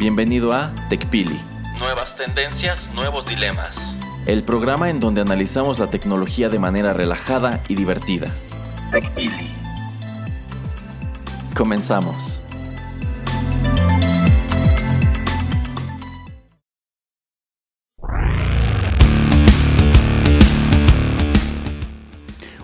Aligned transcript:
Bienvenido 0.00 0.54
a 0.54 0.74
TechPili. 0.88 1.38
Nuevas 1.78 2.16
tendencias, 2.16 2.90
nuevos 2.94 3.26
dilemas. 3.26 3.98
El 4.24 4.42
programa 4.44 4.88
en 4.88 4.98
donde 4.98 5.20
analizamos 5.20 5.78
la 5.78 5.90
tecnología 5.90 6.48
de 6.48 6.58
manera 6.58 6.94
relajada 6.94 7.62
y 7.68 7.74
divertida. 7.74 8.28
TechPili. 8.92 9.50
Comenzamos. 11.54 12.42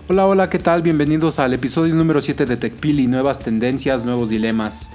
Hola, 0.09 0.25
hola, 0.25 0.49
¿qué 0.49 0.57
tal? 0.57 0.81
Bienvenidos 0.81 1.37
al 1.37 1.53
episodio 1.53 1.93
número 1.93 2.19
7 2.19 2.47
de 2.47 2.57
TechPili, 2.57 3.05
nuevas 3.05 3.37
tendencias, 3.37 4.05
nuevos 4.05 4.29
dilemas. 4.29 4.89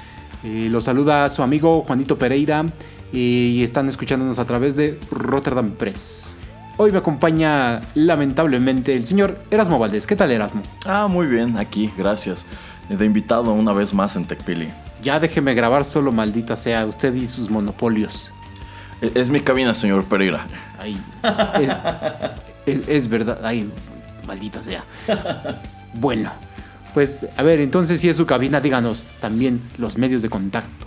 Eh, 0.45 0.69
los 0.71 0.85
saluda 0.85 1.29
su 1.29 1.43
amigo 1.43 1.83
Juanito 1.87 2.19
Pereira 2.19 2.65
y 3.13 3.63
están 3.63 3.89
escuchándonos 3.89 4.39
a 4.39 4.45
través 4.47 4.75
de 4.77 4.99
Rotterdam 5.11 5.71
Press. 5.73 6.37
Hoy 6.79 6.91
me 6.91 6.99
acompaña 6.99 7.81
lamentablemente 7.95 8.95
el 8.95 9.07
señor 9.07 9.39
Erasmo 9.51 9.79
Valdés. 9.79 10.07
¿Qué 10.07 10.17
tal 10.17 10.31
Erasmo? 10.31 10.63
Ah, 10.87 11.07
muy 11.09 11.27
bien, 11.27 11.59
aquí, 11.59 11.93
gracias. 11.97 12.47
De 12.89 13.05
invitado 13.05 13.53
una 13.53 13.73
vez 13.73 13.95
más 13.95 14.17
en 14.17 14.25
TechPili. 14.25 14.69
Ya 15.03 15.21
déjeme 15.21 15.55
grabar 15.55 15.85
solo, 15.85 16.11
maldita 16.13 16.57
sea, 16.57 16.87
usted 16.87 17.15
y 17.15 17.29
sus 17.29 17.51
monopolios. 17.51 18.31
Es, 19.01 19.15
es 19.17 19.29
mi 19.29 19.41
cabina, 19.41 19.75
señor 19.75 20.05
Pereira. 20.05 20.47
Ay, 20.79 20.99
es, 21.61 21.71
es- 22.81 22.89
es 22.89 23.09
verdad, 23.09 23.41
ay, 23.45 23.71
maldita 24.27 24.63
sea. 24.63 24.85
Bueno, 25.95 26.33
pues 26.95 27.29
a 27.37 27.43
ver, 27.43 27.61
entonces 27.61 28.01
si 28.01 28.09
es 28.09 28.17
su 28.17 28.27
cabina, 28.27 28.61
díganos 28.61 29.05
también 29.21 29.61
los 29.79 29.99
medios 29.99 30.23
de 30.23 30.29
contacto. 30.29 30.87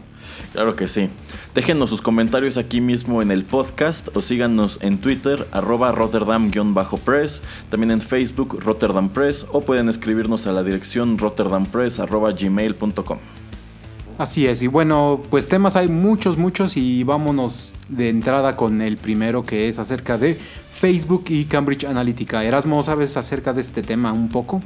Claro 0.56 0.78
que 0.78 0.88
sí. 0.88 1.09
Déjenos 1.53 1.89
sus 1.89 2.02
comentarios 2.02 2.58
aquí 2.58 2.80
mismo 2.80 3.22
en 3.22 3.30
el 3.30 3.44
podcast 3.44 4.08
o 4.16 4.22
síganos 4.22 4.80
en 4.81 5.00
Twitter, 5.00 5.47
arroba 5.52 5.92
Rotterdam-Press, 5.92 7.42
también 7.70 7.92
en 7.92 8.00
Facebook, 8.00 8.59
Rotterdam 8.62 9.09
Press, 9.09 9.45
o 9.52 9.62
pueden 9.62 9.89
escribirnos 9.89 10.47
a 10.47 10.53
la 10.53 10.64
dirección 10.64 11.17
rotterdampress 11.17 12.00
arroba 12.00 12.31
gmail.com. 12.31 13.17
Así 14.17 14.47
es, 14.47 14.62
y 14.62 14.67
bueno, 14.67 15.22
pues 15.30 15.50
temas 15.50 15.75
hay 15.75 15.90
muchos, 15.90 16.38
muchos 16.38 16.78
y 16.78 17.03
vámonos 17.03 17.75
de 17.90 18.08
entrada 18.08 18.56
con 18.56 18.81
el 18.81 18.95
primero 18.95 19.44
que 19.44 19.67
es 19.67 19.78
acerca 19.78 20.17
de 20.17 20.40
Facebook 20.72 21.25
y 21.28 21.45
Cambridge 21.45 21.84
Analytica. 21.84 22.45
Erasmo, 22.45 22.81
¿sabes 22.81 23.17
acerca 23.17 23.52
de 23.52 23.59
este 23.59 23.81
tema 23.81 24.14
un 24.14 24.30
poco? 24.30 24.62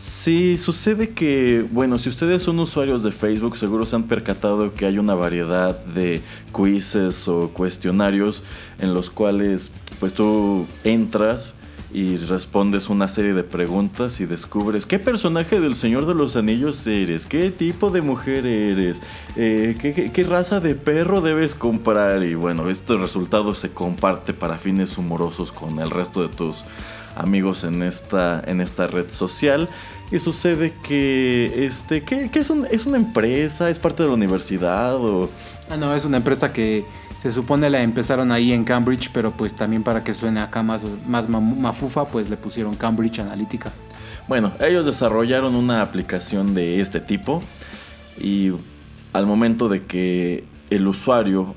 Sí, 0.00 0.56
sucede 0.56 1.10
que, 1.10 1.66
bueno, 1.72 1.98
si 1.98 2.08
ustedes 2.08 2.42
son 2.44 2.60
usuarios 2.60 3.02
de 3.02 3.10
Facebook, 3.10 3.56
seguro 3.56 3.84
se 3.84 3.96
han 3.96 4.04
percatado 4.04 4.72
que 4.72 4.86
hay 4.86 4.96
una 4.96 5.16
variedad 5.16 5.76
de 5.86 6.22
quizzes 6.56 7.26
o 7.26 7.48
cuestionarios 7.48 8.44
en 8.78 8.94
los 8.94 9.10
cuales, 9.10 9.72
pues 9.98 10.14
tú 10.14 10.68
entras 10.84 11.56
y 11.92 12.16
respondes 12.18 12.90
una 12.90 13.08
serie 13.08 13.32
de 13.32 13.42
preguntas 13.42 14.20
y 14.20 14.26
descubres 14.26 14.86
qué 14.86 15.00
personaje 15.00 15.58
del 15.58 15.74
Señor 15.74 16.06
de 16.06 16.14
los 16.14 16.36
Anillos 16.36 16.86
eres, 16.86 17.26
qué 17.26 17.50
tipo 17.50 17.90
de 17.90 18.00
mujer 18.02 18.46
eres, 18.46 19.02
eh, 19.36 19.74
qué, 19.80 19.92
qué- 19.94 20.12
qué 20.12 20.22
raza 20.22 20.60
de 20.60 20.76
perro 20.76 21.22
debes 21.22 21.56
comprar 21.56 22.22
y 22.22 22.34
bueno, 22.34 22.68
este 22.70 22.96
resultado 22.96 23.52
se 23.54 23.70
comparte 23.70 24.32
para 24.32 24.58
fines 24.58 24.96
humorosos 24.96 25.50
con 25.50 25.80
el 25.80 25.90
resto 25.90 26.20
de 26.22 26.28
tus 26.28 26.64
amigos 27.18 27.64
en 27.64 27.82
esta, 27.82 28.42
en 28.46 28.60
esta 28.60 28.86
red 28.86 29.10
social. 29.10 29.68
Y 30.10 30.18
sucede 30.20 30.72
que, 30.82 31.66
este, 31.66 32.02
¿qué, 32.02 32.30
qué 32.30 32.38
es, 32.38 32.48
un- 32.50 32.66
es 32.70 32.86
una 32.86 32.96
empresa? 32.96 33.68
¿Es 33.68 33.78
parte 33.78 34.02
de 34.02 34.08
la 34.08 34.14
universidad? 34.14 34.96
O, 34.96 35.28
Ah, 35.70 35.76
no, 35.76 35.94
es 35.94 36.06
una 36.06 36.16
empresa 36.16 36.50
que 36.50 36.86
se 37.18 37.30
supone 37.30 37.68
la 37.68 37.82
empezaron 37.82 38.32
ahí 38.32 38.52
en 38.54 38.64
Cambridge, 38.64 39.10
pero 39.12 39.32
pues 39.32 39.54
también 39.54 39.82
para 39.82 40.02
que 40.02 40.14
suene 40.14 40.40
acá 40.40 40.62
más, 40.62 40.86
más 41.06 41.28
mafufa, 41.28 42.06
pues 42.06 42.30
le 42.30 42.38
pusieron 42.38 42.74
Cambridge 42.74 43.18
Analytica. 43.18 43.70
Bueno, 44.28 44.52
ellos 44.60 44.86
desarrollaron 44.86 45.54
una 45.56 45.82
aplicación 45.82 46.54
de 46.54 46.80
este 46.80 47.00
tipo 47.00 47.42
y 48.18 48.52
al 49.12 49.26
momento 49.26 49.68
de 49.68 49.84
que 49.84 50.44
el 50.70 50.86
usuario, 50.86 51.54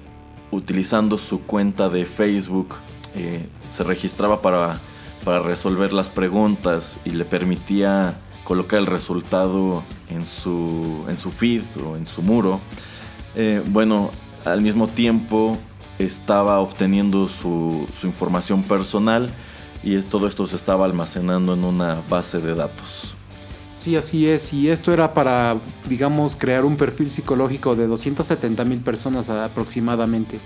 utilizando 0.52 1.18
su 1.18 1.42
cuenta 1.44 1.88
de 1.88 2.06
Facebook, 2.06 2.76
eh, 3.16 3.46
se 3.70 3.84
registraba 3.84 4.42
para, 4.42 4.80
para 5.24 5.40
resolver 5.40 5.94
las 5.94 6.10
preguntas 6.10 7.00
y 7.06 7.12
le 7.12 7.26
permitía 7.26 8.16
colocar 8.44 8.80
el 8.80 8.86
resultado 8.86 9.84
en 10.10 10.26
su, 10.26 11.06
en 11.08 11.18
su 11.18 11.32
feed 11.32 11.64
o 11.86 11.96
en 11.96 12.06
su 12.06 12.22
muro, 12.22 12.60
eh, 13.36 13.64
bueno, 13.68 14.12
al 14.46 14.62
mismo 14.62 14.88
tiempo 14.88 15.58
estaba 16.00 16.60
obteniendo 16.60 17.28
su, 17.28 17.88
información 18.04 18.64
personal 18.64 19.30
y 19.84 20.00
todo 20.02 20.28
esto 20.28 20.48
se 20.48 20.56
estaba 20.56 20.86
almacenando 20.86 21.54
en 21.54 21.64
una 21.64 22.02
base 22.10 22.40
de 22.40 22.56
datos. 22.56 23.16
Sí, 23.76 23.96
así 23.96 24.28
es. 24.28 24.54
Y 24.54 24.70
esto 24.70 24.94
era 24.94 25.14
para, 25.14 25.60
digamos, 25.90 26.36
crear 26.36 26.66
un 26.66 26.78
perfil 26.78 27.10
psicológico 27.10 27.76
de 27.76 27.88
270 27.88 28.64
mil 28.66 28.80
personas 28.80 29.30
aproximadamente. 29.30 30.40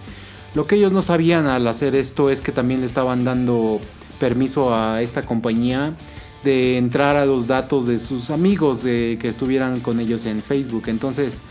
Lo 0.53 0.65
que 0.67 0.75
ellos 0.75 0.93
no 0.93 1.01
sabían 1.01 1.47
al 1.47 1.67
hacer 1.67 1.95
esto 1.95 2.29
es 2.29 2.41
que 2.41 2.53
también 2.53 2.79
le 2.79 2.85
estaban 2.85 3.25
dando 3.25 3.81
permiso 4.19 4.73
a 4.73 5.01
esta 5.01 5.23
compañía 5.23 5.95
de 6.43 6.77
entrar 6.77 7.15
a 7.15 7.25
los 7.25 7.47
datos 7.47 7.87
de 7.87 7.97
sus 7.97 8.29
amigos 8.29 8.83
de 8.83 9.17
que 9.19 9.27
estuvieran 9.27 9.79
con 9.79 9.99
ellos 9.99 10.25
en 10.25 10.41
Facebook. 10.41 10.83
Entonces, 10.87 11.41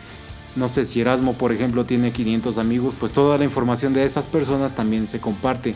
no 0.56 0.68
sé 0.68 0.84
si 0.84 1.00
Erasmo, 1.00 1.34
por 1.34 1.52
ejemplo, 1.52 1.84
tiene 1.84 2.12
500 2.12 2.58
amigos, 2.58 2.94
pues 2.98 3.12
toda 3.12 3.36
la 3.36 3.44
información 3.44 3.92
de 3.92 4.04
esas 4.04 4.28
personas 4.28 4.74
también 4.74 5.06
se 5.06 5.20
comparte. 5.20 5.74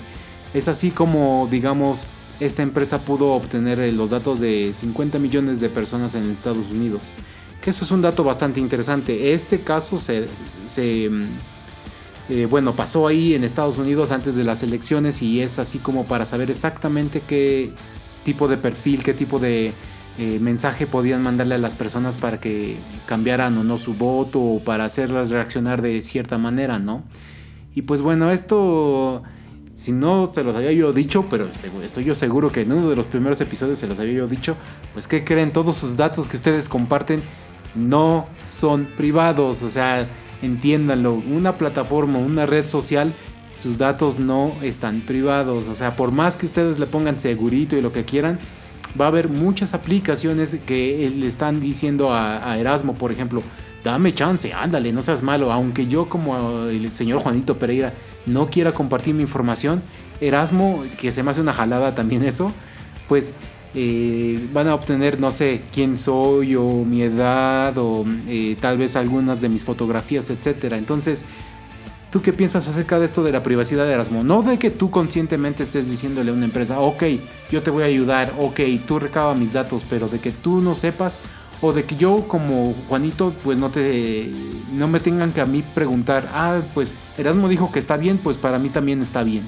Es 0.55 0.69
así 0.69 0.91
como, 0.91 1.49
digamos, 1.51 2.07
esta 2.41 2.63
empresa 2.63 3.01
pudo 3.01 3.33
obtener 3.33 3.81
eh, 3.81 3.93
los 3.93 4.11
datos 4.11 4.41
de 4.41 4.73
50 4.73 5.19
millones 5.19 5.61
de 5.61 5.69
personas 5.69 6.15
en 6.15 6.31
Estados 6.31 6.71
Unidos. 6.71 7.03
Que 7.61 7.71
eso 7.71 7.85
es 7.85 7.91
un 7.91 8.03
dato 8.03 8.23
bastante 8.23 8.61
interesante. 8.61 9.33
Este 9.33 9.61
caso 9.61 9.99
se, 9.99 10.29
se, 10.67 11.11
mm, 11.11 11.27
eh, 12.29 12.47
bueno, 12.47 12.77
pasó 12.77 13.07
ahí 13.07 13.35
en 13.35 13.43
Estados 13.43 13.79
Unidos 13.79 14.13
antes 14.13 14.35
de 14.35 14.45
las 14.45 14.63
elecciones 14.63 15.23
y 15.23 15.41
es 15.41 15.59
así 15.59 15.79
como 15.79 16.05
para 16.07 16.27
saber 16.27 16.51
exactamente 16.51 17.23
qué 17.27 17.73
tipo 18.23 18.49
de 18.49 18.59
perfil, 18.59 19.03
qué 19.03 19.15
tipo 19.15 19.39
de 19.39 19.73
eh, 20.19 20.39
mensaje 20.41 20.87
podían 20.87 21.23
mandarle 21.23 21.55
a 21.55 21.59
las 21.59 21.75
personas 21.75 22.19
para 22.19 22.39
que 22.39 22.77
cambiaran 23.07 23.57
o 23.57 23.65
no 23.65 23.79
su 23.79 23.95
voto 23.95 24.41
o 24.41 24.61
para 24.61 24.85
hacerlas 24.85 25.31
reaccionar 25.31 25.81
de 25.81 26.03
cierta 26.03 26.37
manera, 26.37 26.79
¿no? 26.79 27.03
Y 27.75 27.83
pues 27.83 28.03
bueno, 28.03 28.31
esto, 28.31 29.23
si 29.77 29.93
no 29.93 30.27
se 30.27 30.45
los 30.45 30.55
había 30.55 30.73
yo 30.73 30.93
dicho, 30.93 31.27
pero 31.31 31.49
estoy 31.83 32.05
yo 32.05 32.15
seguro 32.15 32.53
que 32.53 32.63
en 32.63 32.73
uno 32.73 32.91
de 32.91 32.97
los 32.97 33.07
primeros 33.07 33.41
episodios 33.41 33.79
se 33.79 33.87
los 33.87 34.01
había 34.01 34.15
yo 34.15 34.27
dicho, 34.27 34.57
pues 34.93 35.09
¿qué 35.09 35.25
creen? 35.25 35.53
Todos 35.53 35.77
sus 35.77 35.97
datos 35.97 36.29
que 36.29 36.37
ustedes 36.37 36.69
comparten 36.69 37.23
no 37.75 38.27
son 38.45 38.87
privados, 38.97 39.63
o 39.63 39.71
sea, 39.71 40.09
entiéndanlo, 40.43 41.15
una 41.15 41.57
plataforma, 41.57 42.19
una 42.19 42.47
red 42.47 42.67
social, 42.67 43.15
sus 43.57 43.79
datos 43.79 44.19
no 44.19 44.53
están 44.63 45.01
privados, 45.01 45.69
o 45.69 45.75
sea, 45.75 45.97
por 45.97 46.13
más 46.13 46.37
que 46.37 46.47
ustedes 46.47 46.79
le 46.79 46.87
pongan 46.87 47.19
segurito 47.19 47.77
y 47.77 47.81
lo 47.81 47.93
que 47.93 48.05
quieran, 48.05 48.39
va 48.99 49.07
a 49.07 49.09
haber 49.09 49.29
muchas 49.29 49.75
aplicaciones 49.75 50.57
que 50.67 51.11
le 51.15 51.27
están 51.27 51.61
diciendo 51.61 52.13
a 52.13 52.57
Erasmo, 52.59 52.95
por 52.95 53.13
ejemplo, 53.13 53.43
dame 53.85 54.13
chance, 54.13 54.53
ándale, 54.53 54.93
no 54.93 55.03
seas 55.03 55.23
malo, 55.23 55.53
aunque 55.53 55.87
yo 55.87 56.09
como 56.09 56.67
el 56.69 56.95
señor 56.95 57.21
Juanito 57.21 57.59
Pereira 57.59 57.93
no 58.27 58.49
quiera 58.49 58.73
compartir 58.73 59.15
mi 59.15 59.23
información, 59.23 59.83
Erasmo, 60.21 60.85
que 61.01 61.13
se 61.13 61.23
me 61.23 61.31
hace 61.31 61.41
una 61.41 61.53
jalada 61.53 61.95
también 61.95 62.25
eso, 62.25 62.53
pues 63.07 63.35
eh, 63.75 64.49
van 64.53 64.69
a 64.69 64.75
obtener, 64.75 65.21
no 65.21 65.31
sé, 65.31 65.63
quién 65.73 65.97
soy 65.97 66.55
o 66.55 66.65
mi 66.85 67.03
edad 67.03 67.77
o 67.77 68.05
eh, 68.27 68.57
tal 68.61 68.79
vez 68.79 68.97
algunas 68.97 69.41
de 69.41 69.49
mis 69.49 69.65
fotografías, 69.65 70.31
etcétera. 70.31 70.79
Entonces, 70.79 71.25
¿tú 72.11 72.23
qué 72.23 72.33
piensas 72.33 72.67
acerca 72.67 72.99
de 72.99 73.05
esto 73.05 73.23
de 73.23 73.33
la 73.33 73.43
privacidad 73.43 73.87
de 73.87 73.93
Erasmo? 73.93 74.25
No 74.25 74.43
de 74.43 74.59
que 74.59 74.71
tú 74.71 74.91
conscientemente 74.91 75.63
estés 75.63 75.91
diciéndole 75.91 76.31
a 76.31 76.35
una 76.35 76.47
empresa, 76.47 76.81
ok, 76.81 77.05
yo 77.51 77.63
te 77.63 77.71
voy 77.71 77.83
a 77.83 77.87
ayudar, 77.87 78.35
ok, 78.39 78.61
tú 78.87 78.99
recaba 78.99 79.35
mis 79.35 79.53
datos, 79.53 79.85
pero 79.89 80.09
de 80.09 80.19
que 80.19 80.33
tú 80.33 80.61
no 80.61 80.75
sepas 80.75 81.21
o 81.61 81.73
de 81.73 81.85
que 81.85 81.97
yo 81.97 82.27
como 82.29 82.75
Juanito 82.89 83.35
pues 83.43 83.59
no 83.59 83.71
te 83.71 84.31
no 84.73 84.87
me 84.87 85.01
tengan 85.01 85.33
que 85.33 85.41
a 85.41 85.47
mí 85.47 85.63
preguntar, 85.63 86.31
ah, 86.33 86.61
pues 86.73 86.95
Erasmo 87.17 87.49
dijo 87.49 87.73
que 87.73 87.81
está 87.81 87.97
bien, 87.97 88.19
pues 88.19 88.39
para 88.39 88.59
mí 88.59 88.69
también 88.69 89.03
está 89.03 89.25
bien. 89.25 89.47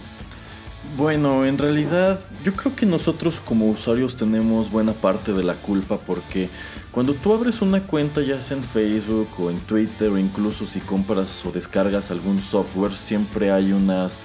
Bueno, 0.96 1.44
en 1.44 1.56
realidad 1.56 2.18
yo 2.44 2.52
creo 2.54 2.74
que 2.74 2.84
nosotros 2.84 3.40
como 3.40 3.70
usuarios 3.70 4.16
tenemos 4.16 4.70
buena 4.70 4.92
parte 4.92 5.32
de 5.32 5.44
la 5.44 5.54
culpa 5.54 5.98
porque 5.98 6.50
cuando 6.90 7.14
tú 7.14 7.32
abres 7.32 7.62
una 7.62 7.80
cuenta 7.80 8.22
ya 8.22 8.40
sea 8.40 8.56
en 8.56 8.64
Facebook 8.64 9.28
o 9.38 9.50
en 9.50 9.60
Twitter 9.60 10.08
o 10.08 10.18
incluso 10.18 10.66
si 10.66 10.80
compras 10.80 11.46
o 11.46 11.52
descargas 11.52 12.10
algún 12.10 12.40
software 12.40 12.92
siempre 12.92 13.52
hay 13.52 13.72
unas 13.72 14.18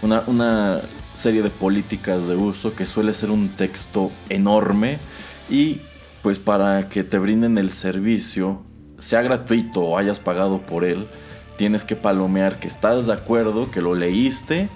una, 0.00 0.22
una 0.28 0.82
serie 1.16 1.42
de 1.42 1.50
políticas 1.50 2.28
de 2.28 2.36
uso 2.36 2.74
que 2.76 2.86
suele 2.86 3.12
ser 3.14 3.30
un 3.30 3.48
texto 3.56 4.12
enorme 4.28 5.00
y 5.50 5.80
pues 6.22 6.38
para 6.38 6.88
que 6.88 7.02
te 7.02 7.18
brinden 7.18 7.58
el 7.58 7.70
servicio, 7.70 8.62
sea 8.96 9.22
gratuito 9.22 9.80
o 9.80 9.98
hayas 9.98 10.20
pagado 10.20 10.60
por 10.60 10.84
él, 10.84 11.08
tienes 11.56 11.84
que 11.84 11.96
palomear 11.96 12.60
que 12.60 12.68
estás 12.68 13.06
de 13.06 13.12
acuerdo, 13.12 13.72
que 13.72 13.82
lo 13.82 13.96
leíste 13.96 14.68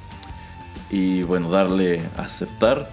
y 0.91 1.23
bueno, 1.23 1.50
darle 1.50 2.03
aceptar 2.17 2.88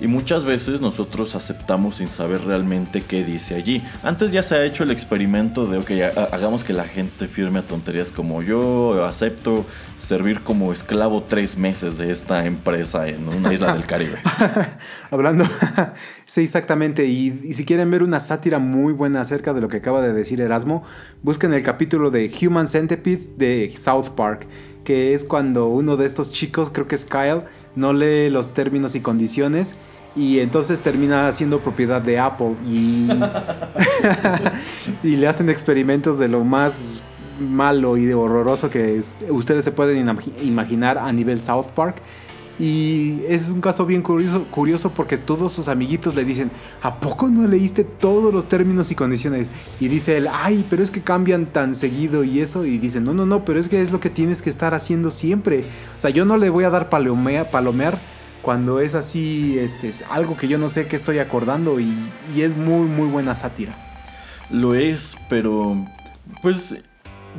y 0.00 0.06
muchas 0.06 0.44
veces 0.44 0.80
nosotros 0.80 1.34
aceptamos 1.34 1.96
sin 1.96 2.08
saber 2.08 2.44
realmente 2.44 3.02
qué 3.02 3.24
dice 3.24 3.56
allí. 3.56 3.82
Antes 4.02 4.30
ya 4.30 4.42
se 4.42 4.54
ha 4.54 4.64
hecho 4.64 4.84
el 4.84 4.90
experimento 4.90 5.66
de, 5.66 5.78
ok, 5.78 5.90
hagamos 6.32 6.62
que 6.62 6.72
la 6.72 6.84
gente 6.84 7.26
firme 7.26 7.58
a 7.58 7.62
tonterías 7.62 8.12
como 8.12 8.42
yo 8.42 9.04
acepto 9.04 9.66
servir 9.96 10.42
como 10.42 10.72
esclavo 10.72 11.24
tres 11.24 11.56
meses 11.58 11.98
de 11.98 12.12
esta 12.12 12.46
empresa 12.46 13.08
en 13.08 13.28
una 13.28 13.52
isla 13.52 13.72
del 13.72 13.84
Caribe. 13.84 14.18
Hablando, 15.10 15.44
sí, 16.24 16.42
exactamente. 16.42 17.06
Y, 17.06 17.40
y, 17.42 17.54
si 17.54 17.64
quieren 17.64 17.90
ver 17.90 18.04
una 18.04 18.20
sátira 18.20 18.60
muy 18.60 18.92
buena 18.92 19.20
acerca 19.20 19.52
de 19.52 19.60
lo 19.60 19.68
que 19.68 19.78
acaba 19.78 20.00
de 20.00 20.12
decir 20.12 20.40
Erasmo, 20.40 20.84
busquen 21.22 21.52
el 21.52 21.64
capítulo 21.64 22.10
de 22.10 22.30
Human 22.42 22.68
Centipede 22.68 23.28
de 23.36 23.74
South 23.76 24.10
Park, 24.14 24.46
que 24.88 25.12
es 25.12 25.26
cuando 25.26 25.66
uno 25.66 25.98
de 25.98 26.06
estos 26.06 26.32
chicos, 26.32 26.70
creo 26.72 26.88
que 26.88 26.94
es 26.94 27.04
Kyle, 27.04 27.42
no 27.76 27.92
lee 27.92 28.30
los 28.30 28.54
términos 28.54 28.94
y 28.94 29.00
condiciones 29.00 29.74
y 30.16 30.38
entonces 30.38 30.80
termina 30.80 31.30
siendo 31.30 31.62
propiedad 31.62 32.00
de 32.00 32.18
Apple 32.18 32.54
y, 32.66 33.06
y 35.06 35.16
le 35.16 35.28
hacen 35.28 35.50
experimentos 35.50 36.18
de 36.18 36.28
lo 36.28 36.42
más 36.42 37.02
malo 37.38 37.98
y 37.98 38.06
de 38.06 38.14
horroroso 38.14 38.70
que 38.70 38.98
ustedes 39.28 39.66
se 39.66 39.72
pueden 39.72 40.10
imaginar 40.42 40.96
a 40.96 41.12
nivel 41.12 41.42
South 41.42 41.66
Park. 41.74 41.96
Y 42.58 43.20
es 43.28 43.48
un 43.48 43.60
caso 43.60 43.86
bien 43.86 44.02
curioso, 44.02 44.46
curioso 44.50 44.90
porque 44.90 45.16
todos 45.16 45.52
sus 45.52 45.68
amiguitos 45.68 46.16
le 46.16 46.24
dicen, 46.24 46.50
¿a 46.82 46.98
poco 46.98 47.28
no 47.28 47.46
leíste 47.46 47.84
todos 47.84 48.34
los 48.34 48.48
términos 48.48 48.90
y 48.90 48.96
condiciones? 48.96 49.50
Y 49.78 49.88
dice 49.88 50.16
él, 50.16 50.28
ay, 50.32 50.66
pero 50.68 50.82
es 50.82 50.90
que 50.90 51.02
cambian 51.02 51.46
tan 51.46 51.76
seguido 51.76 52.24
y 52.24 52.40
eso. 52.40 52.64
Y 52.64 52.78
dice, 52.78 53.00
no, 53.00 53.14
no, 53.14 53.26
no, 53.26 53.44
pero 53.44 53.60
es 53.60 53.68
que 53.68 53.80
es 53.80 53.92
lo 53.92 54.00
que 54.00 54.10
tienes 54.10 54.42
que 54.42 54.50
estar 54.50 54.74
haciendo 54.74 55.10
siempre. 55.10 55.66
O 55.96 56.00
sea, 56.00 56.10
yo 56.10 56.24
no 56.24 56.36
le 56.36 56.50
voy 56.50 56.64
a 56.64 56.70
dar 56.70 56.88
palomear 56.88 58.00
cuando 58.42 58.80
es 58.80 58.94
así, 58.94 59.58
este, 59.58 59.88
es 59.88 60.04
algo 60.10 60.36
que 60.36 60.48
yo 60.48 60.58
no 60.58 60.68
sé 60.68 60.86
qué 60.86 60.96
estoy 60.96 61.18
acordando 61.18 61.80
y, 61.80 61.92
es 62.36 62.56
muy, 62.56 62.86
muy 62.86 63.06
buena 63.06 63.34
sátira. 63.34 63.76
Lo 64.50 64.74
es, 64.74 65.16
pero 65.28 65.76
pues 66.40 66.74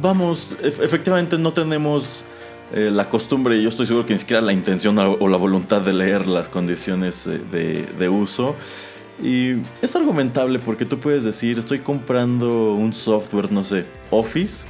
vamos, 0.01 0.55
efectivamente 0.61 1.37
no 1.37 1.51
tenemos 1.51 2.25
eh, 2.73 2.91
la 2.91 3.09
costumbre, 3.09 3.61
yo 3.61 3.69
estoy 3.69 3.85
seguro 3.87 4.05
que 4.05 4.13
ni 4.13 4.19
siquiera 4.19 4.41
la 4.41 4.53
intención 4.53 4.97
o 4.97 5.27
la 5.27 5.37
voluntad 5.37 5.81
de 5.81 5.93
leer 5.93 6.27
las 6.27 6.49
condiciones 6.49 7.27
eh, 7.27 7.87
de, 7.97 8.09
uso. 8.09 8.55
Y 9.21 9.55
es 9.81 9.95
argumentable 9.95 10.59
porque 10.59 10.85
tú 10.85 10.99
puedes 10.99 11.23
decir, 11.23 11.59
estoy 11.59 11.79
comprando 11.79 12.73
un 12.73 12.93
software, 12.93 13.51
no 13.51 13.63
sé, 13.63 13.85
Office 14.11 14.65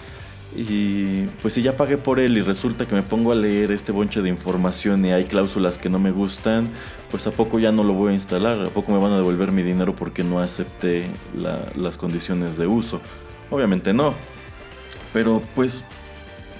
y 0.56 1.25
pues 1.42 1.54
si 1.54 1.62
ya 1.62 1.78
pagué 1.78 1.98
por 1.98 2.19
él 2.19 2.38
y 2.38 2.42
resulta 2.42 2.88
que 2.88 2.96
me 2.96 3.04
pongo 3.04 3.31
a 3.31 3.36
leer 3.36 3.72
este 3.72 3.92
bonche 3.92 4.22
de 4.22 4.30
información 4.30 5.06
y 5.06 5.12
hay 5.12 5.25
cláusulas 5.25 5.78
que 5.78 5.90
no 5.90 6.00
me 6.00 6.12
gustan, 6.12 6.72
pues 7.12 7.28
a 7.28 7.31
poco 7.31 7.60
ya 7.60 7.72
no 7.72 7.84
lo 7.84 7.94
voy 7.94 8.12
a 8.12 8.13
instalar, 8.16 8.60
a 8.60 8.69
poco 8.69 8.92
me 8.92 8.98
van 8.98 9.12
a 9.12 9.18
devolver 9.18 9.51
mi 9.51 9.62
dinero 9.62 9.96
porque 9.96 10.24
no 10.24 10.40
acepté 10.40 11.12
las 11.75 11.98
condiciones 11.98 12.57
de 12.57 12.66
uso. 12.66 13.00
Obviamente 13.51 13.94
no. 13.94 14.16
Pero 15.13 15.44
pues 15.54 15.84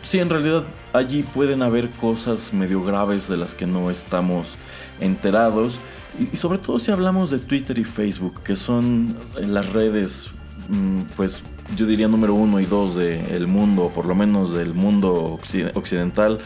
sí, 0.04 0.20
en 0.20 0.30
realidad 0.30 0.64
allí 0.94 1.24
pueden 1.24 1.62
haber 1.62 1.90
cosas 1.92 2.54
medio 2.54 2.84
graves 2.84 3.28
de 3.28 3.38
las 3.38 3.54
que 3.54 3.68
no 3.68 3.90
estamos 3.90 4.56
enterados. 5.00 5.80
Y, 6.20 6.36
sobre 6.36 6.58
todo 6.58 6.80
si 6.80 6.92
hablamos 6.92 7.32
de 7.32 7.40
Twitter 7.40 7.78
y 7.78 7.84
Facebook, 7.84 8.42
que 8.44 8.56
son 8.56 9.16
las 9.36 9.72
redes 9.72 10.30
mm, 10.68 11.02
pues 11.16 11.44
yo 11.76 11.86
diría 11.86 12.08
número 12.08 12.34
uno 12.34 12.60
y 12.60 12.66
dos 12.66 12.96
del 12.96 13.48
mundo, 13.48 13.86
o 13.86 13.90
por 13.94 14.06
lo 14.06 14.16
menos 14.16 14.54
del 14.54 14.74
mundo 14.74 15.40
occidental, 15.76 16.40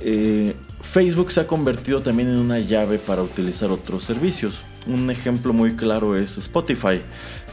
eh, 0.00 0.56
Facebook 0.80 1.30
se 1.30 1.40
ha 1.40 1.46
convertido 1.46 2.00
también 2.00 2.30
en 2.30 2.38
una 2.38 2.58
llave 2.58 2.98
para 2.98 3.22
utilizar 3.22 3.70
otros 3.70 4.02
servicios. 4.02 4.60
Un 4.86 5.10
ejemplo 5.10 5.52
muy 5.52 5.76
claro 5.76 6.16
es 6.16 6.38
Spotify. 6.38 7.02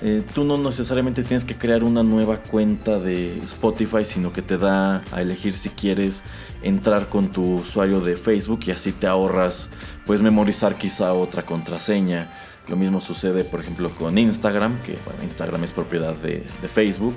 Eh, 0.02 0.24
tú 0.34 0.44
no 0.44 0.58
necesariamente 0.58 1.24
tienes 1.24 1.44
que 1.44 1.56
crear 1.56 1.84
una 1.84 2.04
nueva 2.04 2.38
cuenta 2.38 3.00
de 3.00 3.38
Spotify, 3.40 4.06
sino 4.06 4.32
que 4.32 4.42
te 4.42 4.58
da 4.58 5.04
a 5.12 5.22
elegir 5.22 5.56
si 5.56 5.70
quieres 5.70 6.24
entrar 6.62 7.10
con 7.10 7.30
tu 7.30 7.56
usuario 7.56 8.00
de 8.00 8.16
Facebook 8.16 8.62
y 8.68 8.72
así 8.72 8.92
te 8.92 9.08
ahorras, 9.08 9.70
puedes 10.06 10.24
memorizar 10.24 10.78
quizá 10.78 11.14
otra 11.14 11.46
contraseña 11.46 12.32
lo 12.68 12.76
mismo 12.76 13.00
sucede, 13.00 13.46
por 13.46 13.62
ejemplo, 13.62 13.90
con 13.92 14.18
Instagram, 14.18 14.82
que 14.82 14.98
Instagram 15.24 15.64
es 15.64 15.72
propiedad 15.72 16.16
de, 16.16 16.44
Facebook. 16.68 17.16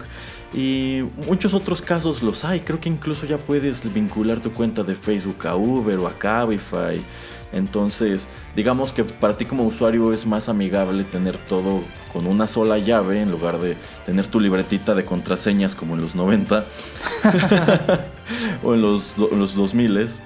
Y 0.55 1.03
muchos 1.27 1.55
otros 1.55 1.83
casos 1.83 2.23
los 2.23 2.45
hay. 2.45 2.61
Creo 2.61 2.81
que 2.81 2.89
incluso 2.89 3.27
ya 3.27 3.37
puedes 3.37 3.93
vincular 3.93 4.41
tu 4.41 4.53
cuenta 4.53 4.83
de 4.85 4.95
Facebook 4.95 5.47
a 5.47 5.57
Uber 5.57 5.99
o 5.99 6.07
a 6.07 6.17
Cabify. 6.17 7.01
Entonces, 7.53 8.29
digamos 8.55 8.93
que 8.93 9.05
para 9.05 9.37
ti 9.37 9.45
como 9.45 9.65
usuario 9.65 10.13
es 10.13 10.27
más 10.27 10.49
amigable 10.49 11.05
tener 11.05 11.37
todo 11.37 11.83
con 12.13 12.27
una 12.27 12.47
sola 12.47 12.79
llave 12.79 13.21
en 13.21 13.31
lugar 13.31 13.59
de 13.59 13.77
tener 14.07 14.27
tu 14.27 14.41
libretita 14.41 14.95
de 14.95 15.05
contraseñas 15.05 15.75
como 15.75 15.95
en 15.95 16.03
los 16.03 16.15
90 16.15 16.65
o 18.63 18.75
en 18.75 18.83
los, 18.83 19.17
los 19.19 19.55
2000 19.55 20.21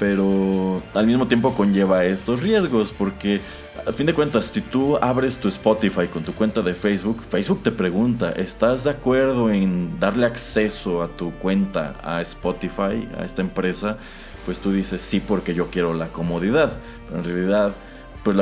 pero 0.00 0.82
al 0.94 1.06
mismo 1.06 1.28
tiempo 1.28 1.54
conlleva 1.54 2.06
estos 2.06 2.40
riesgos 2.40 2.94
porque 2.96 3.42
a 3.86 3.92
fin 3.92 4.06
de 4.06 4.14
cuentas 4.14 4.46
si 4.46 4.62
tú 4.62 4.96
abres 4.96 5.36
tu 5.36 5.48
Spotify 5.48 6.06
con 6.06 6.22
tu 6.22 6.32
cuenta 6.32 6.62
de 6.62 6.72
Facebook, 6.72 7.22
Facebook 7.28 7.62
te 7.62 7.70
pregunta, 7.70 8.32
¿estás 8.32 8.84
de 8.84 8.90
acuerdo 8.90 9.50
en 9.50 10.00
darle 10.00 10.24
acceso 10.24 11.02
a 11.02 11.08
tu 11.08 11.32
cuenta 11.32 11.96
a 12.02 12.22
Spotify, 12.22 13.06
a 13.18 13.24
esta 13.24 13.42
empresa? 13.42 13.98
Pues 14.50 14.58
tú 14.58 14.72
dices 14.72 15.00
sí 15.00 15.20
porque 15.20 15.54
yo 15.54 15.70
quiero 15.70 15.94
la 15.94 16.08
comodidad, 16.08 16.72
pero 17.06 17.20
en 17.20 17.24
realidad 17.24 17.76
pues 18.24 18.36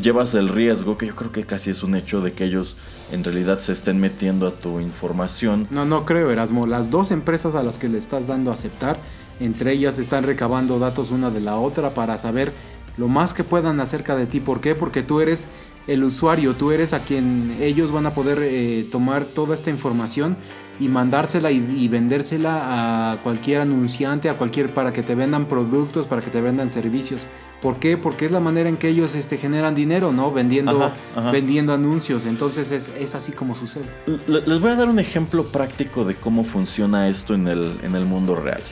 llevas 0.00 0.34
el 0.34 0.48
riesgo, 0.48 0.96
que 0.96 1.08
yo 1.08 1.16
creo 1.16 1.32
que 1.32 1.42
casi 1.42 1.70
es 1.70 1.82
un 1.82 1.96
hecho 1.96 2.20
de 2.20 2.32
que 2.32 2.44
ellos 2.44 2.76
en 3.10 3.24
realidad 3.24 3.58
se 3.58 3.72
estén 3.72 3.98
metiendo 3.98 4.46
a 4.46 4.52
tu 4.52 4.78
información. 4.78 5.66
No, 5.72 5.84
no 5.84 6.06
creo, 6.06 6.30
Erasmo. 6.30 6.68
Las 6.68 6.92
dos 6.92 7.10
empresas 7.10 7.56
a 7.56 7.64
las 7.64 7.76
que 7.76 7.88
le 7.88 7.98
estás 7.98 8.28
dando 8.28 8.52
a 8.52 8.54
aceptar 8.54 9.00
entre 9.40 9.72
ellas 9.72 9.98
están 9.98 10.22
recabando 10.22 10.78
datos 10.78 11.10
una 11.10 11.28
de 11.30 11.40
la 11.40 11.56
otra 11.56 11.92
para 11.92 12.16
saber 12.18 12.52
lo 12.96 13.08
más 13.08 13.34
que 13.34 13.44
puedan 13.44 13.80
acerca 13.80 14.16
de 14.16 14.26
ti. 14.26 14.40
¿Por 14.40 14.60
qué? 14.60 14.74
Porque 14.74 15.02
tú 15.02 15.20
eres 15.20 15.48
el 15.86 16.04
usuario, 16.04 16.54
tú 16.54 16.70
eres 16.70 16.92
a 16.92 17.00
quien 17.00 17.56
ellos 17.60 17.92
van 17.92 18.06
a 18.06 18.14
poder 18.14 18.38
eh, 18.42 18.86
tomar 18.90 19.24
toda 19.24 19.54
esta 19.54 19.70
información 19.70 20.36
y 20.80 20.88
mandársela 20.88 21.50
y, 21.50 21.88
vendérsela 21.88 23.12
a 23.12 23.20
cualquier 23.22 23.60
anunciante, 23.60 24.30
a 24.30 24.34
cualquier 24.34 24.72
para 24.72 24.92
que 24.92 25.02
te 25.02 25.14
vendan 25.14 25.46
productos, 25.46 26.06
para 26.06 26.22
que 26.22 26.30
te 26.30 26.40
vendan 26.40 26.70
servicios. 26.70 27.26
¿Por 27.60 27.76
qué? 27.76 27.96
Porque 27.96 28.26
es 28.26 28.32
la 28.32 28.40
manera 28.40 28.68
en 28.68 28.76
que 28.76 28.88
ellos 28.88 29.14
este, 29.14 29.38
generan 29.38 29.76
dinero, 29.76 30.12
¿no? 30.12 30.32
Vendiendo, 30.32 30.90
vendiendo 31.30 31.72
anuncios. 31.72 32.26
Entonces 32.26 32.72
es, 32.72 32.90
es, 32.98 33.14
así 33.14 33.30
como 33.30 33.54
sucede. 33.54 33.84
Les 34.26 34.60
voy 34.60 34.70
a 34.70 34.74
dar 34.74 34.88
un 34.88 34.98
ejemplo 34.98 35.44
práctico 35.44 36.04
de 36.04 36.16
cómo 36.16 36.42
funciona 36.42 37.08
esto 37.08 37.34
en 37.34 37.46
el, 37.46 37.78
en 37.82 37.94
el 37.94 38.04
mundo 38.04 38.34
real. 38.34 38.62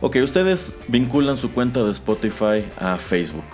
Ok, 0.00 0.14
ustedes 0.22 0.74
vinculan 0.86 1.36
su 1.36 1.50
cuenta 1.50 1.82
de 1.82 1.90
Spotify 1.90 2.64
a 2.78 2.98
Facebook. 2.98 3.44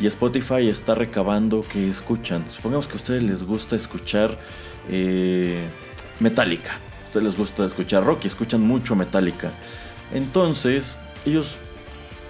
Y 0.00 0.06
Spotify 0.08 0.68
está 0.68 0.96
recabando 0.96 1.64
que 1.72 1.88
escuchan. 1.88 2.44
Supongamos 2.50 2.88
que 2.88 2.94
a 2.94 2.96
ustedes 2.96 3.22
les 3.22 3.44
gusta 3.44 3.76
escuchar 3.76 4.36
eh, 4.88 5.60
Metallica. 6.18 6.72
A 6.72 7.04
ustedes 7.04 7.24
les 7.24 7.36
gusta 7.36 7.64
escuchar 7.64 8.04
rock 8.04 8.24
y 8.24 8.26
escuchan 8.26 8.62
mucho 8.62 8.96
Metallica. 8.96 9.52
Entonces, 10.12 10.96
ellos 11.24 11.54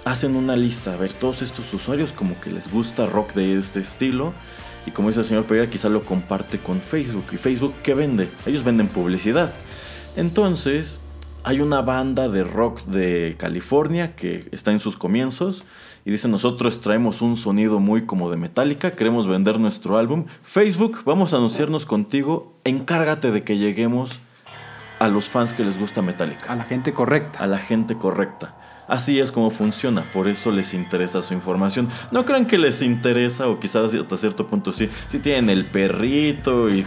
hacen 0.05 0.35
una 0.35 0.55
lista. 0.55 0.93
A 0.93 0.97
ver, 0.97 1.11
todos 1.11 1.41
estos 1.41 1.73
usuarios 1.73 2.11
como 2.11 2.39
que 2.39 2.51
les 2.51 2.71
gusta 2.71 3.07
rock 3.07 3.33
de 3.33 3.57
este 3.57 3.79
estilo. 3.79 4.33
Y 4.85 4.91
como 4.91 5.07
dice 5.07 5.21
el 5.21 5.25
señor 5.25 5.45
Pereira, 5.45 5.67
quizá 5.67 5.89
lo 5.89 6.05
comparte 6.05 6.59
con 6.59 6.79
Facebook. 6.79 7.25
¿Y 7.31 7.37
Facebook 7.37 7.73
qué 7.81 7.95
vende? 7.95 8.29
Ellos 8.45 8.63
venden 8.63 8.87
publicidad. 8.87 9.51
Entonces, 10.15 10.99
hay 11.43 11.59
una 11.59 11.81
banda 11.81 12.27
de 12.27 12.43
rock 12.43 12.81
de 12.83 13.35
California 13.37 14.15
que 14.15 14.47
está 14.51 14.71
en 14.71 14.79
sus 14.79 14.97
comienzos 14.97 15.63
y 16.05 16.11
dice 16.11 16.27
nosotros 16.27 16.81
traemos 16.81 17.21
un 17.21 17.37
sonido 17.37 17.79
muy 17.79 18.05
como 18.05 18.29
de 18.29 18.37
Metallica, 18.37 18.91
queremos 18.91 19.27
vender 19.27 19.59
nuestro 19.59 19.97
álbum. 19.97 20.25
Facebook, 20.43 21.01
vamos 21.05 21.33
a 21.33 21.37
anunciarnos 21.37 21.85
contigo, 21.85 22.57
encárgate 22.63 23.31
de 23.31 23.43
que 23.43 23.57
lleguemos 23.57 24.19
a 24.99 25.07
los 25.07 25.25
fans 25.25 25.53
que 25.53 25.63
les 25.63 25.79
gusta 25.79 26.01
Metallica. 26.01 26.51
A 26.51 26.55
la 26.55 26.63
gente 26.63 26.93
correcta. 26.93 27.39
A 27.39 27.47
la 27.47 27.57
gente 27.57 27.97
correcta. 27.97 28.55
Así 28.91 29.19
es 29.19 29.31
como 29.31 29.51
funciona, 29.51 30.03
por 30.11 30.27
eso 30.27 30.51
les 30.51 30.73
interesa 30.73 31.21
su 31.21 31.33
información. 31.33 31.87
No 32.11 32.25
crean 32.25 32.45
que 32.45 32.57
les 32.57 32.81
interesa, 32.81 33.47
o 33.47 33.57
quizás 33.57 33.93
hasta 33.93 34.17
cierto 34.17 34.47
punto 34.47 34.73
sí, 34.73 34.89
si 35.07 35.19
tienen 35.19 35.49
el 35.49 35.65
perrito 35.65 36.69
y, 36.69 36.83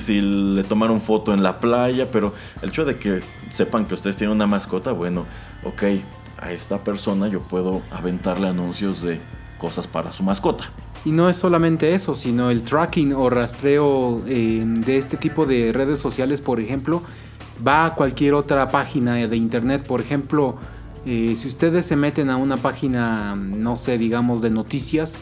si 0.00 0.20
le 0.20 0.64
tomaron 0.64 1.00
foto 1.00 1.32
en 1.32 1.44
la 1.44 1.60
playa, 1.60 2.10
pero 2.10 2.34
el 2.60 2.70
hecho 2.70 2.84
de 2.84 2.96
que 2.96 3.22
sepan 3.54 3.84
que 3.86 3.94
ustedes 3.94 4.16
tienen 4.16 4.36
una 4.36 4.46
mascota, 4.46 4.92
bueno, 4.92 5.26
ok, 5.64 5.82
a 6.38 6.52
esta 6.52 6.78
persona 6.82 7.28
yo 7.28 7.40
puedo 7.40 7.82
aventarle 7.90 8.48
anuncios 8.48 9.02
de 9.02 9.20
cosas 9.58 9.86
para 9.86 10.12
su 10.12 10.22
mascota. 10.22 10.64
Y 11.04 11.10
no 11.10 11.28
es 11.28 11.36
solamente 11.36 11.94
eso, 11.94 12.14
sino 12.14 12.50
el 12.50 12.62
tracking 12.62 13.12
o 13.12 13.28
rastreo 13.28 14.22
eh, 14.26 14.64
de 14.66 14.96
este 14.96 15.16
tipo 15.16 15.44
de 15.44 15.72
redes 15.72 15.98
sociales, 15.98 16.40
por 16.40 16.60
ejemplo, 16.60 17.02
va 17.66 17.86
a 17.86 17.94
cualquier 17.94 18.34
otra 18.34 18.68
página 18.68 19.14
de 19.14 19.36
internet. 19.36 19.86
Por 19.86 20.00
ejemplo, 20.00 20.56
eh, 21.04 21.34
si 21.36 21.46
ustedes 21.46 21.84
se 21.84 21.96
meten 21.96 22.30
a 22.30 22.36
una 22.36 22.56
página, 22.56 23.36
no 23.36 23.76
sé, 23.76 23.98
digamos, 23.98 24.40
de 24.40 24.50
noticias, 24.50 25.18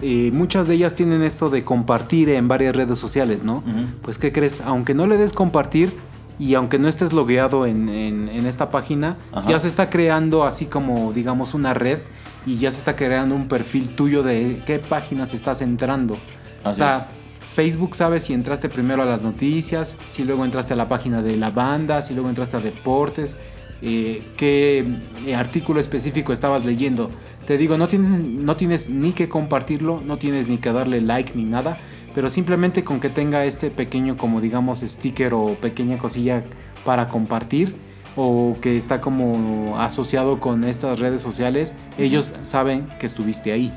eh, 0.00 0.30
muchas 0.32 0.68
de 0.68 0.74
ellas 0.74 0.94
tienen 0.94 1.22
esto 1.22 1.50
de 1.50 1.64
compartir 1.64 2.28
en 2.28 2.48
varias 2.48 2.76
redes 2.76 2.98
sociales, 2.98 3.42
¿no? 3.42 3.64
Pues, 4.02 4.18
¿qué 4.18 4.30
crees? 4.30 4.60
Aunque 4.60 4.94
no 4.94 5.06
le 5.06 5.16
des 5.16 5.32
compartir 5.32 5.92
y 6.38 6.54
aunque 6.54 6.78
no 6.78 6.88
estés 6.88 7.12
logueado 7.12 7.66
en, 7.66 8.28
esta 8.46 8.70
página, 8.70 9.16
ya 9.48 9.58
se 9.58 9.68
está 9.68 9.90
creando 9.90 10.44
así 10.44 10.66
como, 10.66 11.12
digamos, 11.12 11.54
una 11.54 11.74
red 11.74 11.98
y 12.44 12.58
ya 12.58 12.70
se 12.70 12.78
está 12.78 12.94
creando 12.94 13.34
un 13.34 13.48
perfil 13.48 13.88
tuyo 13.88 14.22
de 14.22 14.62
qué 14.66 14.78
páginas 14.78 15.34
estás 15.34 15.62
entrando. 15.62 16.16
o 16.64 16.74
sea, 16.74 17.08
Facebook 17.54 17.94
sabe 17.94 18.20
si 18.20 18.34
entraste 18.34 18.68
primero 18.68 19.02
a 19.02 19.06
las 19.06 19.22
noticias, 19.22 19.96
si 20.06 20.24
luego 20.24 20.44
entraste 20.44 20.74
a 20.74 20.76
la 20.76 20.88
página 20.88 21.22
de 21.22 21.36
la 21.36 21.50
banda, 21.50 22.02
si 22.02 22.12
luego 22.12 22.28
entraste 22.28 22.58
a 22.58 22.60
deportes 22.60 23.38
eh, 23.82 24.22
qué 24.36 24.86
eh, 25.26 25.34
artículo 25.34 25.80
específico 25.80 26.32
estabas 26.32 26.64
leyendo. 26.64 27.10
Te 27.46 27.56
digo, 27.56 27.78
no 27.78 27.88
tienes, 27.88 28.10
no 28.10 28.56
tienes 28.56 28.90
ni 28.90 29.12
que 29.12 29.28
compartirlo, 29.28 30.02
no 30.04 30.16
tienes 30.16 30.48
ni 30.48 30.58
que 30.58 30.72
darle 30.72 31.00
like 31.00 31.32
ni 31.34 31.44
nada, 31.44 31.78
pero 32.16 32.30
simplemente 32.30 32.82
con 32.82 32.98
que 32.98 33.10
tenga 33.10 33.44
este 33.44 33.70
pequeño, 33.70 34.16
como 34.16 34.40
digamos, 34.40 34.80
sticker 34.80 35.34
o 35.34 35.54
pequeña 35.54 35.98
cosilla 35.98 36.42
para 36.82 37.08
compartir 37.08 37.76
o 38.16 38.56
que 38.62 38.78
está 38.78 39.02
como 39.02 39.78
asociado 39.78 40.40
con 40.40 40.64
estas 40.64 40.98
redes 40.98 41.20
sociales, 41.20 41.74
ellos 41.98 42.32
saben 42.40 42.88
que 42.98 43.04
estuviste 43.04 43.52
ahí. 43.52 43.70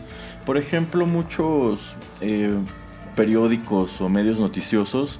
Por 0.45 0.57
ejemplo, 0.57 1.05
muchos 1.05 1.97
eh, 2.21 2.55
periódicos 3.13 3.99
o 3.99 4.07
medios 4.07 4.39
noticiosos 4.39 5.19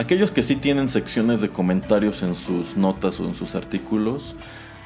Aquellos 0.00 0.30
que 0.30 0.42
sí 0.42 0.56
tienen 0.56 0.88
secciones 0.88 1.42
de 1.42 1.50
comentarios 1.50 2.22
en 2.22 2.34
sus 2.34 2.74
notas 2.74 3.20
o 3.20 3.26
en 3.26 3.34
sus 3.34 3.54
artículos, 3.54 4.34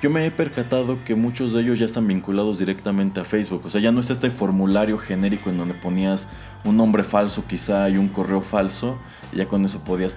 yo 0.05 0.11
me 0.11 0.27
he 0.27 0.31
percatado 0.31 1.03
que 1.03 1.15
muchos 1.15 1.55
de 1.55 1.63
ellos 1.63 1.79
ya 1.79 1.87
están 1.87 2.07
vinculados 2.07 2.59
directamente 2.59 3.21
a 3.21 3.25
Facebook. 3.25 3.63
O 3.65 3.71
sea, 3.71 3.81
ya 3.81 3.91
no 3.91 4.01
es 4.01 4.11
este 4.11 4.29
formulario 4.29 4.99
genérico 4.99 5.49
en 5.49 5.57
donde 5.57 5.73
ponías 5.73 6.29
un 6.63 6.77
nombre 6.77 7.05
falso 7.05 7.43
quizá 7.49 7.89
y 7.89 7.97
un 7.97 8.09
correo 8.09 8.43
falso, 8.43 8.99
y 9.33 9.39
ya 9.39 9.49
con 9.49 9.65
eso 9.65 9.83
podías 9.83 10.15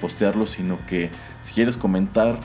postearlo, 0.00 0.46
sino 0.46 0.78
que 0.86 1.10
si 1.42 1.52
quieres 1.52 1.76
comentar, 1.76 2.40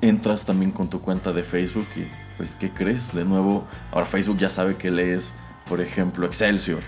entras 0.00 0.46
también 0.46 0.70
con 0.70 0.88
tu 0.88 1.02
cuenta 1.02 1.34
de 1.34 1.42
Facebook 1.42 1.86
y 1.96 2.06
pues, 2.38 2.56
¿qué 2.56 2.70
crees? 2.70 3.14
De 3.14 3.26
nuevo, 3.26 3.66
ahora 3.92 4.06
Facebook 4.06 4.38
ya 4.38 4.48
sabe 4.48 4.76
que 4.76 4.90
lees, 4.90 5.34
por 5.68 5.82
ejemplo, 5.82 6.24
Excelsior. 6.24 6.80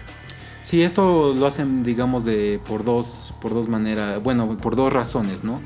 Sí, 0.63 0.83
esto 0.83 1.35
lo 1.35 1.45
hacen, 1.45 1.83
digamos, 1.83 2.25
de 2.25 2.63
por 2.67 2.83
dos, 2.83 3.35
por 3.43 3.53
dos 3.53 3.69
maneras, 3.69 4.23
bueno, 4.23 4.57
por 4.57 4.75
dos 4.75 4.91
razones, 4.91 5.45
¿no? 5.45 5.61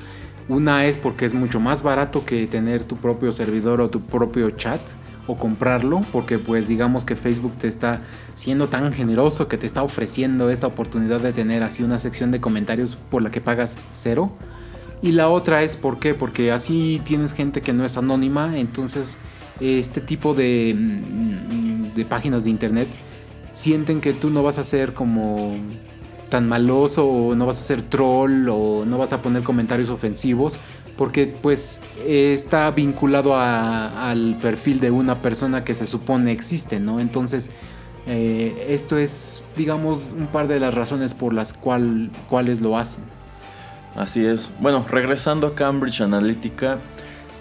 Una 0.49 0.87
es 0.87 0.97
porque 0.97 1.25
es 1.25 1.35
mucho 1.35 1.61
más 1.61 1.83
barato 1.83 2.25
que 2.25 2.47
tener 2.47 2.83
tu 2.83 2.97
propio 2.97 3.33
servidor 3.33 3.81
o 3.81 3.89
tu 3.89 4.01
propio 4.01 4.51
chat 4.51 4.81
o 5.27 5.37
comprarlo, 5.37 6.01
porque 6.13 6.39
pues 6.39 6.67
digamos 6.67 7.05
que 7.05 7.15
Facebook 7.15 7.53
te 7.59 7.69
está 7.69 8.01
siendo 8.35 8.69
tan 8.69 8.93
generoso 8.93 9.47
que 9.47 9.57
te 9.57 9.67
está 9.67 9.83
ofreciendo 9.83 10.51
esta 10.51 10.67
oportunidad 10.67 11.21
de 11.21 11.33
tener 11.33 11.63
así 11.63 11.83
una 11.85 11.99
sección 11.99 12.33
de 12.33 12.41
comentarios 12.41 12.97
por 12.97 13.23
la 13.23 13.31
que 13.31 13.41
pagas 13.41 13.77
cero. 13.91 14.33
Y 15.01 15.13
la 15.13 15.29
otra 15.29 15.63
es 15.63 15.77
¿por 15.77 16.01
qué? 16.01 16.15
Porque 16.15 16.51
así 16.51 17.01
tienes 17.05 17.35
gente 17.35 17.61
que 17.61 17.73
no 17.73 17.85
es 17.85 17.97
anónima, 17.97 18.59
entonces 18.59 19.19
este 19.61 20.01
tipo 20.01 20.35
de, 20.35 20.75
mm, 20.77 21.95
de 21.95 22.05
páginas 22.05 22.43
de 22.45 22.51
internet 22.51 22.89
sienten 23.53 24.01
que 24.01 24.13
tú 24.13 24.31
no 24.31 24.43
vas 24.43 24.59
a 24.59 24.65
ser 24.65 24.93
como 24.93 25.55
tan 26.33 26.49
maloso 26.49 27.07
o 27.07 27.35
no 27.35 27.45
vas 27.45 27.59
a 27.59 27.61
ser 27.61 27.83
troll 27.83 28.49
o 28.49 28.87
no 28.87 28.97
vas 28.97 29.13
a 29.13 29.21
poner 29.21 29.43
comentarios 29.43 29.91
ofensivos 29.91 30.57
porque 30.97 31.27
pues 31.27 31.83
está 32.07 32.71
vinculado 32.71 33.37
al 33.37 34.39
perfil 34.41 34.81
de 34.81 34.91
una 34.91 35.21
persona 35.21 35.63
que 35.63 35.75
se 35.75 35.87
supone 35.87 36.33
existe, 36.33 36.81
¿no? 36.81 37.01
Entonces 37.01 37.51
eh, 38.07 38.67
esto 38.71 38.97
es 38.97 39.43
digamos 39.59 40.15
un 40.17 40.27
par 40.27 40.49
de 40.49 40.59
las 40.59 40.73
razones 40.73 41.13
por 41.13 41.35
las 41.35 41.53
cual, 41.53 42.11
cuales 42.31 42.63
lo 42.63 42.79
hacen. 42.79 43.05
Así 43.95 44.25
es. 44.25 44.51
Bueno, 44.59 44.87
regresando 44.89 45.49
a 45.49 45.55
Cambridge 45.55 46.01
Analytica, 46.01 46.79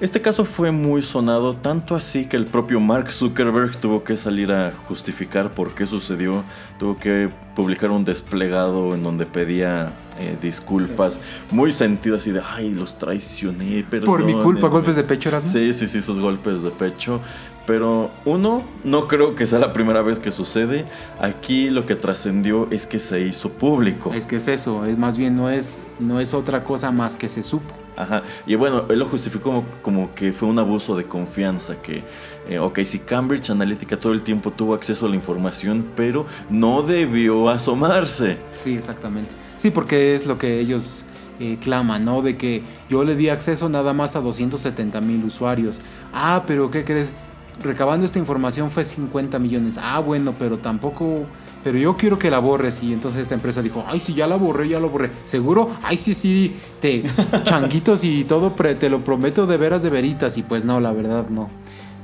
este 0.02 0.20
caso 0.20 0.46
fue 0.46 0.72
muy 0.72 1.04
sonado, 1.04 1.56
tanto 1.56 1.96
así 1.96 2.26
que 2.26 2.36
el 2.36 2.46
propio 2.46 2.80
Mark 2.80 3.12
Zuckerberg 3.12 3.78
tuvo 3.78 4.04
que 4.04 4.18
salir 4.18 4.52
a 4.52 4.74
justificar 4.88 5.52
por 5.52 5.76
qué 5.76 5.86
sucedió, 5.86 6.44
tuvo 6.80 6.98
que 6.98 7.30
publicar 7.56 7.92
un 7.92 8.04
desplegado 8.04 8.96
en 8.96 9.04
donde 9.04 9.28
pedía 9.28 9.94
eh, 10.20 10.36
disculpas, 10.42 11.22
muy 11.52 11.72
sentido 11.72 12.16
así 12.16 12.32
de, 12.32 12.42
ay, 12.44 12.74
los 12.74 12.98
traicioné, 12.98 13.86
pero... 13.92 14.06
Por 14.06 14.26
mi 14.26 14.34
culpa, 14.34 14.70
golpes 14.70 14.96
de 14.96 15.04
pecho, 15.04 15.30
Erasmo. 15.30 15.52
Sí, 15.52 15.72
sí, 15.72 15.88
sí, 15.88 16.00
esos 16.00 16.20
golpes 16.20 16.64
de 16.64 16.72
pecho. 16.72 17.22
Pero 17.68 18.10
uno, 18.26 18.64
no 18.84 19.08
creo 19.08 19.36
que 19.36 19.46
sea 19.46 19.60
la 19.60 19.72
primera 19.72 20.02
vez 20.02 20.18
que 20.18 20.32
sucede. 20.32 20.84
Aquí 21.20 21.70
lo 21.70 21.86
que 21.86 21.94
trascendió 21.94 22.68
es 22.72 22.88
que 22.88 22.98
se 22.98 23.22
hizo 23.22 23.52
público. 23.52 24.12
Es 24.16 24.26
que 24.26 24.38
es 24.38 24.48
eso, 24.48 24.84
es 24.86 24.98
más 24.98 25.16
bien 25.16 25.36
no 25.36 25.50
es, 25.50 25.80
no 26.00 26.20
es 26.20 26.34
otra 26.34 26.64
cosa 26.64 26.92
más 26.92 27.18
que 27.18 27.30
se 27.30 27.44
supo. 27.44 27.81
Ajá. 28.02 28.24
Y 28.48 28.56
bueno, 28.56 28.86
él 28.90 28.98
lo 28.98 29.06
justificó 29.06 29.64
como, 29.84 30.16
que 30.16 30.34
fue 30.34 30.50
un 30.50 30.58
abuso 30.58 30.96
de 30.96 31.06
confianza, 31.06 31.80
que, 31.84 32.04
eh, 32.50 32.58
ok, 32.58 32.80
si 32.82 32.98
Cambridge 32.98 33.52
Analytica 33.52 33.96
todo 33.98 34.12
el 34.12 34.24
tiempo 34.24 34.50
tuvo 34.50 34.74
acceso 34.74 35.06
a 35.06 35.10
la 35.10 35.16
información, 35.16 35.86
pero 35.96 36.26
no 36.50 36.82
debió 36.82 37.48
asomarse. 37.50 38.38
Sí, 38.64 38.74
exactamente. 38.74 39.36
Sí, 39.58 39.70
porque 39.70 40.16
es 40.16 40.26
lo 40.26 40.40
que 40.40 40.60
ellos 40.60 41.06
eh, 41.40 41.58
claman, 41.62 42.04
¿no? 42.04 42.24
De 42.24 42.38
que 42.38 42.64
yo 42.90 43.04
le 43.04 43.16
di 43.16 43.30
acceso 43.30 43.70
nada 43.70 43.94
más 43.94 44.16
a 44.16 44.22
270 44.22 45.00
mil 45.02 45.24
usuarios. 45.24 45.80
Ah, 46.12 46.44
pero 46.48 46.72
¿qué 46.72 46.84
crees? 46.84 47.14
Recabando 47.62 48.04
esta 48.04 48.18
información 48.18 48.72
fue 48.72 48.84
50 48.84 49.38
millones. 49.38 49.78
Ah, 49.80 50.00
bueno, 50.00 50.34
pero 50.40 50.58
tampoco 50.58 51.28
pero 51.64 51.78
yo 51.78 51.96
quiero 51.98 52.18
que 52.18 52.32
la 52.32 52.40
borres. 52.40 52.82
Y 52.84 52.94
entonces 52.94 53.22
esta 53.22 53.36
empresa 53.36 53.62
dijo, 53.62 53.84
ay, 53.88 54.00
sí, 54.00 54.14
ya 54.14 54.28
la 54.28 54.36
borré, 54.36 54.70
ya 54.70 54.80
lo 54.80 54.90
borré. 54.90 55.12
¿Seguro? 55.26 55.70
Ay, 55.84 55.98
sí, 55.98 56.14
sí, 56.14 56.56
te 56.80 57.04
changuitos 57.44 58.04
y 58.04 58.24
todo, 58.24 58.52
te 58.52 58.90
lo 58.90 59.04
prometo 59.04 59.46
de 59.48 59.58
veras 59.58 59.84
de 59.84 59.90
veritas. 59.90 60.38
Y 60.38 60.44
pues 60.44 60.66
no, 60.66 60.80
la 60.80 60.92
verdad 60.92 61.28
no. 61.30 61.50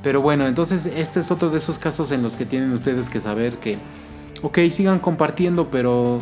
Pero 0.03 0.21
bueno, 0.21 0.47
entonces 0.47 0.85
este 0.85 1.19
es 1.19 1.31
otro 1.31 1.49
de 1.49 1.57
esos 1.57 1.79
casos 1.79 2.11
en 2.11 2.21
los 2.23 2.35
que 2.35 2.45
tienen 2.45 2.71
ustedes 2.71 3.09
que 3.09 3.19
saber 3.19 3.57
que, 3.57 3.77
ok, 4.41 4.59
sigan 4.69 4.99
compartiendo, 4.99 5.69
pero 5.69 6.21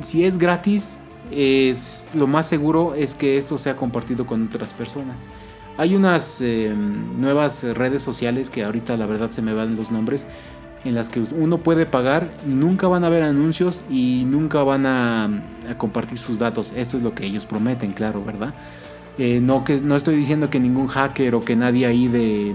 si 0.00 0.24
es 0.24 0.38
gratis, 0.38 1.00
es 1.30 2.08
lo 2.14 2.26
más 2.26 2.48
seguro 2.48 2.94
es 2.94 3.14
que 3.14 3.36
esto 3.36 3.58
sea 3.58 3.76
compartido 3.76 4.26
con 4.26 4.46
otras 4.46 4.72
personas. 4.72 5.22
Hay 5.78 5.94
unas 5.94 6.40
em, 6.40 7.14
nuevas 7.16 7.62
redes 7.62 8.02
sociales 8.02 8.48
que 8.48 8.64
ahorita 8.64 8.96
la 8.96 9.04
verdad 9.04 9.30
se 9.30 9.42
me 9.42 9.52
van 9.52 9.76
los 9.76 9.90
nombres, 9.90 10.24
en 10.86 10.94
las 10.94 11.08
que 11.08 11.20
uno 11.20 11.58
puede 11.58 11.84
pagar, 11.84 12.30
nunca 12.46 12.86
van 12.86 13.04
a 13.04 13.08
ver 13.08 13.22
anuncios 13.22 13.82
y 13.90 14.24
nunca 14.26 14.62
van 14.62 14.86
a, 14.86 15.42
compartir 15.78 16.18
sus 16.18 16.38
datos. 16.38 16.72
Esto 16.76 16.96
es 16.96 17.02
lo 17.02 17.14
que 17.14 17.26
ellos 17.26 17.44
prometen, 17.44 17.92
claro, 17.92 18.24
¿verdad? 18.24 18.54
Eh, 19.18 19.40
no, 19.40 19.64
que, 19.64 19.80
no 19.80 19.96
estoy 19.96 20.14
diciendo 20.14 20.48
que 20.48 20.60
ningún 20.60 20.86
hacker 20.86 21.34
o 21.34 21.44
que 21.44 21.56
nadie 21.56 21.86
ahí 21.86 22.06
de, 22.06 22.54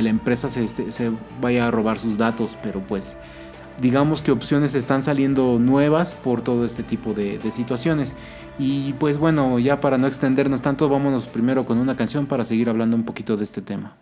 la 0.00 0.10
empresa 0.10 0.48
se, 0.48 0.62
este, 0.62 0.90
se, 0.90 1.10
vaya 1.40 1.66
a 1.66 1.70
robar 1.70 1.98
sus 1.98 2.18
datos, 2.18 2.56
pero 2.62 2.80
pues 2.80 3.16
digamos 3.80 4.22
que 4.22 4.30
opciones 4.30 4.74
están 4.74 5.02
saliendo 5.02 5.58
nuevas 5.58 6.14
por 6.14 6.42
todo 6.42 6.64
este 6.64 6.82
tipo 6.82 7.14
de, 7.14 7.38
de 7.38 7.50
situaciones. 7.50 8.14
Y 8.58 8.92
pues 8.94 9.18
bueno, 9.18 9.58
ya 9.58 9.80
para 9.80 9.98
no 9.98 10.06
extendernos 10.06 10.62
tanto, 10.62 10.88
vámonos 10.88 11.26
primero 11.26 11.64
con 11.64 11.78
una 11.78 11.96
canción 11.96 12.26
para 12.26 12.44
seguir 12.44 12.68
hablando 12.68 12.96
un 12.96 13.04
poquito 13.04 13.36
de 13.36 13.44
este 13.44 13.62
tema. 13.62 13.96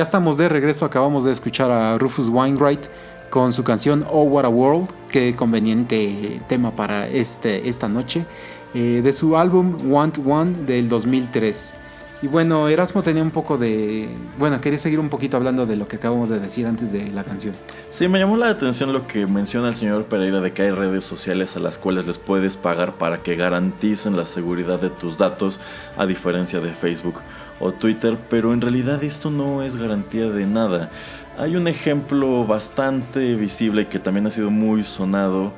Ya 0.00 0.04
estamos 0.04 0.38
de 0.38 0.48
regreso, 0.48 0.86
acabamos 0.86 1.24
de 1.24 1.32
escuchar 1.32 1.70
a 1.70 1.98
Rufus 1.98 2.30
Wainwright 2.30 2.86
con 3.28 3.52
su 3.52 3.64
canción 3.64 4.06
Oh 4.10 4.22
What 4.22 4.46
a 4.46 4.48
World, 4.48 4.88
qué 5.12 5.36
conveniente 5.36 6.40
tema 6.48 6.74
para 6.74 7.06
este, 7.06 7.68
esta 7.68 7.86
noche, 7.86 8.24
eh, 8.72 9.02
de 9.04 9.12
su 9.12 9.36
álbum 9.36 9.92
Want 9.92 10.20
One 10.26 10.64
del 10.64 10.88
2003. 10.88 11.74
Y 12.22 12.26
bueno, 12.26 12.68
Erasmo 12.68 13.02
tenía 13.02 13.22
un 13.22 13.30
poco 13.30 13.56
de... 13.56 14.06
Bueno, 14.38 14.60
quería 14.60 14.78
seguir 14.78 15.00
un 15.00 15.08
poquito 15.08 15.38
hablando 15.38 15.64
de 15.64 15.76
lo 15.76 15.88
que 15.88 15.96
acabamos 15.96 16.28
de 16.28 16.38
decir 16.38 16.66
antes 16.66 16.92
de 16.92 17.10
la 17.12 17.24
canción. 17.24 17.54
Sí, 17.88 18.08
me 18.08 18.18
llamó 18.18 18.36
la 18.36 18.50
atención 18.50 18.92
lo 18.92 19.06
que 19.06 19.26
menciona 19.26 19.68
el 19.68 19.74
señor 19.74 20.04
Pereira 20.04 20.42
de 20.42 20.52
que 20.52 20.62
hay 20.62 20.70
redes 20.70 21.02
sociales 21.02 21.56
a 21.56 21.60
las 21.60 21.78
cuales 21.78 22.06
les 22.06 22.18
puedes 22.18 22.56
pagar 22.56 22.98
para 22.98 23.22
que 23.22 23.36
garanticen 23.36 24.18
la 24.18 24.26
seguridad 24.26 24.78
de 24.78 24.90
tus 24.90 25.16
datos, 25.16 25.60
a 25.96 26.04
diferencia 26.04 26.60
de 26.60 26.74
Facebook 26.74 27.22
o 27.58 27.72
Twitter, 27.72 28.18
pero 28.28 28.52
en 28.52 28.60
realidad 28.60 29.02
esto 29.02 29.30
no 29.30 29.62
es 29.62 29.76
garantía 29.76 30.28
de 30.28 30.44
nada. 30.44 30.90
Hay 31.38 31.56
un 31.56 31.68
ejemplo 31.68 32.44
bastante 32.44 33.34
visible 33.34 33.88
que 33.88 33.98
también 33.98 34.26
ha 34.26 34.30
sido 34.30 34.50
muy 34.50 34.82
sonado 34.82 35.54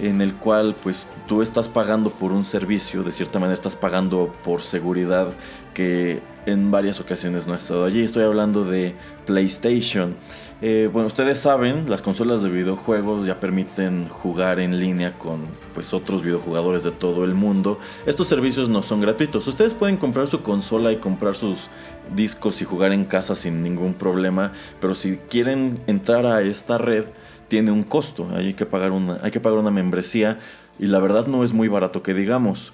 en 0.00 0.20
el 0.20 0.34
cual 0.34 0.76
pues 0.82 1.06
tú 1.26 1.42
estás 1.42 1.68
pagando 1.68 2.10
por 2.10 2.32
un 2.32 2.44
servicio, 2.44 3.02
de 3.02 3.12
cierta 3.12 3.38
manera 3.38 3.54
estás 3.54 3.76
pagando 3.76 4.34
por 4.42 4.62
seguridad 4.62 5.28
que 5.74 6.20
en 6.46 6.70
varias 6.70 7.00
ocasiones 7.00 7.46
no 7.46 7.54
ha 7.54 7.56
estado 7.56 7.84
allí. 7.84 8.02
Estoy 8.02 8.24
hablando 8.24 8.64
de 8.64 8.94
PlayStation. 9.26 10.14
Eh, 10.62 10.90
bueno, 10.92 11.06
ustedes 11.06 11.38
saben, 11.38 11.88
las 11.88 12.02
consolas 12.02 12.42
de 12.42 12.50
videojuegos 12.50 13.26
ya 13.26 13.40
permiten 13.40 14.08
jugar 14.08 14.60
en 14.60 14.78
línea 14.78 15.16
con 15.18 15.40
pues 15.72 15.94
otros 15.94 16.22
videojugadores 16.22 16.82
de 16.82 16.90
todo 16.90 17.24
el 17.24 17.34
mundo. 17.34 17.78
Estos 18.04 18.28
servicios 18.28 18.68
no 18.68 18.82
son 18.82 19.00
gratuitos. 19.00 19.46
Ustedes 19.46 19.74
pueden 19.74 19.96
comprar 19.96 20.26
su 20.26 20.42
consola 20.42 20.92
y 20.92 20.96
comprar 20.96 21.34
sus 21.34 21.68
discos 22.14 22.60
y 22.60 22.64
jugar 22.64 22.92
en 22.92 23.04
casa 23.04 23.34
sin 23.34 23.62
ningún 23.62 23.94
problema, 23.94 24.52
pero 24.80 24.94
si 24.94 25.16
quieren 25.16 25.78
entrar 25.86 26.26
a 26.26 26.42
esta 26.42 26.76
red 26.76 27.04
tiene 27.50 27.72
un 27.72 27.82
costo, 27.82 28.28
hay 28.34 28.54
que 28.54 28.64
pagar 28.64 28.92
una, 28.92 29.18
hay 29.22 29.32
que 29.32 29.40
pagar 29.40 29.58
una 29.58 29.72
membresía 29.72 30.38
y 30.78 30.86
la 30.86 31.00
verdad 31.00 31.26
no 31.26 31.44
es 31.44 31.52
muy 31.52 31.68
barato 31.68 32.02
que 32.02 32.14
digamos. 32.14 32.72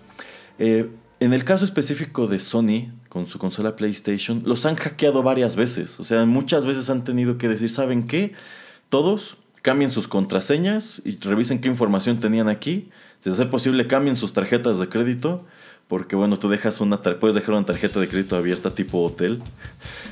Eh, 0.61 0.91
en 1.19 1.33
el 1.33 1.45
caso 1.45 1.65
específico 1.65 2.27
de 2.27 2.39
Sony, 2.39 2.93
con 3.09 3.27
su 3.27 3.39
consola 3.39 3.75
PlayStation, 3.75 4.43
los 4.45 4.67
han 4.67 4.77
hackeado 4.77 5.23
varias 5.23 5.57
veces. 5.57 5.99
O 5.99 6.05
sea, 6.05 6.27
muchas 6.27 6.67
veces 6.67 6.91
han 6.91 7.05
tenido 7.05 7.39
que 7.39 7.49
decir, 7.49 7.71
¿saben 7.71 8.07
qué? 8.07 8.35
Todos 8.91 9.39
cambien 9.63 9.91
sus 9.91 10.09
contraseñas 10.09 11.01
y 11.05 11.17
revisen 11.17 11.61
qué 11.61 11.69
información 11.69 12.21
tenían 12.21 12.49
aquí. 12.49 12.91
Si 13.19 13.31
es 13.31 13.41
posible, 13.47 13.87
cambien 13.87 14.15
sus 14.15 14.35
tarjetas 14.35 14.79
de 14.79 14.91
crédito 14.91 15.47
porque 15.89 16.17
bueno, 16.17 16.37
tú 16.37 16.49
dejas 16.49 16.81
una 16.81 17.01
puedes 17.01 17.37
dejar 17.37 17.55
una 17.55 17.65
tarjeta 17.65 18.01
de 18.01 18.09
crédito 18.09 18.37
abierta 18.37 18.75
tipo 18.75 19.05
hotel. 19.05 19.41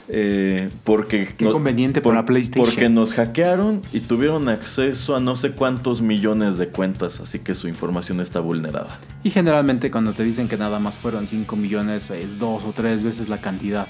Eh, 0.08 0.68
porque 0.84 1.34
Qué 1.37 1.46
conveniente 1.46 2.00
para 2.00 2.24
PlayStation. 2.24 2.64
Porque 2.64 2.88
nos 2.88 3.14
hackearon 3.14 3.82
y 3.92 4.00
tuvieron 4.00 4.48
acceso 4.48 5.16
a 5.16 5.20
no 5.20 5.34
sé 5.34 5.52
cuántos 5.52 6.00
millones 6.00 6.58
de 6.58 6.68
cuentas, 6.68 7.20
así 7.20 7.40
que 7.40 7.54
su 7.54 7.66
información 7.66 8.20
está 8.20 8.38
vulnerada. 8.38 9.00
Y 9.24 9.30
generalmente 9.30 9.90
cuando 9.90 10.12
te 10.12 10.22
dicen 10.22 10.46
que 10.46 10.56
nada 10.56 10.78
más 10.78 10.96
fueron 10.96 11.26
5 11.26 11.56
millones 11.56 12.10
es 12.10 12.38
dos 12.38 12.64
o 12.64 12.72
tres 12.72 13.02
veces 13.02 13.28
la 13.28 13.40
cantidad. 13.40 13.88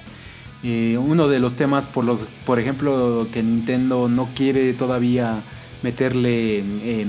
Eh, 0.63 0.97
uno 0.99 1.29
de 1.29 1.41
los 1.41 1.57
temas 1.57 1.87
por 1.87 2.07
los, 2.07 2.25
por 2.47 2.59
ejemplo, 2.59 3.27
que 3.31 3.43
Nintendo 3.43 4.09
no 4.09 4.31
quiere 4.35 4.73
todavía 4.73 5.43
meterle 5.83 6.61
em, 6.61 7.09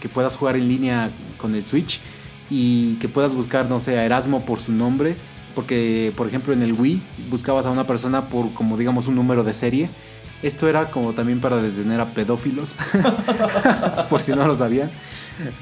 que 0.00 0.08
puedas 0.08 0.36
jugar 0.36 0.56
en 0.56 0.68
línea 0.68 1.10
con 1.36 1.54
el 1.54 1.62
Switch 1.62 2.00
y 2.50 2.94
que 2.94 3.08
puedas 3.08 3.34
buscar, 3.34 3.68
no 3.68 3.80
sé, 3.80 3.98
a 3.98 4.04
Erasmo 4.04 4.44
por 4.44 4.58
su 4.58 4.72
nombre, 4.72 5.16
porque 5.54 6.12
por 6.16 6.28
ejemplo 6.28 6.52
en 6.52 6.62
el 6.62 6.72
Wii 6.72 7.02
buscabas 7.30 7.66
a 7.66 7.70
una 7.70 7.84
persona 7.84 8.28
por 8.28 8.52
como 8.54 8.76
digamos 8.76 9.06
un 9.06 9.14
número 9.14 9.44
de 9.44 9.54
serie. 9.54 9.88
Esto 10.40 10.68
era 10.68 10.90
como 10.92 11.14
también 11.14 11.40
para 11.40 11.60
detener 11.60 12.00
a 12.00 12.14
pedófilos, 12.14 12.78
por 14.08 14.20
si 14.20 14.32
no 14.32 14.46
lo 14.46 14.56
sabían. 14.56 14.88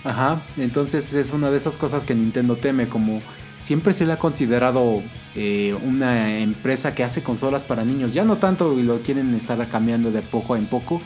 Ajá, 0.05 0.43
entonces 0.59 1.15
es 1.15 1.33
una 1.33 1.51
de 1.51 1.57
esas 1.57 1.79
cosas 1.79 2.05
que 2.05 2.15
Nintendo 2.15 2.57
teme, 2.57 2.87
como 2.87 3.21
siempre 3.63 3.95
se 3.95 4.05
le 4.05 4.13
ha 4.13 4.19
considerado 4.19 5.03
eh, 5.35 5.75
una 5.83 6.39
empresa 6.39 6.95
que 6.95 7.05
hace 7.05 7.23
consolas 7.23 7.65
para 7.65 7.85
niños. 7.85 8.13
Ya 8.13 8.25
no 8.25 8.37
tanto 8.37 8.79
y 8.79 8.83
lo 8.83 9.01
quieren 9.01 9.35
estar 9.35 9.67
cambiando 9.69 10.13
de 10.13 10.21
poco 10.21 10.57
en 10.57 10.67
poco, 10.67 11.01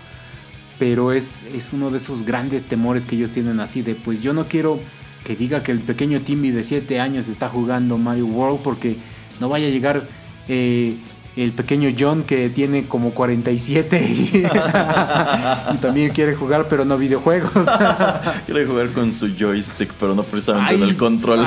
pero 0.79 1.13
es, 1.13 1.45
es 1.55 1.73
uno 1.73 1.91
de 1.91 1.99
esos 1.99 2.25
grandes 2.25 2.65
temores 2.65 3.07
que 3.07 3.15
ellos 3.15 3.31
tienen 3.31 3.61
así 3.61 3.83
de, 3.83 3.95
pues 3.95 4.21
yo 4.21 4.33
no 4.33 4.49
quiero 4.49 4.81
que 5.25 5.37
diga 5.37 5.63
que 5.63 5.73
el 5.73 5.81
pequeño 5.81 6.21
Timmy 6.21 6.51
de 6.51 6.65
7 6.65 7.01
años 7.01 7.29
está 7.29 7.49
jugando 7.49 7.99
Mario 7.99 8.27
World 8.27 8.61
porque 8.63 8.97
no 9.41 9.49
vaya 9.49 9.67
a 9.67 9.71
llegar 9.71 10.07
eh, 10.49 10.97
el 11.37 11.53
pequeño 11.53 11.91
John 11.99 12.25
que 12.25 12.51
tiene 12.51 12.89
como 12.89 13.13
47 13.13 13.99
y, 15.73 15.77
también 15.79 16.11
quiere 16.11 16.35
jugar 16.35 16.69
pero 16.69 16.85
no 16.85 16.99
videojuegos. 16.99 17.69
quiere 18.47 18.67
jugar 18.67 18.89
con 18.89 19.15
su 19.15 19.35
joystick 19.37 19.95
pero 19.95 20.15
no 20.15 20.23
precisamente 20.23 20.75
en 20.75 20.83
el 20.83 20.97
control. 20.97 21.41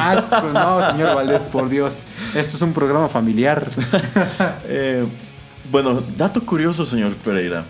no, 0.54 0.92
señor 0.92 1.16
Valdés, 1.16 1.44
por 1.44 1.70
Dios. 1.70 2.04
Esto 2.36 2.56
es 2.56 2.62
un 2.62 2.74
programa 2.74 3.10
familiar. 3.10 3.68
Eh, 4.66 5.06
bueno, 5.72 6.02
dato 6.18 6.44
curioso, 6.46 6.86
señor 6.86 7.16
Pereira. 7.16 7.66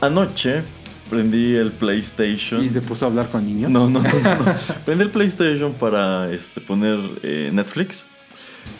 Anoche 0.00 0.62
prendí 1.12 1.56
el 1.56 1.72
PlayStation. 1.72 2.64
¿Y 2.64 2.70
se 2.70 2.80
puso 2.80 3.04
a 3.04 3.08
hablar 3.08 3.28
con 3.28 3.44
niños? 3.44 3.70
No, 3.70 3.90
no, 3.90 4.00
no. 4.00 4.08
prendí 4.86 5.04
el 5.04 5.10
PlayStation 5.10 5.74
para 5.74 6.32
este, 6.32 6.62
poner 6.62 6.98
eh, 7.22 7.50
Netflix. 7.52 8.06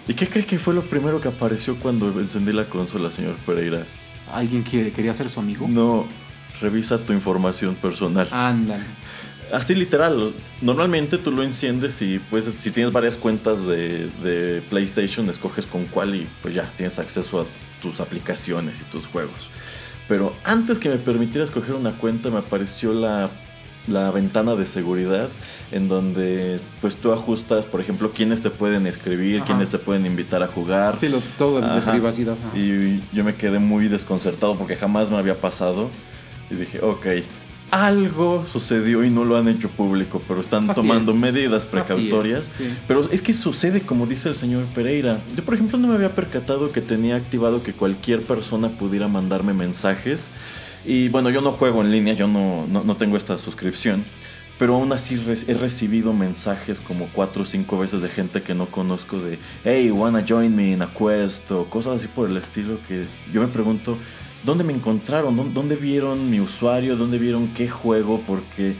¿Y 0.08 0.14
qué 0.14 0.26
cree 0.26 0.46
que 0.46 0.58
fue 0.58 0.72
lo 0.72 0.80
primero 0.80 1.20
que 1.20 1.28
apareció 1.28 1.76
cuando 1.76 2.08
encendí 2.18 2.52
la 2.52 2.64
consola, 2.64 3.10
señor 3.10 3.34
Pereira? 3.44 3.82
¿Alguien 4.32 4.64
que 4.64 4.92
quería 4.92 5.12
ser 5.12 5.28
su 5.28 5.40
amigo? 5.40 5.68
No, 5.68 6.06
revisa 6.58 6.96
tu 6.96 7.12
información 7.12 7.74
personal. 7.74 8.26
Ándale. 8.30 8.84
Así 9.52 9.74
literal. 9.74 10.32
Normalmente 10.62 11.18
tú 11.18 11.32
lo 11.32 11.42
enciendes 11.42 12.00
y 12.00 12.18
pues 12.18 12.46
si 12.46 12.70
tienes 12.70 12.94
varias 12.94 13.18
cuentas 13.18 13.66
de, 13.66 14.08
de 14.22 14.62
PlayStation, 14.70 15.28
escoges 15.28 15.66
con 15.66 15.84
cuál 15.84 16.14
y 16.14 16.26
pues 16.40 16.54
ya 16.54 16.64
tienes 16.78 16.98
acceso 16.98 17.42
a 17.42 17.46
tus 17.82 18.00
aplicaciones 18.00 18.80
y 18.80 18.84
tus 18.84 19.06
juegos. 19.06 19.50
Pero 20.08 20.34
antes 20.44 20.78
que 20.78 20.88
me 20.88 20.96
permitiera 20.96 21.44
escoger 21.44 21.74
una 21.74 21.92
cuenta 21.92 22.30
me 22.30 22.38
apareció 22.38 22.92
la, 22.92 23.30
ventana 24.12 24.54
de 24.54 24.66
seguridad 24.66 25.28
en 25.72 25.88
donde 25.88 26.60
pues 26.80 26.96
tú 26.96 27.12
ajustas, 27.12 27.64
por 27.64 27.80
ejemplo, 27.80 28.12
quiénes 28.12 28.42
te 28.42 28.50
pueden 28.50 28.86
escribir, 28.86 29.42
quiénes 29.42 29.70
te 29.70 29.78
pueden 29.78 30.06
invitar 30.06 30.42
a 30.42 30.46
jugar. 30.46 30.98
Sí, 30.98 31.08
lo, 31.08 31.18
todo 31.38 31.60
de 31.60 31.80
privacidad. 31.80 32.36
Y 32.54 33.00
yo 33.12 33.24
me 33.24 33.36
quedé 33.36 33.58
muy 33.58 33.88
desconcertado 33.88 34.56
porque 34.56 34.76
jamás 34.76 35.10
me 35.10 35.16
había 35.16 35.34
pasado. 35.34 35.88
Y 36.50 36.54
dije, 36.54 36.80
ok, 36.82 37.06
algo 37.72 38.44
sucedió 38.52 39.02
y 39.02 39.08
no 39.08 39.24
lo 39.24 39.38
han 39.38 39.48
hecho 39.48 39.70
público, 39.70 40.20
pero 40.28 40.40
están 40.40 40.72
tomando 40.72 41.14
medidas 41.14 41.64
precautorias. 41.64 42.52
Pero 42.86 43.10
es 43.10 43.22
que 43.22 43.32
sucede 43.32 43.80
como 43.80 44.06
dice 44.06 44.28
el 44.28 44.34
señor 44.34 44.64
Pereira. 44.74 45.18
Yo, 45.34 45.42
por 45.42 45.54
ejemplo, 45.54 45.78
no 45.78 45.88
me 45.88 45.94
había 45.94 46.14
percatado 46.14 46.70
que 46.70 46.82
tenía 46.82 47.16
activado 47.16 47.62
que 47.62 47.72
cualquier 47.72 48.20
persona 48.20 48.68
pudiera 48.68 49.08
mandarme 49.08 49.54
mensajes. 49.54 50.28
Y 50.84 51.08
bueno, 51.08 51.30
yo 51.30 51.40
no 51.40 51.52
juego 51.52 51.80
en 51.80 51.90
línea, 51.90 52.12
yo 52.12 52.28
no, 52.28 52.66
no, 52.66 52.96
tengo 52.96 53.16
esta 53.16 53.38
suscripción. 53.38 54.04
Pero 54.58 54.74
aún 54.74 54.92
así 54.92 55.18
he 55.48 55.54
recibido 55.54 56.12
mensajes 56.12 56.78
como 56.78 57.08
cuatro 57.14 57.42
o 57.42 57.46
cinco 57.46 57.78
veces 57.78 58.02
de 58.02 58.08
gente 58.10 58.42
que 58.42 58.54
no 58.54 58.66
conozco 58.66 59.18
de, 59.18 59.38
hey, 59.64 59.90
wanna 59.90 60.22
join 60.28 60.54
me 60.54 60.72
in 60.72 60.82
a 60.82 60.92
quest 60.92 61.50
o 61.50 61.64
cosas 61.70 61.94
así 61.96 62.06
por 62.06 62.28
el 62.28 62.36
estilo 62.36 62.78
que 62.86 63.06
yo 63.32 63.40
me 63.40 63.48
pregunto, 63.48 63.96
dónde 64.44 64.64
me 64.64 64.72
encontraron, 64.72 65.52
dónde 65.54 65.76
vieron 65.76 66.30
mi 66.30 66.40
usuario, 66.40 66.96
dónde 66.96 67.18
vieron 67.18 67.48
qué 67.48 67.68
juego, 67.68 68.20
porque 68.26 68.76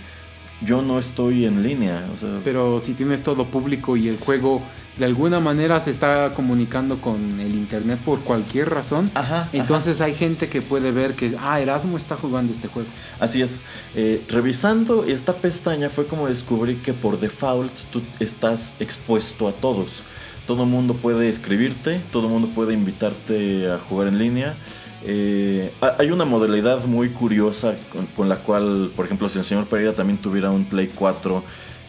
yo 0.65 0.83
no 0.83 0.99
estoy 0.99 1.45
en 1.45 1.63
línea. 1.63 2.07
Pero 2.45 2.81
si 2.81 2.95
tienes 2.95 3.23
todo 3.23 3.47
público 3.47 3.97
y 3.97 4.09
el 4.09 4.19
juego 4.19 4.63
de 4.97 5.07
alguna 5.07 5.41
manera 5.41 5.81
se 5.81 5.91
está 5.91 6.33
comunicando 6.35 6.99
con 6.99 7.41
el 7.41 7.55
internet 7.55 7.99
por 8.05 8.21
cualquier 8.21 8.71
razón, 8.71 9.11
entonces 9.53 10.01
hay 10.01 10.15
gente 10.15 10.49
que 10.49 10.63
puede 10.63 10.93
ver 10.93 11.15
que, 11.15 11.35
ah, 11.41 11.61
Erasmo 11.61 11.97
está 11.97 12.17
jugando 12.17 12.53
este 12.53 12.69
juego. 12.69 12.89
Así 13.19 13.43
es. 13.43 13.61
Eh, 13.95 14.23
revisando 14.29 15.05
esta 15.05 15.33
pestaña 15.33 15.89
fue 15.89 16.07
como 16.07 16.29
descubrí 16.29 16.77
que 16.77 16.93
por 16.93 17.19
default 17.19 17.73
tú 17.91 18.03
estás 18.21 18.75
expuesto 18.81 19.49
a 19.49 19.53
todos. 19.53 20.03
Todo 20.47 20.65
el 20.65 20.69
mundo 20.69 20.95
puede 20.95 21.29
escribirte, 21.29 22.01
todo 22.11 22.27
el 22.27 22.33
mundo 22.33 22.49
puede 22.49 22.75
invitarte 22.75 23.71
a 23.71 23.79
jugar 23.79 24.09
en 24.09 24.19
línea. 24.19 24.57
Eh, 25.05 25.73
hay 25.99 26.11
una 26.11 26.25
modalidad 26.25 26.85
muy 26.85 27.11
curiosa 27.11 27.75
con, 28.17 28.29
la 28.29 28.37
cual, 28.37 28.91
por 28.95 29.07
ejemplo, 29.07 29.29
si 29.29 29.39
el 29.39 29.45
señor 29.45 29.67
Pereira 29.67 29.93
también 29.93 30.19
tuviera 30.19 30.51
un 30.51 30.65
Play 30.65 30.91
4 30.95 31.43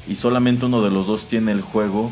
y 0.08 0.16
solamente 0.16 0.66
uno 0.66 0.82
de 0.82 0.90
los 0.90 1.08
dos 1.08 1.28
tiene 1.28 1.52
el 1.52 1.62
juego, 1.62 2.10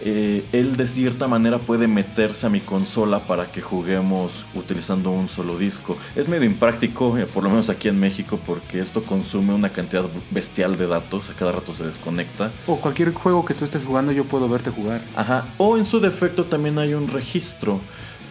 eh, 0.00 0.44
él 0.52 0.76
de 0.76 0.86
cierta 0.86 1.26
manera 1.26 1.58
puede 1.58 1.88
meterse 1.88 2.46
a 2.46 2.50
mi 2.50 2.60
consola 2.60 3.26
para 3.26 3.46
que 3.46 3.60
juguemos 3.60 4.46
utilizando 4.54 5.10
un 5.10 5.28
solo 5.28 5.58
disco. 5.58 5.96
Es 6.14 6.28
medio 6.28 6.46
impráctico, 6.46 7.18
eh, 7.18 7.26
por 7.26 7.42
lo 7.42 7.50
menos 7.50 7.68
aquí 7.68 7.88
en 7.88 7.98
México, 7.98 8.38
porque 8.46 8.78
esto 8.78 9.02
consume 9.02 9.54
una 9.54 9.70
cantidad 9.70 10.04
bestial 10.30 10.78
de 10.78 10.86
datos, 10.86 11.30
a 11.30 11.34
cada 11.34 11.52
rato 11.52 11.74
se 11.74 11.84
desconecta. 11.84 12.52
O 12.66 12.76
cualquier 12.76 13.12
juego 13.12 13.44
que 13.44 13.54
tú 13.54 13.64
estés 13.64 13.84
jugando 13.84 14.12
yo 14.12 14.24
puedo 14.24 14.48
verte 14.48 14.70
jugar. 14.70 15.02
Ajá, 15.16 15.46
o 15.58 15.76
en 15.76 15.86
su 15.86 15.98
defecto 16.00 16.44
también 16.44 16.78
hay 16.78 16.94
un 16.94 17.08
registro 17.08 17.80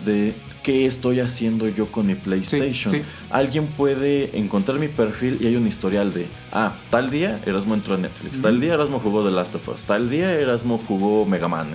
de 0.06 0.36
qué 0.64 0.86
estoy 0.86 1.22
haciendo 1.22 1.68
yo 1.70 1.92
con 1.92 2.08
mi 2.08 2.16
PlayStation. 2.16 3.02
Alguien 3.30 3.68
puede 3.68 4.38
encontrar 4.38 4.80
mi 4.80 4.90
perfil 4.90 5.38
y 5.40 5.48
hay 5.48 5.56
un 5.56 5.66
historial 5.66 6.14
de, 6.14 6.28
ah, 6.52 6.76
tal 6.90 7.10
día 7.10 7.40
Erasmo 7.46 7.74
entró 7.74 7.96
a 7.96 7.98
Netflix, 7.98 8.42
tal 8.42 8.60
día 8.60 8.74
Erasmo 8.74 9.00
jugó 9.00 9.24
The 9.24 9.32
Last 9.32 9.56
of 9.56 9.68
Us, 9.70 9.84
tal 9.84 10.10
día 10.10 10.34
Erasmo 10.34 10.78
jugó 10.78 11.26
Mega 11.26 11.48
Man. 11.48 11.70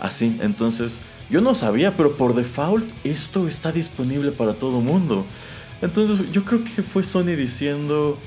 Así, 0.00 0.36
entonces 0.42 0.98
yo 1.30 1.40
no 1.40 1.54
sabía, 1.54 1.96
pero 1.96 2.16
por 2.16 2.34
default 2.34 2.90
esto 3.04 3.46
está 3.46 3.70
disponible 3.72 4.32
para 4.32 4.54
todo 4.54 4.80
mundo. 4.80 5.24
Entonces 5.80 6.30
yo 6.32 6.44
creo 6.44 6.64
que 6.64 6.82
fue 6.82 7.02
Sony 7.02 7.36
diciendo, 7.36 8.18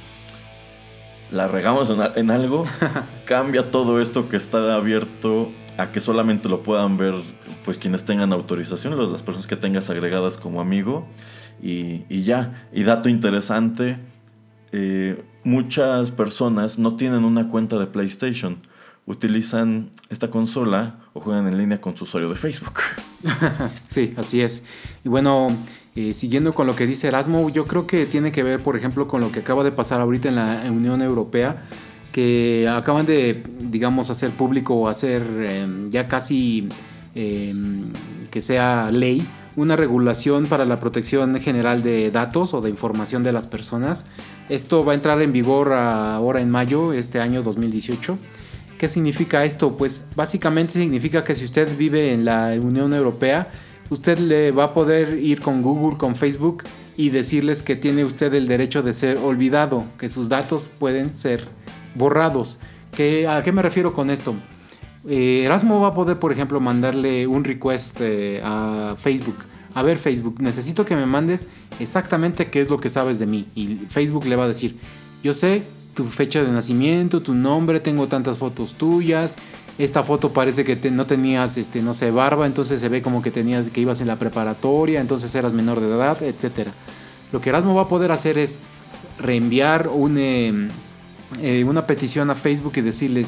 la 1.31 1.47
regamos 1.47 1.91
en 2.15 2.31
algo, 2.31 2.63
cambia 3.25 3.71
todo 3.71 3.99
esto 3.99 4.29
que 4.29 4.37
está 4.37 4.73
abierto 4.73 5.51
a 5.77 5.91
que 5.91 5.99
solamente 5.99 6.49
lo 6.49 6.63
puedan 6.63 6.97
ver 6.97 7.15
pues 7.67 7.77
quienes 7.77 8.05
tengan 8.05 8.31
autorización, 8.31 8.97
las 9.11 9.23
personas 9.23 9.45
que 9.45 9.57
tengas 9.57 9.89
agregadas 9.89 10.37
como 10.37 10.61
amigo 10.61 11.05
y, 11.61 12.23
ya. 12.23 12.65
Y 12.71 12.83
dato 12.83 13.09
interesante, 13.09 13.99
eh, 14.71 15.21
muchas 15.43 16.11
personas 16.11 16.79
no 16.79 16.95
tienen 16.95 17.25
una 17.25 17.49
cuenta 17.49 17.77
de 17.77 17.87
PlayStation. 17.87 18.59
Utilizan 19.05 19.89
esta 20.07 20.31
consola 20.31 20.95
o 21.11 21.19
juegan 21.19 21.45
en 21.45 21.57
línea 21.57 21.81
con 21.81 21.97
su 21.97 22.05
usuario 22.05 22.29
de 22.29 22.37
Facebook. 22.37 22.79
Sí, 23.89 24.13
así 24.15 24.39
es. 24.39 24.63
Y 25.03 25.09
bueno, 25.09 25.49
eh, 25.97 26.13
siguiendo 26.13 26.53
con 26.53 26.67
lo 26.67 26.75
que 26.75 26.87
dice 26.87 27.09
Erasmo, 27.09 27.49
yo 27.49 27.67
creo 27.67 27.85
que 27.85 28.05
tiene 28.05 28.31
que 28.31 28.43
ver, 28.43 28.63
por 28.63 28.77
ejemplo, 28.77 29.09
con 29.09 29.19
lo 29.19 29.33
que 29.33 29.39
acaba 29.39 29.65
de 29.65 29.73
pasar 29.73 29.99
ahorita 29.99 30.29
en 30.29 30.35
la 30.35 30.63
Unión 30.71 31.01
Europea, 31.01 31.63
que 32.13 32.65
acaban 32.69 33.05
de, 33.05 33.43
digamos, 33.59 34.09
hacer 34.09 34.31
público 34.31 34.87
hacer 34.87 35.21
eh, 35.41 35.67
ya 35.89 36.07
casi 36.07 36.69
eh, 37.19 37.51
que 38.29 38.41
sea 38.41 38.91
ley 38.91 39.25
una 39.55 39.75
regulación 39.75 40.45
para 40.45 40.65
la 40.65 40.79
protección 40.79 41.37
general 41.39 41.81
de 41.81 42.11
datos 42.11 42.53
o 42.53 42.61
de 42.61 42.69
información 42.69 43.23
de 43.23 43.31
las 43.31 43.47
personas. 43.47 44.05
Esto 44.49 44.85
va 44.85 44.91
a 44.91 44.95
entrar 44.95 45.19
en 45.23 45.31
vigor 45.31 45.73
ahora 45.73 46.41
en 46.41 46.51
mayo, 46.51 46.93
este 46.93 47.19
año 47.19 47.41
2018. 47.41 48.19
¿Qué 48.77 48.87
significa 48.87 49.43
esto? 49.45 49.75
Pues 49.75 50.05
básicamente 50.15 50.73
significa 50.73 51.23
que 51.23 51.33
si 51.33 51.43
usted 51.43 51.75
vive 51.75 52.13
en 52.13 52.23
la 52.23 52.55
Unión 52.61 52.93
Europea, 52.93 53.49
usted 53.89 54.19
le 54.19 54.51
va 54.51 54.65
a 54.65 54.73
poder 54.75 55.17
ir 55.17 55.41
con 55.41 55.63
Google, 55.63 55.97
con 55.97 56.15
Facebook 56.15 56.63
y 56.95 57.09
decirles 57.09 57.63
que 57.63 57.75
tiene 57.75 58.05
usted 58.05 58.31
el 58.35 58.47
derecho 58.47 58.83
de 58.83 58.93
ser 58.93 59.17
olvidado, 59.17 59.85
que 59.97 60.07
sus 60.07 60.29
datos 60.29 60.67
pueden 60.67 61.15
ser 61.15 61.47
borrados. 61.95 62.59
¿Qué, 62.91 63.27
¿A 63.27 63.41
qué 63.41 63.51
me 63.51 63.63
refiero 63.63 63.93
con 63.93 64.11
esto? 64.11 64.35
Eh, 65.07 65.43
Erasmo 65.45 65.79
va 65.79 65.89
a 65.89 65.93
poder, 65.93 66.19
por 66.19 66.31
ejemplo, 66.31 66.59
mandarle 66.59 67.27
un 67.27 67.43
request 67.43 67.99
eh, 68.01 68.41
a 68.43 68.95
Facebook. 68.97 69.37
A 69.73 69.83
ver, 69.83 69.97
Facebook, 69.97 70.41
necesito 70.41 70.85
que 70.85 70.95
me 70.95 71.05
mandes 71.05 71.45
exactamente 71.79 72.49
qué 72.49 72.61
es 72.61 72.69
lo 72.69 72.79
que 72.79 72.89
sabes 72.89 73.19
de 73.19 73.27
mí. 73.27 73.45
Y 73.55 73.75
Facebook 73.87 74.25
le 74.25 74.35
va 74.35 74.45
a 74.45 74.47
decir, 74.47 74.75
yo 75.23 75.33
sé 75.33 75.63
tu 75.93 76.03
fecha 76.05 76.43
de 76.43 76.51
nacimiento, 76.51 77.21
tu 77.21 77.33
nombre, 77.33 77.79
tengo 77.79 78.07
tantas 78.07 78.37
fotos 78.37 78.73
tuyas. 78.73 79.35
Esta 79.77 80.01
foto 80.01 80.31
parece 80.33 80.63
que 80.63 80.75
te- 80.75 80.89
no 80.89 81.05
tenías, 81.05 81.57
este, 81.57 81.81
no 81.83 81.93
sé, 81.93 82.09
barba, 82.09 82.47
entonces 82.47 82.79
se 82.79 82.89
ve 82.89 83.03
como 83.03 83.21
que 83.21 83.29
tenías, 83.29 83.67
que 83.67 83.81
ibas 83.81 84.01
en 84.01 84.07
la 84.07 84.15
preparatoria, 84.15 84.99
entonces 85.01 85.33
eras 85.35 85.53
menor 85.53 85.79
de 85.79 85.87
edad, 85.87 86.21
etcétera. 86.23 86.71
Lo 87.31 87.41
que 87.41 87.49
Erasmo 87.49 87.75
va 87.75 87.83
a 87.83 87.87
poder 87.87 88.11
hacer 88.11 88.39
es 88.39 88.57
reenviar 89.19 89.89
eh, 91.41 91.63
una 91.63 91.85
petición 91.85 92.29
a 92.31 92.35
Facebook 92.35 92.73
y 92.77 92.81
decirles, 92.81 93.27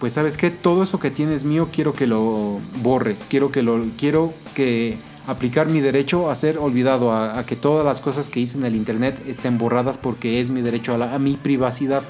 pues 0.00 0.12
sabes 0.14 0.36
qué, 0.36 0.50
todo 0.50 0.82
eso 0.82 0.98
que 0.98 1.10
tienes 1.10 1.44
mío 1.44 1.68
quiero 1.72 1.92
que 1.94 2.06
lo 2.06 2.60
borres, 2.82 3.26
quiero 3.28 3.50
que 3.50 3.62
lo, 3.62 3.82
quiero 3.98 4.32
que 4.54 4.96
aplicar 5.26 5.66
mi 5.68 5.80
derecho 5.80 6.30
a 6.30 6.34
ser 6.34 6.58
olvidado, 6.58 7.12
a, 7.12 7.44
que 7.46 7.56
todas 7.56 7.84
las 7.86 8.00
cosas 8.00 8.28
que 8.28 8.40
hice 8.40 8.58
en 8.58 8.64
el 8.64 8.76
internet 8.76 9.18
estén 9.26 9.56
borradas 9.56 9.96
porque 9.96 10.40
es 10.40 10.50
mi 10.50 10.60
derecho 10.60 10.94
a, 10.94 10.98
la- 10.98 11.14
a 11.14 11.18
mi 11.18 11.34
privacidad. 11.36 12.02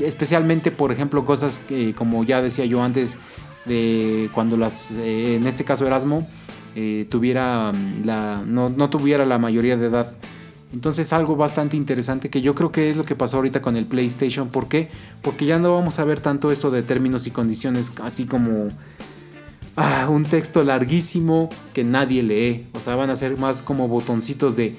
Especialmente, 0.00 0.70
por 0.70 0.92
ejemplo, 0.92 1.24
cosas 1.24 1.58
que, 1.60 1.94
como 1.94 2.24
ya 2.24 2.42
decía 2.42 2.66
yo 2.66 2.82
antes, 2.82 3.16
de 3.64 4.28
cuando 4.34 4.56
las, 4.56 4.90
eh, 4.92 5.36
en 5.36 5.46
este 5.46 5.64
caso 5.64 5.86
Erasmo, 5.86 6.28
eh, 6.76 7.06
tuviera 7.10 7.72
mm, 7.72 8.04
la, 8.04 8.42
no, 8.46 8.68
no 8.68 8.90
tuviera 8.90 9.24
la 9.24 9.38
mayoría 9.38 9.76
de 9.76 9.86
edad. 9.86 10.12
Entonces 10.72 11.12
algo 11.12 11.34
bastante 11.36 11.76
interesante 11.76 12.28
que 12.28 12.42
yo 12.42 12.54
creo 12.54 12.70
que 12.70 12.90
es 12.90 12.96
lo 12.96 13.04
que 13.04 13.16
pasó 13.16 13.38
ahorita 13.38 13.62
con 13.62 13.76
el 13.76 13.86
PlayStation. 13.86 14.48
¿Por 14.48 14.68
qué? 14.68 14.90
Porque 15.22 15.46
ya 15.46 15.58
no 15.58 15.74
vamos 15.74 15.98
a 15.98 16.04
ver 16.04 16.20
tanto 16.20 16.52
esto 16.52 16.70
de 16.70 16.82
términos 16.82 17.26
y 17.26 17.30
condiciones 17.30 17.92
así 18.02 18.26
como 18.26 18.68
ah, 19.76 20.08
un 20.10 20.24
texto 20.24 20.62
larguísimo 20.62 21.48
que 21.72 21.84
nadie 21.84 22.22
lee. 22.22 22.66
O 22.74 22.80
sea, 22.80 22.96
van 22.96 23.10
a 23.10 23.16
ser 23.16 23.38
más 23.38 23.62
como 23.62 23.88
botoncitos 23.88 24.56
de 24.56 24.76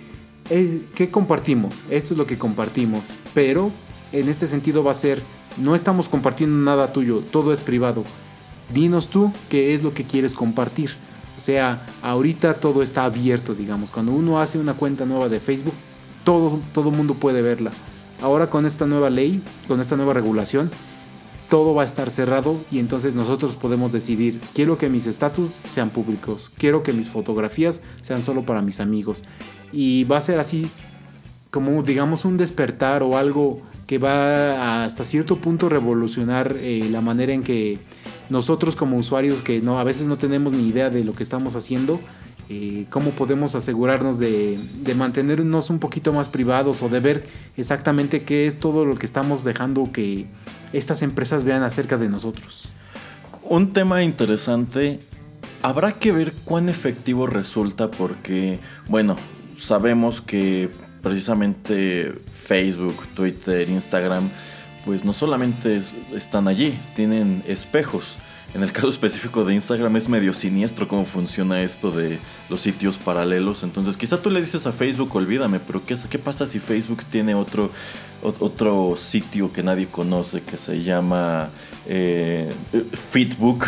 eh, 0.52 0.82
¿qué 0.94 1.10
compartimos? 1.10 1.84
Esto 1.90 2.14
es 2.14 2.18
lo 2.18 2.28
que 2.28 2.38
compartimos. 2.38 3.12
Pero 3.34 3.72
en 4.12 4.30
este 4.30 4.46
sentido 4.46 4.84
va 4.84 4.92
a 4.92 4.96
ser 4.96 5.24
no 5.58 5.76
estamos 5.76 6.08
compartiendo 6.08 6.56
nada 6.58 6.94
tuyo, 6.94 7.22
todo 7.32 7.52
es 7.52 7.62
privado. 7.62 8.04
Dinos 8.74 9.10
tú 9.10 9.34
qué 9.50 9.74
es 9.74 9.82
lo 9.82 9.96
que 9.96 10.04
quieres 10.04 10.36
compartir. 10.36 10.92
O 11.40 11.42
sea, 11.42 11.82
ahorita 12.02 12.56
todo 12.56 12.84
está 12.84 13.06
abierto, 13.06 13.56
digamos. 13.56 13.92
Cuando 13.92 14.12
uno 14.12 14.42
hace 14.42 14.60
una 14.60 14.74
cuenta 14.74 15.06
nueva 15.06 15.30
de 15.30 15.40
Facebook, 15.40 15.74
todo 16.26 16.60
todo 16.74 16.92
mundo 16.92 17.14
puede 17.14 17.42
verla. 17.42 17.72
Ahora 18.22 18.50
con 18.50 18.66
esta 18.66 18.86
nueva 18.86 19.10
ley, 19.10 19.42
con 19.70 19.80
esta 19.80 19.96
nueva 19.96 20.12
regulación, 20.12 20.70
todo 21.50 21.74
va 21.74 21.84
a 21.84 21.86
estar 21.86 22.12
cerrado 22.12 22.58
y 22.74 22.80
entonces 22.80 23.16
nosotros 23.16 23.56
podemos 23.56 23.94
decidir, 23.94 24.42
quiero 24.54 24.78
que 24.78 24.90
mis 24.90 25.08
estatus 25.08 25.62
sean 25.70 25.92
públicos, 25.92 26.52
quiero 26.58 26.84
que 26.84 26.92
mis 26.92 27.10
fotografías 27.10 27.84
sean 28.02 28.22
solo 28.22 28.44
para 28.44 28.62
mis 28.62 28.82
amigos. 28.82 29.24
Y 29.72 30.04
va 30.04 30.18
a 30.18 30.22
ser 30.22 30.40
así 30.40 30.70
como 31.52 31.84
digamos 31.84 32.26
un 32.26 32.36
despertar 32.36 33.02
o 33.02 33.18
algo 33.18 33.62
que 33.88 33.98
va 33.98 34.84
hasta 34.84 35.06
cierto 35.06 35.38
punto 35.38 35.70
revolucionar 35.70 36.58
eh, 36.60 36.90
la 36.92 37.00
manera 37.00 37.32
en 37.32 37.44
que 37.44 37.80
nosotros 38.30 38.76
como 38.76 38.98
usuarios 38.98 39.42
que 39.42 39.62
no 39.62 39.80
a 39.80 39.84
veces 39.84 40.08
no 40.08 40.18
tenemos 40.18 40.54
ni 40.54 40.68
idea 40.68 40.90
de 40.90 41.04
lo 41.04 41.14
que 41.14 41.24
estamos 41.24 41.56
haciendo 41.56 42.00
eh, 42.52 42.88
cómo 42.90 43.12
podemos 43.12 43.54
asegurarnos 43.54 44.18
de, 44.18 44.58
de 44.78 44.96
mantenernos 44.96 45.70
un 45.70 45.78
poquito 45.78 46.14
más 46.14 46.30
privados 46.30 46.82
o 46.82 46.90
de 46.90 47.00
ver 47.00 47.24
exactamente 47.58 48.24
qué 48.24 48.48
es 48.48 48.60
todo 48.60 48.86
lo 48.86 48.96
que 48.96 49.06
estamos 49.06 49.44
dejando 49.44 49.92
que 49.92 50.26
estas 50.74 51.04
empresas 51.04 51.44
vean 51.44 51.62
acerca 51.62 52.00
de 52.00 52.10
nosotros. 52.10 52.68
Un 53.44 53.72
tema 53.72 54.02
interesante, 54.02 55.00
habrá 55.62 55.92
que 55.92 56.12
ver 56.12 56.34
cuán 56.44 56.70
efectivo 56.70 57.28
resulta 57.28 57.92
porque, 57.92 58.58
bueno, 58.88 59.16
sabemos 59.56 60.20
que 60.20 60.72
precisamente 61.04 62.16
Facebook, 62.34 62.96
Twitter, 63.14 63.70
Instagram, 63.70 64.28
pues 64.86 65.04
no 65.06 65.14
solamente 65.14 65.76
es- 65.78 65.96
están 66.14 66.48
allí, 66.48 66.78
tienen 66.96 67.44
espejos. 67.48 68.18
En 68.56 68.64
el 68.64 68.72
caso 68.74 68.90
específico 68.90 69.44
de 69.46 69.54
Instagram 69.54 69.96
es 69.98 70.10
medio 70.10 70.34
siniestro 70.34 70.88
cómo 70.88 71.06
funciona 71.06 71.62
esto 71.62 71.92
de 71.92 72.18
los 72.50 72.62
sitios 72.62 72.98
paralelos. 72.98 73.62
Entonces 73.64 73.96
quizá 73.96 74.22
tú 74.22 74.30
le 74.32 74.42
dices 74.42 74.66
a 74.66 74.72
Facebook, 74.72 75.16
olvídame, 75.16 75.60
pero 75.60 75.86
¿qué, 75.86 75.96
qué 76.10 76.18
pasa 76.18 76.48
si 76.48 76.60
Facebook 76.60 77.04
tiene 77.12 77.36
otro, 77.36 77.70
ot- 78.24 78.38
otro 78.40 78.96
sitio 78.98 79.54
que 79.54 79.62
nadie 79.62 79.86
conoce 79.88 80.42
que 80.42 80.58
se 80.58 80.82
llama 80.82 81.50
eh, 81.88 82.52
Fitbook? 83.12 83.66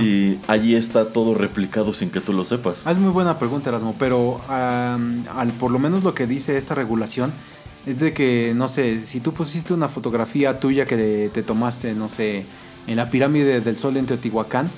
Y 0.00 0.38
allí 0.46 0.76
está 0.76 1.06
todo 1.12 1.34
replicado 1.34 1.92
sin 1.92 2.10
que 2.10 2.20
tú 2.20 2.32
lo 2.32 2.44
sepas. 2.44 2.82
Ah, 2.84 2.92
es 2.92 2.98
muy 2.98 3.10
buena 3.10 3.40
pregunta, 3.40 3.70
Erasmo, 3.70 3.92
pero 3.98 4.40
al, 4.48 5.50
por 5.58 5.72
lo 5.72 5.80
menos 5.80 6.04
lo 6.04 6.14
que 6.14 6.28
dice 6.28 6.56
esta 6.56 6.76
regulación 6.76 7.32
es 7.88 7.98
de 8.00 8.12
que, 8.12 8.52
no 8.54 8.68
sé, 8.68 9.06
si 9.06 9.20
tú 9.20 9.32
pusiste 9.32 9.72
una 9.72 9.88
fotografía 9.88 10.60
tuya 10.60 10.84
que 10.86 11.30
te 11.32 11.42
tomaste, 11.42 11.94
no 11.94 12.08
sé, 12.08 12.44
en 12.86 12.96
la 12.96 13.08
pirámide 13.10 13.60
del 13.60 13.78
sol 13.78 13.96
en 13.96 14.04
Teotihuacán, 14.06 14.70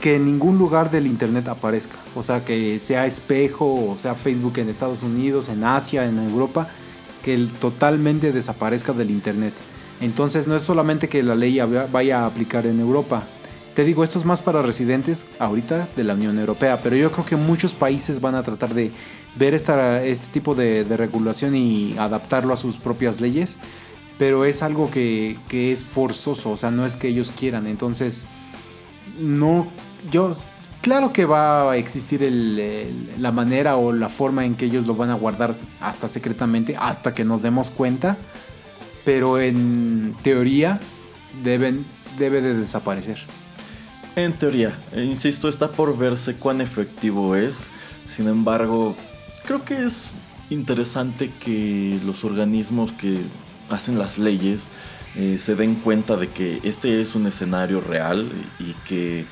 que 0.00 0.16
en 0.16 0.26
ningún 0.26 0.58
lugar 0.58 0.90
del 0.90 1.06
internet 1.06 1.48
aparezca. 1.48 1.96
O 2.14 2.22
sea, 2.22 2.44
que 2.44 2.78
sea 2.80 3.06
espejo, 3.06 3.90
o 3.90 3.96
sea 3.96 4.14
Facebook 4.14 4.58
en 4.58 4.68
Estados 4.68 5.02
Unidos, 5.02 5.48
en 5.48 5.64
Asia, 5.64 6.04
en 6.06 6.18
Europa, 6.18 6.68
que 7.24 7.34
el- 7.34 7.48
totalmente 7.50 8.30
desaparezca 8.30 8.92
del 8.92 9.10
internet. 9.10 9.54
Entonces 10.00 10.46
no 10.46 10.54
es 10.54 10.62
solamente 10.62 11.08
que 11.08 11.22
la 11.22 11.34
ley 11.34 11.58
vaya 11.90 12.20
a 12.20 12.26
aplicar 12.26 12.66
en 12.66 12.78
Europa. 12.78 13.24
Te 13.76 13.84
digo, 13.84 14.02
esto 14.02 14.18
es 14.18 14.24
más 14.24 14.40
para 14.40 14.62
residentes 14.62 15.26
ahorita 15.38 15.86
de 15.94 16.02
la 16.02 16.14
Unión 16.14 16.38
Europea, 16.38 16.80
pero 16.82 16.96
yo 16.96 17.12
creo 17.12 17.26
que 17.26 17.36
muchos 17.36 17.74
países 17.74 18.22
van 18.22 18.34
a 18.34 18.42
tratar 18.42 18.72
de 18.72 18.90
ver 19.34 19.52
este 19.52 20.28
tipo 20.32 20.54
de, 20.54 20.82
regulación 20.96 21.54
y 21.54 21.94
adaptarlo 21.98 22.54
a 22.54 22.56
sus 22.56 22.78
propias 22.78 23.20
leyes, 23.20 23.56
pero 24.16 24.46
es 24.46 24.62
algo 24.62 24.90
que, 24.90 25.36
es 25.52 25.84
forzoso, 25.84 26.52
o 26.52 26.56
sea, 26.56 26.70
no 26.70 26.86
es 26.86 26.96
que 26.96 27.08
ellos 27.08 27.30
quieran. 27.38 27.66
Entonces, 27.66 28.24
no, 29.20 29.68
yo, 30.10 30.32
claro 30.80 31.12
que 31.12 31.26
va 31.26 31.72
a 31.72 31.76
existir 31.76 32.22
la 33.18 33.30
manera 33.30 33.76
o 33.76 33.92
la 33.92 34.08
forma 34.08 34.46
en 34.46 34.54
que 34.54 34.64
ellos 34.64 34.86
lo 34.86 34.94
van 34.94 35.10
a 35.10 35.14
guardar 35.16 35.54
hasta 35.82 36.08
secretamente, 36.08 36.76
hasta 36.78 37.12
que 37.12 37.26
nos 37.26 37.42
demos 37.42 37.70
cuenta, 37.70 38.16
pero 39.04 39.38
en 39.38 40.16
teoría 40.22 40.80
deben, 41.44 41.84
debe 42.18 42.40
de 42.40 42.54
desaparecer. 42.54 43.18
En 44.16 44.32
teoría, 44.32 44.74
e 44.92 45.04
insisto, 45.04 45.46
está 45.46 45.68
por 45.70 45.98
verse 45.98 46.36
cuán 46.36 46.62
efectivo 46.62 47.36
es. 47.36 47.68
Sin 48.08 48.28
embargo, 48.28 48.96
creo 49.44 49.62
que 49.62 49.84
es 49.84 50.08
interesante 50.48 51.30
que 51.38 52.00
los 52.02 52.24
organismos 52.24 52.92
que 52.92 53.18
hacen 53.68 53.98
las 53.98 54.18
leyes 54.18 54.68
eh, 55.16 55.36
se 55.38 55.54
den 55.54 55.74
cuenta 55.74 56.16
de 56.16 56.28
que 56.28 56.60
este 56.62 57.02
es 57.02 57.14
un 57.14 57.26
escenario 57.26 57.82
real 57.82 58.26
y 58.58 58.72
que, 58.88 59.26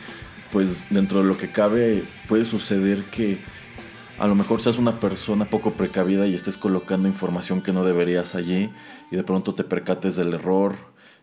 pues, 0.53 0.83
dentro 0.91 1.23
de 1.23 1.29
lo 1.29 1.39
que 1.39 1.51
cabe, 1.51 2.05
puede 2.29 2.45
suceder 2.45 3.05
que 3.05 3.39
a 4.19 4.27
lo 4.27 4.35
mejor 4.35 4.61
seas 4.61 4.77
una 4.77 5.01
persona 5.01 5.47
poco 5.47 5.73
precavida 5.73 6.27
y 6.27 6.35
estés 6.35 6.59
colocando 6.59 7.09
información 7.09 7.63
que 7.63 7.73
no 7.73 7.85
deberías 7.85 8.35
allí 8.35 8.69
y 9.11 9.17
de 9.17 9.25
pronto 9.25 9.55
te 9.55 9.65
percates 9.65 10.15
del 10.17 10.35
error 10.35 10.77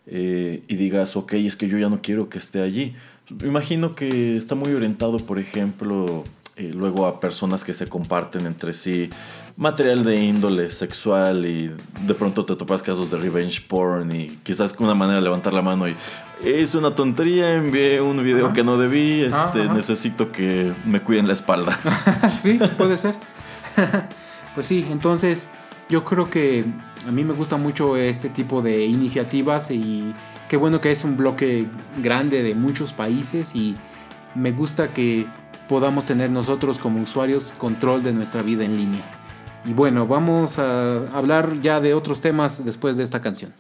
eh, 0.08 0.64
y 0.68 0.76
digas, 0.78 1.16
ok, 1.16 1.34
es 1.34 1.56
que 1.56 1.68
yo 1.68 1.78
ya 1.78 1.90
no 1.90 2.02
quiero 2.02 2.28
que 2.28 2.40
esté 2.40 2.62
allí 2.62 2.96
imagino 3.44 3.96
que 3.96 4.38
está 4.38 4.56
muy 4.56 4.74
orientado, 4.74 5.18
por 5.18 5.40
ejemplo, 5.40 6.24
eh, 6.56 6.72
luego 6.74 7.06
a 7.06 7.20
personas 7.20 7.64
que 7.64 7.74
se 7.74 7.88
comparten 7.88 8.46
entre 8.46 8.74
sí 8.74 9.10
material 9.58 10.04
de 10.04 10.22
índole 10.22 10.70
sexual 10.70 11.46
y 11.46 11.72
de 12.06 12.14
pronto 12.14 12.46
te 12.46 12.56
topas 12.56 12.82
casos 12.82 13.12
de 13.12 13.18
revenge 13.18 13.62
porn 13.68 14.12
y 14.12 14.40
quizás 14.44 14.74
con 14.74 14.86
una 14.86 14.96
manera 14.96 15.18
de 15.18 15.24
levantar 15.24 15.54
la 15.54 15.62
mano 15.62 15.88
y 15.88 15.96
es 16.44 16.74
una 16.74 16.96
tontería, 16.96 17.54
envié 17.54 18.02
un 18.02 18.24
video 18.24 18.52
que 18.54 18.64
no 18.64 18.78
debí, 18.78 19.22
este, 19.22 19.66
necesito 19.66 20.32
que 20.32 20.74
me 20.86 21.02
cuiden 21.02 21.28
la 21.28 21.34
espalda. 21.34 21.78
sí, 22.40 22.60
puede 22.78 22.98
ser. 22.98 23.16
pues 24.56 24.66
sí, 24.66 24.88
entonces 24.90 25.50
yo 25.90 26.04
creo 26.04 26.30
que 26.30 26.66
a 27.08 27.12
mí 27.12 27.24
me 27.24 27.34
gusta 27.34 27.58
mucho 27.58 27.96
este 27.96 28.30
tipo 28.30 28.62
de 28.62 28.86
iniciativas 28.86 29.70
y 29.72 30.14
Qué 30.52 30.58
bueno 30.58 30.82
que 30.82 30.92
es 30.92 31.06
un 31.06 31.16
bloque 31.16 31.66
grande 32.04 32.44
de 32.44 32.56
muchos 32.56 32.92
países 32.92 33.56
y 33.56 33.78
me 34.36 34.52
gusta 34.52 34.94
que 34.94 35.26
podamos 35.70 36.04
tener 36.04 36.30
nosotros 36.30 36.78
como 36.78 37.02
usuarios 37.02 37.54
control 37.58 38.04
de 38.04 38.12
nuestra 38.12 38.42
vida 38.42 38.66
en 38.66 38.76
línea. 38.76 39.02
Y 39.64 39.72
bueno, 39.72 40.08
vamos 40.08 40.60
a 40.60 41.08
hablar 41.18 41.62
ya 41.62 41.80
de 41.80 41.94
otros 41.94 42.20
temas 42.20 42.66
después 42.66 42.98
de 42.98 43.04
esta 43.04 43.22
canción. 43.22 43.54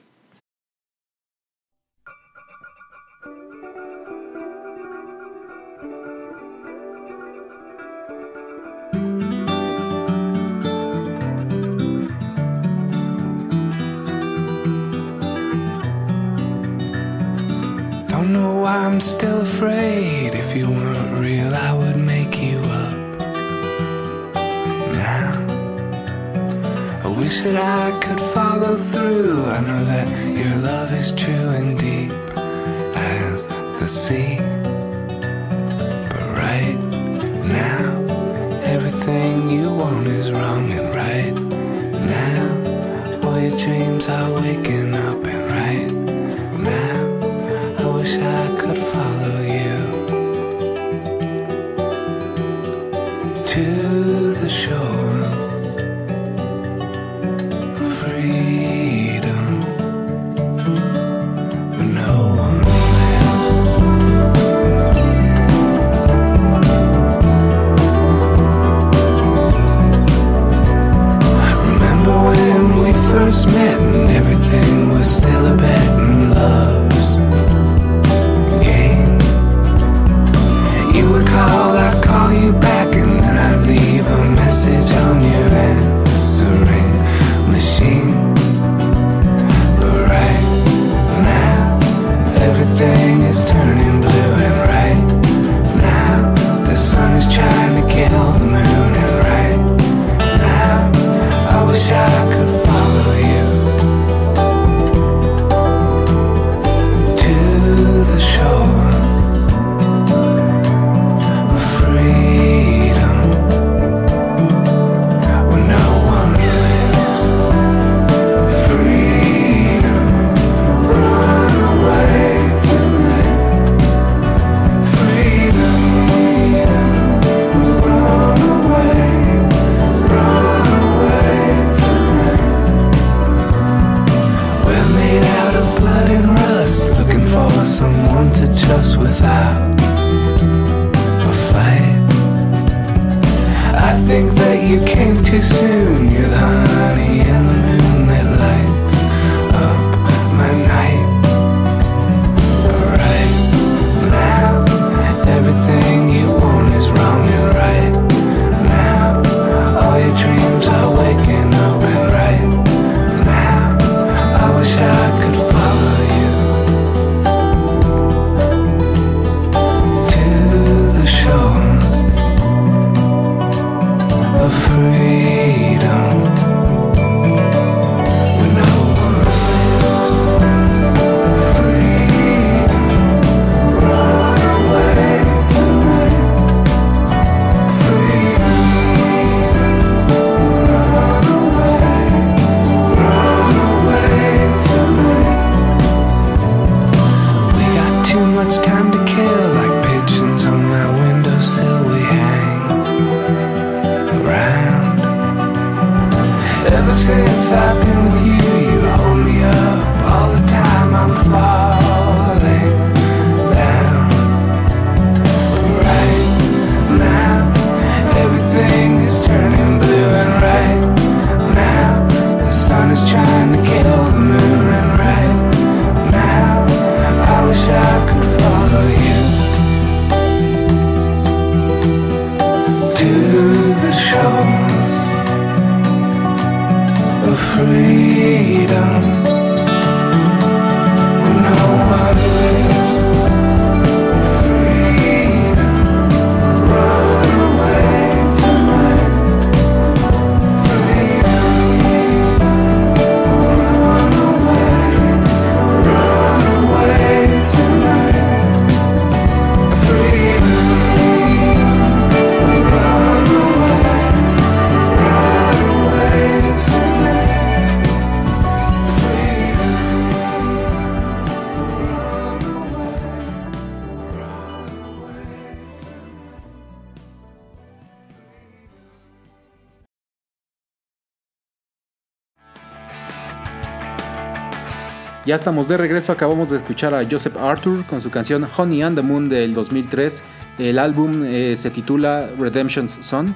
Ya 285.31 285.35
estamos 285.37 285.69
de 285.69 285.77
regreso, 285.77 286.11
acabamos 286.11 286.49
de 286.49 286.57
escuchar 286.57 286.93
a 286.93 287.07
Joseph 287.09 287.37
Arthur 287.37 287.85
con 287.85 288.01
su 288.01 288.09
canción 288.09 288.45
Honey 288.57 288.81
and 288.81 288.97
the 288.97 289.01
Moon 289.01 289.29
del 289.29 289.53
2003. 289.53 290.23
El 290.59 290.77
álbum 290.77 291.23
eh, 291.23 291.55
se 291.55 291.71
titula 291.71 292.29
Redemption's 292.37 292.99
Son. 292.99 293.33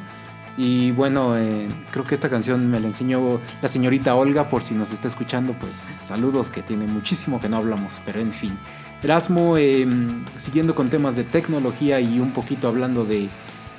Y 0.57 0.91
bueno, 0.91 1.37
eh, 1.37 1.69
creo 1.91 2.03
que 2.03 2.13
esta 2.13 2.29
canción 2.29 2.69
me 2.69 2.81
la 2.81 2.87
enseñó 2.87 3.39
la 3.61 3.69
señorita 3.69 4.13
Olga, 4.13 4.49
por 4.49 4.61
si 4.61 4.73
nos 4.73 4.91
está 4.91 5.07
escuchando, 5.07 5.53
pues 5.53 5.85
saludos, 6.01 6.49
que 6.49 6.61
tiene 6.61 6.85
muchísimo 6.85 7.39
que 7.39 7.47
no 7.47 7.55
hablamos, 7.55 8.01
pero 8.03 8.19
en 8.19 8.33
fin. 8.33 8.57
Erasmo, 9.01 9.55
eh, 9.55 9.87
siguiendo 10.35 10.75
con 10.75 10.89
temas 10.89 11.15
de 11.15 11.23
tecnología 11.23 12.01
y 12.01 12.19
un 12.19 12.33
poquito 12.33 12.67
hablando 12.67 13.05
de 13.05 13.29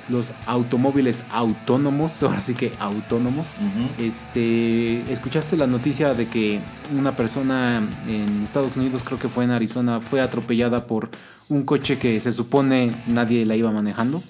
los 0.09 0.33
automóviles 0.45 1.23
autónomos, 1.29 2.21
ahora 2.23 2.41
sí 2.41 2.53
que 2.53 2.71
autónomos. 2.79 3.57
Este, 3.97 5.11
escuchaste 5.11 5.57
la 5.57 5.67
noticia 5.67 6.13
de 6.13 6.27
que 6.27 6.59
una 6.97 7.15
persona 7.15 7.87
en 8.07 8.43
Estados 8.43 8.77
Unidos, 8.77 9.03
creo 9.03 9.19
que 9.19 9.29
fue 9.29 9.43
en 9.43 9.51
Arizona, 9.51 9.99
fue 9.99 10.21
atropellada 10.21 10.87
por 10.87 11.09
un 11.49 11.63
coche 11.63 11.97
que 11.97 12.19
se 12.19 12.31
supone 12.33 13.03
nadie 13.07 13.45
la 13.45 13.55
iba 13.55 13.71
manejando. 13.71 14.21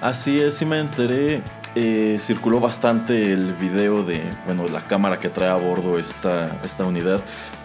Así 0.00 0.38
es, 0.38 0.54
sí 0.54 0.66
me 0.66 0.80
enteré. 0.80 1.42
Eh, 1.76 2.18
circuló 2.20 2.60
bastante 2.60 3.32
el 3.32 3.52
video 3.54 4.04
de, 4.04 4.22
bueno, 4.46 4.68
la 4.68 4.86
cámara 4.86 5.18
que 5.18 5.28
trae 5.28 5.48
a 5.48 5.56
bordo 5.56 5.98
esta, 5.98 6.60
esta 6.62 6.84
unidad, 6.84 7.20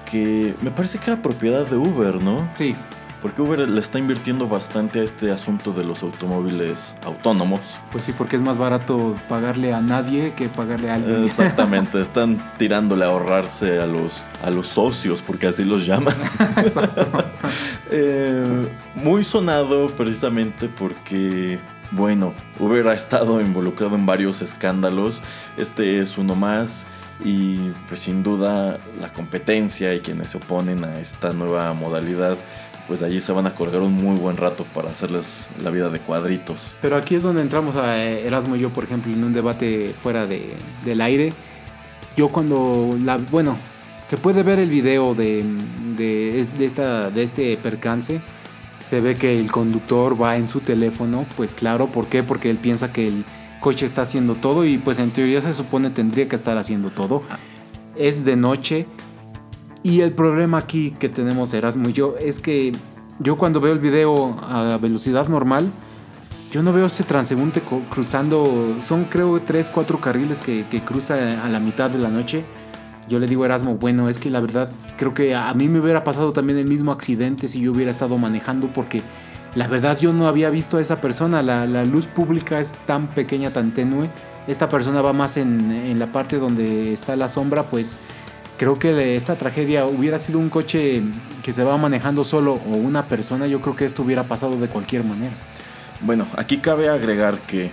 que 0.09 0.55
me 0.61 0.71
parece 0.71 0.97
que 0.97 1.11
era 1.11 1.21
propiedad 1.21 1.67
de 1.67 1.75
Uber, 1.75 2.15
¿no? 2.15 2.49
Sí, 2.53 2.75
Porque 3.21 3.41
Uber 3.41 3.69
le 3.69 3.81
está 3.81 3.99
invirtiendo 3.99 4.47
bastante 4.47 5.01
a 5.01 5.03
este 5.03 5.31
asunto 5.31 5.71
de 5.73 5.83
los 5.83 6.03
automóviles 6.03 6.95
autónomos. 7.03 7.59
pues 7.91 8.05
sí, 8.05 8.13
porque 8.17 8.37
es 8.37 8.41
más 8.41 8.57
barato 8.57 9.17
pagarle 9.27 9.73
a 9.73 9.81
nadie 9.81 10.33
que 10.33 10.47
pagarle 10.47 10.89
a 10.89 10.95
alguien. 10.95 11.25
Exactamente, 11.25 11.99
están 12.01 12.41
tirándole 12.57 13.05
a 13.05 13.09
ahorrarse 13.09 13.79
a 13.79 13.85
los, 13.85 14.23
a 14.43 14.49
los 14.49 14.67
socios, 14.67 15.21
porque 15.21 15.47
así 15.47 15.63
los 15.63 15.85
llaman. 15.85 16.15
Eh, 17.91 18.69
muy 18.93 19.23
sonado 19.23 19.87
precisamente 19.87 20.69
porque, 20.69 21.59
bueno, 21.89 22.35
Uber 22.59 22.87
ha 22.87 22.93
estado 22.93 23.41
involucrado 23.41 23.95
en 23.95 24.05
varios 24.05 24.43
escándalos. 24.43 25.21
Este 25.57 25.99
es 25.99 26.17
uno 26.17 26.35
más. 26.35 26.85
Y 27.23 27.71
pues 27.87 28.01
sin 28.01 28.23
duda 28.23 28.79
la 28.99 29.11
competencia 29.11 29.93
y 29.93 29.99
quienes 29.99 30.29
se 30.29 30.37
oponen 30.37 30.85
a 30.85 30.99
esta 30.99 31.31
nueva 31.31 31.73
modalidad, 31.73 32.37
pues 32.89 33.03
allí 33.03 33.21
se 33.21 33.31
van 33.31 33.45
a 33.45 33.53
colgar 33.53 33.81
un 33.81 33.93
muy 33.93 34.17
buen 34.17 34.35
rato 34.35 34.65
para 34.73 34.89
hacerles 34.89 35.47
la 35.61 35.69
vida 35.69 35.89
de 35.89 35.99
cuadritos. 35.99 36.71
Pero 36.81 36.97
aquí 36.97 37.13
es 37.13 37.21
donde 37.21 37.43
entramos 37.43 37.75
a 37.75 38.03
eh, 38.03 38.25
Erasmo 38.25 38.55
y 38.55 38.59
yo, 38.61 38.71
por 38.71 38.83
ejemplo, 38.83 39.13
en 39.13 39.23
un 39.23 39.31
debate 39.31 39.93
fuera 39.97 40.25
de, 40.25 40.55
del 40.83 40.99
aire. 40.99 41.31
Yo 42.17 42.29
cuando 42.29 42.97
la, 43.03 43.17
bueno, 43.17 43.55
se 44.07 44.17
puede 44.17 44.41
ver 44.41 44.57
el 44.57 44.71
video 44.71 45.13
de, 45.13 45.45
de, 45.95 46.47
de 46.57 46.65
esta, 46.65 47.11
de 47.11 47.21
este 47.21 47.55
percance. 47.57 48.21
Se 48.83 49.01
ve 49.01 49.15
que 49.15 49.39
el 49.39 49.51
conductor 49.51 50.19
va 50.19 50.37
en 50.37 50.49
su 50.49 50.61
teléfono, 50.61 51.27
pues 51.37 51.53
claro, 51.53 51.91
¿por 51.91 52.07
qué? 52.07 52.23
Porque 52.23 52.49
él 52.49 52.57
piensa 52.57 52.91
que 52.91 53.07
el 53.07 53.23
coche 53.59 53.85
está 53.85 54.01
haciendo 54.01 54.33
todo 54.33 54.65
y 54.65 54.79
pues 54.79 54.97
en 54.97 55.11
teoría 55.11 55.43
se 55.43 55.53
supone 55.53 55.91
tendría 55.91 56.27
que 56.27 56.35
estar 56.35 56.57
haciendo 56.57 56.89
todo. 56.89 57.21
Es 57.95 58.25
de 58.25 58.35
noche 58.35 58.87
y 59.83 60.01
el 60.01 60.13
problema 60.13 60.57
aquí 60.57 60.91
que 60.91 61.09
tenemos 61.09 61.53
Erasmo 61.53 61.89
y 61.89 61.93
yo 61.93 62.15
es 62.19 62.39
que 62.39 62.73
yo 63.19 63.37
cuando 63.37 63.59
veo 63.61 63.73
el 63.73 63.79
video 63.79 64.37
a 64.41 64.77
velocidad 64.81 65.27
normal, 65.27 65.71
yo 66.51 66.63
no 66.63 66.73
veo 66.73 66.87
ese 66.87 67.03
transeúnte 67.03 67.61
cruzando, 67.89 68.77
son 68.81 69.05
creo 69.05 69.41
tres, 69.41 69.69
cuatro 69.69 70.01
carriles 70.01 70.41
que, 70.41 70.67
que 70.67 70.83
cruza 70.83 71.43
a 71.43 71.49
la 71.49 71.59
mitad 71.59 71.89
de 71.89 71.99
la 71.99 72.09
noche. 72.09 72.43
Yo 73.07 73.19
le 73.19 73.27
digo 73.27 73.43
a 73.43 73.47
Erasmo, 73.47 73.75
bueno, 73.75 74.09
es 74.09 74.19
que 74.19 74.29
la 74.29 74.39
verdad 74.39 74.71
creo 74.97 75.13
que 75.13 75.35
a 75.35 75.53
mí 75.53 75.67
me 75.67 75.79
hubiera 75.79 76.03
pasado 76.03 76.31
también 76.31 76.57
el 76.59 76.67
mismo 76.67 76.91
accidente 76.91 77.47
si 77.47 77.61
yo 77.61 77.71
hubiera 77.71 77.91
estado 77.91 78.17
manejando 78.17 78.71
porque 78.73 79.01
la 79.55 79.67
verdad 79.67 79.97
yo 79.99 80.13
no 80.13 80.27
había 80.27 80.49
visto 80.49 80.77
a 80.77 80.81
esa 80.81 81.01
persona, 81.01 81.41
la, 81.41 81.65
la 81.65 81.85
luz 81.85 82.05
pública 82.05 82.59
es 82.59 82.73
tan 82.85 83.07
pequeña, 83.07 83.51
tan 83.51 83.71
tenue, 83.71 84.09
esta 84.47 84.69
persona 84.69 85.01
va 85.01 85.13
más 85.13 85.37
en, 85.37 85.71
en 85.71 85.99
la 85.99 86.11
parte 86.11 86.37
donde 86.37 86.93
está 86.93 87.15
la 87.15 87.27
sombra, 87.27 87.63
pues 87.63 87.99
creo 88.59 88.77
que 88.77 88.93
le- 88.93 89.15
esta 89.15 89.35
tragedia 89.35 89.85
hubiera 89.85 90.19
sido 90.19 90.37
un 90.37 90.49
coche 90.49 91.01
que 91.41 91.51
se 91.53 91.63
va 91.63 91.77
manejando 91.77 92.23
solo 92.23 92.59
o 92.69 92.75
una 92.75 93.07
persona, 93.07 93.47
yo 93.47 93.61
creo 93.61 93.75
que 93.75 93.85
esto 93.85 94.03
hubiera 94.03 94.25
pasado 94.25 94.57
de 94.59 94.67
cualquier 94.67 95.03
manera. 95.03 95.33
Bueno, 96.01 96.27
aquí 96.37 96.57
cabe 96.59 96.89
agregar 96.89 97.39
que 97.39 97.71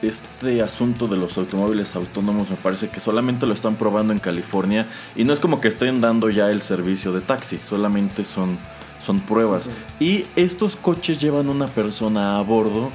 este 0.00 0.62
asunto 0.62 1.08
de 1.08 1.16
los 1.16 1.36
automóviles 1.36 1.96
autónomos 1.96 2.48
me 2.50 2.56
parece 2.56 2.88
que 2.88 3.00
solamente 3.00 3.46
lo 3.46 3.52
están 3.52 3.74
probando 3.76 4.12
en 4.12 4.20
California 4.20 4.86
y 5.16 5.24
no 5.24 5.32
es 5.32 5.40
como 5.40 5.60
que 5.60 5.66
estén 5.68 6.00
dando 6.00 6.30
ya 6.30 6.50
el 6.50 6.60
servicio 6.62 7.12
de 7.12 7.20
taxi, 7.20 7.58
solamente 7.58 8.22
son, 8.24 8.58
son 9.04 9.18
pruebas. 9.20 9.68
Y 9.98 10.24
estos 10.36 10.76
coches 10.76 11.18
llevan 11.18 11.48
una 11.48 11.66
persona 11.66 12.38
a 12.38 12.42
bordo 12.42 12.90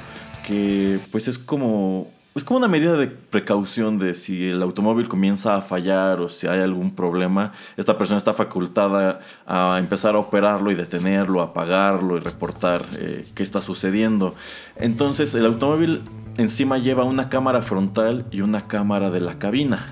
que 0.46 0.98
pues 1.12 1.28
es 1.28 1.38
como... 1.38 2.08
Es 2.34 2.42
como 2.42 2.58
una 2.58 2.66
medida 2.66 2.94
de 2.94 3.06
precaución 3.06 4.00
de 4.00 4.12
si 4.12 4.48
el 4.48 4.60
automóvil 4.60 5.06
comienza 5.06 5.54
a 5.54 5.62
fallar 5.62 6.20
o 6.20 6.28
si 6.28 6.48
hay 6.48 6.58
algún 6.58 6.92
problema, 6.92 7.52
esta 7.76 7.96
persona 7.96 8.18
está 8.18 8.34
facultada 8.34 9.20
a 9.46 9.76
empezar 9.78 10.16
a 10.16 10.18
operarlo 10.18 10.72
y 10.72 10.74
detenerlo, 10.74 11.42
apagarlo 11.42 12.16
y 12.16 12.20
reportar 12.20 12.84
eh, 12.98 13.24
qué 13.36 13.44
está 13.44 13.60
sucediendo. 13.60 14.34
Entonces 14.74 15.32
el 15.36 15.46
automóvil 15.46 16.02
encima 16.36 16.78
lleva 16.78 17.04
una 17.04 17.28
cámara 17.28 17.62
frontal 17.62 18.26
y 18.32 18.40
una 18.40 18.66
cámara 18.66 19.10
de 19.10 19.20
la 19.20 19.38
cabina. 19.38 19.86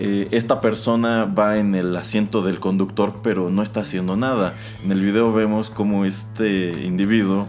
Eh, 0.00 0.26
esta 0.32 0.60
persona 0.60 1.24
va 1.24 1.58
en 1.58 1.76
el 1.76 1.96
asiento 1.96 2.42
del 2.42 2.58
conductor 2.58 3.20
pero 3.22 3.48
no 3.48 3.62
está 3.62 3.82
haciendo 3.82 4.16
nada. 4.16 4.56
En 4.82 4.90
el 4.90 5.04
video 5.04 5.32
vemos 5.32 5.70
como 5.70 6.04
este 6.04 6.72
individuo 6.84 7.46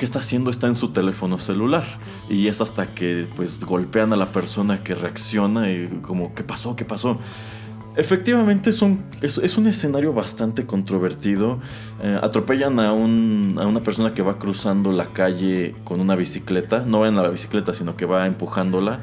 ¿qué 0.00 0.06
está 0.06 0.20
haciendo? 0.20 0.48
Está 0.48 0.66
en 0.66 0.76
su 0.76 0.88
teléfono 0.94 1.38
celular. 1.38 1.84
Y 2.30 2.48
es 2.48 2.62
hasta 2.62 2.94
que 2.94 3.28
pues 3.36 3.60
golpean 3.60 4.14
a 4.14 4.16
la 4.16 4.32
persona 4.32 4.82
que 4.82 4.94
reacciona 4.94 5.70
y 5.70 6.00
como, 6.00 6.34
¿qué 6.34 6.42
pasó? 6.42 6.74
¿Qué 6.74 6.86
pasó? 6.86 7.18
Efectivamente 7.96 8.70
es 8.70 8.80
un, 8.80 9.04
es, 9.20 9.36
es 9.36 9.58
un 9.58 9.66
escenario 9.66 10.14
bastante 10.14 10.64
controvertido. 10.64 11.58
Eh, 12.02 12.18
atropellan 12.22 12.80
a, 12.80 12.94
un- 12.94 13.56
a 13.60 13.66
una 13.66 13.82
persona 13.82 14.14
que 14.14 14.22
va 14.22 14.38
cruzando 14.38 14.90
la 14.90 15.12
calle 15.12 15.74
con 15.84 16.00
una 16.00 16.16
bicicleta. 16.16 16.82
No 16.86 17.00
va 17.00 17.08
en 17.08 17.16
la 17.16 17.28
bicicleta, 17.28 17.74
sino 17.74 17.96
que 17.96 18.06
va 18.06 18.24
empujándola. 18.24 19.02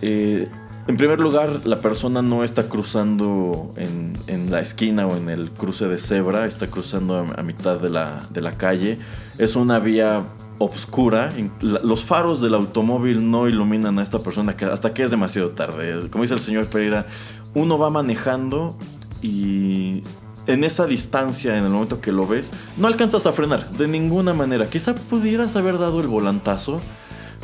Eh, 0.00 0.48
en 0.86 0.96
primer 0.96 1.20
lugar, 1.20 1.66
la 1.66 1.80
persona 1.80 2.22
no 2.22 2.42
está 2.42 2.68
cruzando 2.68 3.72
en, 3.76 4.14
en 4.26 4.50
la 4.50 4.60
esquina 4.60 5.06
o 5.06 5.16
en 5.16 5.28
el 5.28 5.50
cruce 5.50 5.86
de 5.86 5.98
cebra, 5.98 6.46
está 6.46 6.66
cruzando 6.66 7.16
a, 7.16 7.40
a 7.40 7.42
mitad 7.42 7.78
de 7.78 7.90
la, 7.90 8.22
de 8.30 8.40
la 8.40 8.52
calle. 8.52 8.98
Es 9.38 9.56
una 9.56 9.78
vía 9.78 10.24
obscura. 10.58 11.32
Los 11.60 12.04
faros 12.04 12.40
del 12.40 12.54
automóvil 12.54 13.30
no 13.30 13.48
iluminan 13.48 13.98
a 13.98 14.02
esta 14.02 14.20
persona 14.20 14.54
hasta 14.70 14.92
que 14.92 15.02
es 15.02 15.10
demasiado 15.10 15.50
tarde. 15.50 16.08
Como 16.10 16.22
dice 16.22 16.34
el 16.34 16.40
señor 16.40 16.66
Pereira, 16.66 17.06
uno 17.54 17.78
va 17.78 17.90
manejando 17.90 18.76
y 19.22 20.02
en 20.46 20.64
esa 20.64 20.86
distancia, 20.86 21.56
en 21.56 21.64
el 21.64 21.70
momento 21.70 22.00
que 22.00 22.12
lo 22.12 22.26
ves, 22.26 22.50
no 22.76 22.86
alcanzas 22.86 23.26
a 23.26 23.32
frenar 23.32 23.70
de 23.70 23.88
ninguna 23.88 24.34
manera. 24.34 24.68
Quizá 24.68 24.94
pudieras 24.94 25.56
haber 25.56 25.78
dado 25.78 26.00
el 26.00 26.08
volantazo, 26.08 26.80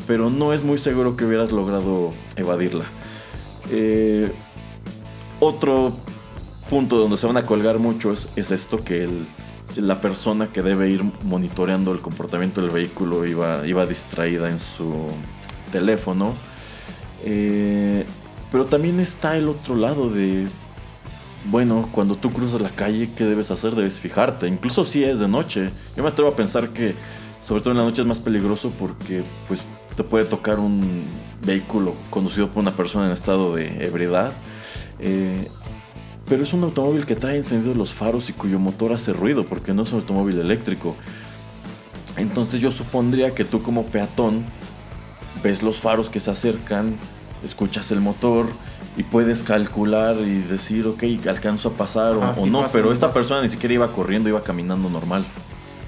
pero 0.07 0.29
no 0.31 0.53
es 0.53 0.63
muy 0.63 0.79
seguro 0.79 1.17
que 1.17 1.25
hubieras 1.25 1.53
logrado 1.53 2.13
evadirla. 2.37 2.85
Eh, 3.71 4.33
otro 5.41 5.93
punto 6.71 6.97
donde 6.99 7.17
se 7.17 7.27
van 7.27 7.37
a 7.37 7.47
colgar 7.47 7.79
mucho 7.79 8.13
es, 8.13 8.29
es 8.37 8.51
esto, 8.51 8.83
que 8.83 9.09
la 9.77 10.01
persona 10.01 10.49
que 10.53 10.63
debe 10.63 10.89
ir 10.89 11.05
monitoreando 11.25 11.93
el 11.93 12.01
comportamiento 12.01 12.61
del 12.61 12.71
vehículo 12.71 13.27
iba, 13.27 13.67
iba 13.67 13.87
distraída 13.87 14.49
en 14.51 14.59
su 14.59 15.07
teléfono. 15.71 16.33
Eh, 17.25 18.05
pero 18.51 18.67
también 18.67 19.01
está 19.01 19.37
el 19.37 19.49
otro 19.49 19.75
lado 19.75 20.09
de, 20.09 20.47
bueno, 21.51 21.89
cuando 21.93 22.17
tú 22.17 22.31
cruzas 22.33 22.61
la 22.61 22.71
calle, 22.71 23.11
¿qué 23.17 23.25
debes 23.25 23.51
hacer? 23.51 23.75
Debes 23.75 23.99
fijarte, 23.99 24.47
incluso 24.47 24.85
si 24.85 25.05
es 25.05 25.19
de 25.19 25.29
noche. 25.29 25.71
Yo 25.97 26.03
me 26.03 26.09
atrevo 26.09 26.31
a 26.31 26.37
pensar 26.37 26.71
que, 26.71 26.95
sobre 27.41 27.61
todo 27.61 27.73
en 27.73 27.79
la 27.79 27.85
noche, 27.85 28.03
es 28.03 28.09
más 28.09 28.21
peligroso 28.21 28.71
porque, 28.71 29.23
pues, 29.49 29.63
te 29.97 30.05
puede 30.05 30.25
tocar 30.25 30.59
un 30.59 31.05
vehículo 31.45 31.95
conducido 32.11 32.51
por 32.51 32.63
una 32.63 32.73
persona 32.77 33.07
en 33.07 33.13
estado 33.13 33.55
de 33.55 33.85
ebriedad. 33.87 34.33
Eh, 34.99 35.49
pero 36.29 36.43
es 36.43 36.53
un 36.53 36.65
automóvil 36.65 37.07
que 37.07 37.15
trae 37.15 37.37
encendidos 37.37 37.77
los 37.77 37.95
faros 37.95 38.29
y 38.31 38.33
cuyo 38.33 38.59
motor 38.59 38.93
hace 38.93 39.13
ruido 39.13 39.45
porque 39.47 39.73
no 39.73 39.83
es 39.83 39.93
un 39.93 40.01
automóvil 40.01 40.39
eléctrico. 40.41 40.97
Entonces 42.17 42.61
yo 42.61 42.71
supondría 42.71 43.35
que 43.35 43.45
tú 43.45 43.63
como 43.63 43.85
peatón 43.87 44.43
ves 45.43 45.63
los 45.63 45.79
faros 45.79 46.09
que 46.09 46.19
se 46.19 46.31
acercan, 46.31 46.97
escuchas 47.45 47.91
el 47.91 48.01
motor 48.01 48.47
y 48.97 49.03
puedes 49.03 49.43
calcular 49.43 50.17
y 50.19 50.39
decir, 50.51 50.87
ok, 50.87 51.05
alcanzo 51.29 51.69
a 51.69 51.73
pasar 51.73 52.17
o- 52.17 52.23
Ajá, 52.23 52.35
o, 52.39 52.45
sí, 52.45 52.51
no, 52.51 52.63
paso, 52.63 52.73
pero 52.73 52.93
esta 52.93 53.11
persona 53.11 53.43
ni 53.43 53.49
siquiera 53.49 53.75
iba 53.75 53.93
corriendo, 53.93 54.29
iba 54.29 54.43
caminando 54.43 54.89
normal. 54.89 55.25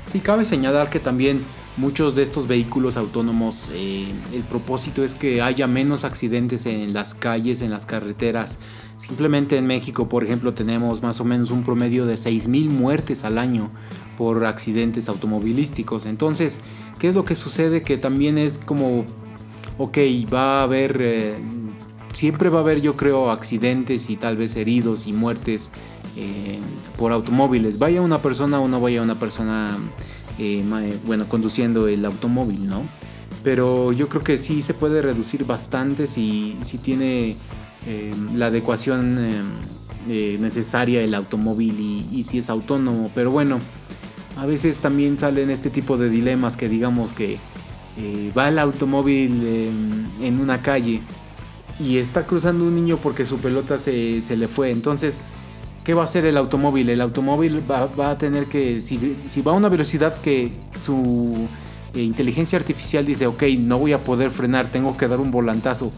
Sí, 0.05 0.21
cabe 0.21 0.45
señalar 0.45 0.91
que 0.91 1.01
también 1.01 1.43
muchos 1.79 2.15
de 2.15 2.23
estos 2.23 2.47
vehículos 2.49 2.97
autónomos, 2.97 3.71
eh, 3.73 4.07
el 4.35 4.43
propósito 4.43 5.05
es 5.05 5.15
que 5.15 5.41
haya 5.41 5.67
menos 5.67 6.05
accidentes 6.05 6.67
en 6.67 6.93
las 6.93 7.15
calles, 7.15 7.63
en 7.63 7.71
las 7.71 7.87
carreteras. 7.87 8.59
Simplemente 8.99 9.57
en 9.57 9.67
México, 9.67 10.09
por 10.09 10.25
ejemplo, 10.25 10.55
tenemos 10.55 11.03
más 11.03 11.21
o 11.21 11.25
menos 11.25 11.53
un 11.53 11.63
promedio 11.63 12.05
de 12.05 12.15
6.000 12.15 12.69
muertes 12.69 13.25
al 13.25 13.39
año 13.39 13.71
por 14.17 14.45
accidentes 14.45 15.09
automovilísticos. 15.09 16.07
Entonces, 16.07 16.61
¿qué 16.99 17.09
es 17.09 17.15
lo 17.15 17.25
que 17.25 17.37
sucede? 17.37 17.83
Que 17.83 17.97
también 17.97 18.39
es 18.39 18.59
como, 18.59 19.05
ok, 19.79 19.99
va 20.33 20.61
a 20.61 20.63
haber, 20.65 20.99
eh, 21.01 21.37
siempre 22.13 22.49
va 22.49 22.59
a 22.59 22.63
haber 22.63 22.81
yo 22.81 22.97
creo 22.97 23.31
accidentes 23.31 24.11
y 24.11 24.17
tal 24.17 24.37
vez 24.37 24.57
heridos 24.57 25.07
y 25.07 25.13
muertes 25.13 25.71
eh, 26.17 26.59
por 26.97 27.13
automóviles. 27.13 27.79
Vaya 27.79 28.03
una 28.03 28.21
persona 28.21 28.59
o 28.59 28.67
no 28.67 28.81
vaya 28.81 29.01
una 29.01 29.21
persona, 29.21 29.79
eh, 30.39 30.63
ma- 30.65 30.83
bueno, 31.07 31.29
conduciendo 31.29 31.89
el 31.89 32.05
automóvil, 32.05 32.67
¿no? 32.69 32.83
Pero 33.45 33.93
yo 33.93 34.09
creo 34.09 34.23
que 34.23 34.39
sí 34.39 34.63
se 34.63 34.75
puede 34.75 35.01
reducir 35.03 35.45
bastante 35.45 36.07
si, 36.07 36.57
si 36.65 36.79
tiene 36.79 37.37
eh, 37.87 38.15
la 38.35 38.47
adecuación 38.47 39.17
eh, 39.19 39.43
eh, 40.09 40.39
necesaria 40.41 41.01
el 41.03 41.15
automóvil 41.15 41.79
y, 41.79 42.07
y 42.13 42.23
si 42.25 42.39
es 42.39 42.51
autónomo. 42.51 43.11
Pero 43.15 43.31
bueno, 43.31 43.59
a 44.37 44.47
veces 44.47 44.79
también 44.79 45.19
salen 45.19 45.51
este 45.51 45.71
tipo 45.71 45.97
de 45.97 46.11
dilemas 46.11 46.57
que 46.57 46.69
digamos 46.69 47.13
que 47.13 47.39
eh, 47.97 48.33
va 48.37 48.49
el 48.49 48.59
automóvil 48.59 49.41
eh, 49.43 49.71
en 50.23 50.41
una 50.41 50.61
calle 50.63 51.01
y 51.81 51.99
está 51.99 52.27
cruzando 52.27 52.65
un 52.65 52.75
niño 52.75 52.99
porque 53.01 53.25
su 53.25 53.39
pelota 53.39 53.79
se, 53.79 54.21
se 54.21 54.37
le 54.37 54.49
fue. 54.49 54.71
Entonces, 54.73 55.23
¿qué 55.89 55.95
va 55.95 56.03
a 56.03 56.05
hacer 56.05 56.27
el 56.27 56.37
automóvil? 56.37 56.91
El 56.91 57.01
automóvil 57.01 57.63
va, 57.71 58.11
a 58.11 58.19
tener 58.19 58.45
que, 58.45 58.83
si, 58.83 59.17
si 59.27 59.41
va 59.41 59.53
a 59.53 59.55
una 59.55 59.71
velocidad 59.71 60.21
que 60.21 60.53
su 60.77 61.49
eh, 61.95 62.03
inteligencia 62.03 62.59
artificial 62.59 63.07
dice, 63.07 63.27
ok, 63.27 63.45
no 63.59 63.79
voy 63.79 63.95
a 63.95 64.05
poder 64.05 64.31
frenar, 64.31 64.67
tengo 64.67 64.99
que 64.99 65.09
dar 65.09 65.19
un 65.19 65.31
volantazo. 65.31 65.91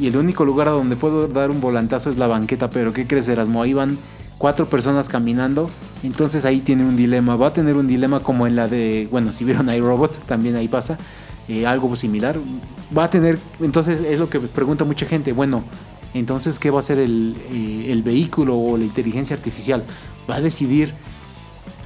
Y 0.00 0.08
el 0.08 0.16
único 0.16 0.44
lugar 0.44 0.66
a 0.66 0.72
donde 0.72 0.96
puedo 0.96 1.28
dar 1.28 1.52
un 1.52 1.60
volantazo 1.60 2.10
es 2.10 2.16
la 2.16 2.26
banqueta, 2.26 2.70
pero 2.70 2.92
¿qué 2.92 3.06
crees, 3.06 3.28
Erasmo? 3.28 3.62
Ahí 3.62 3.72
van 3.72 3.98
cuatro 4.36 4.68
personas 4.68 5.08
caminando, 5.08 5.70
entonces 6.02 6.44
ahí 6.44 6.58
tiene 6.58 6.82
un 6.82 6.96
dilema. 6.96 7.36
Va 7.36 7.46
a 7.46 7.52
tener 7.52 7.76
un 7.76 7.86
dilema 7.86 8.24
como 8.24 8.48
en 8.48 8.56
la 8.56 8.66
de, 8.66 9.06
bueno, 9.12 9.30
si 9.30 9.44
vieron 9.44 9.72
iRobot, 9.72 10.26
también 10.26 10.56
ahí 10.56 10.66
pasa, 10.66 10.98
eh, 11.46 11.68
algo 11.68 11.94
similar. 11.94 12.36
Va 12.98 13.04
a 13.04 13.10
tener, 13.10 13.38
entonces 13.60 14.00
es 14.00 14.18
lo 14.18 14.28
que 14.28 14.40
pregunta 14.40 14.82
mucha 14.82 15.06
gente, 15.06 15.32
bueno, 15.32 15.62
entonces 16.18 16.58
¿qué 16.58 16.70
va 16.70 16.78
a 16.78 16.80
hacer 16.80 16.98
el, 16.98 17.36
eh, 17.52 17.86
el 17.90 18.02
vehículo 18.02 18.56
o 18.56 18.76
la 18.76 18.84
inteligencia 18.84 19.36
artificial? 19.36 19.84
Va 20.28 20.36
a 20.36 20.40
decidir 20.40 20.94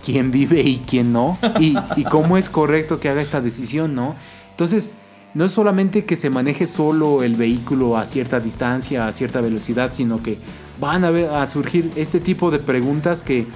quién 0.04 0.30
vive 0.30 0.60
y 0.60 0.78
quién 0.78 1.12
no, 1.12 1.38
y, 1.60 1.74
cómo 2.04 2.36
es 2.36 2.50
correcto 2.50 3.00
que 3.00 3.08
haga 3.08 3.20
esta 3.20 3.40
decisión, 3.40 3.94
¿no? 3.94 4.14
Entonces, 4.50 4.96
no 5.34 5.44
es 5.44 5.52
solamente 5.52 6.04
que 6.04 6.16
se 6.16 6.30
maneje 6.30 6.66
solo 6.66 7.22
el 7.22 7.36
vehículo 7.36 7.96
a 7.96 8.04
cierta 8.04 8.40
distancia, 8.40 9.06
a 9.06 9.12
cierta 9.12 9.40
velocidad, 9.40 9.92
sino 9.92 10.22
que 10.22 10.38
van 10.80 11.04
a 11.04 11.46
surgir 11.46 11.92
este 11.94 12.20
tipo 12.20 12.50
de 12.50 12.58
preguntas 12.58 13.22
que 13.22 13.46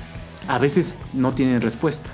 a 0.47 0.59
veces 0.59 0.95
no 1.13 1.33
tienen 1.33 1.61
respuesta. 1.61 2.11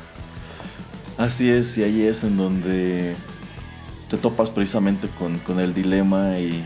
Así 1.19 1.51
es, 1.51 1.77
y 1.77 1.83
ahí 1.83 2.03
es 2.03 2.25
en 2.25 2.39
donde 2.39 3.15
te 4.09 4.17
topas 4.17 4.51
precisamente 4.51 5.09
con, 5.09 5.39
con 5.41 5.61
el 5.61 5.75
dilema 5.75 6.39
y 6.39 6.65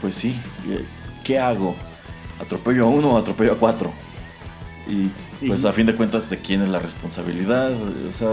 pues 0.00 0.14
sí, 0.14 0.34
eh, 0.68 0.84
¿qué 1.28 1.38
hago? 1.38 1.76
¿Atropello 2.40 2.86
a 2.86 2.88
uno 2.88 3.10
o 3.10 3.18
atropello 3.18 3.52
a 3.52 3.56
cuatro? 3.56 3.92
Y 4.88 5.10
pues 5.46 5.62
a 5.66 5.72
fin 5.74 5.84
de 5.84 5.94
cuentas, 5.94 6.30
¿de 6.30 6.38
quién 6.38 6.62
es 6.62 6.70
la 6.70 6.78
responsabilidad? 6.78 7.70
O 7.70 8.12
sea, 8.14 8.28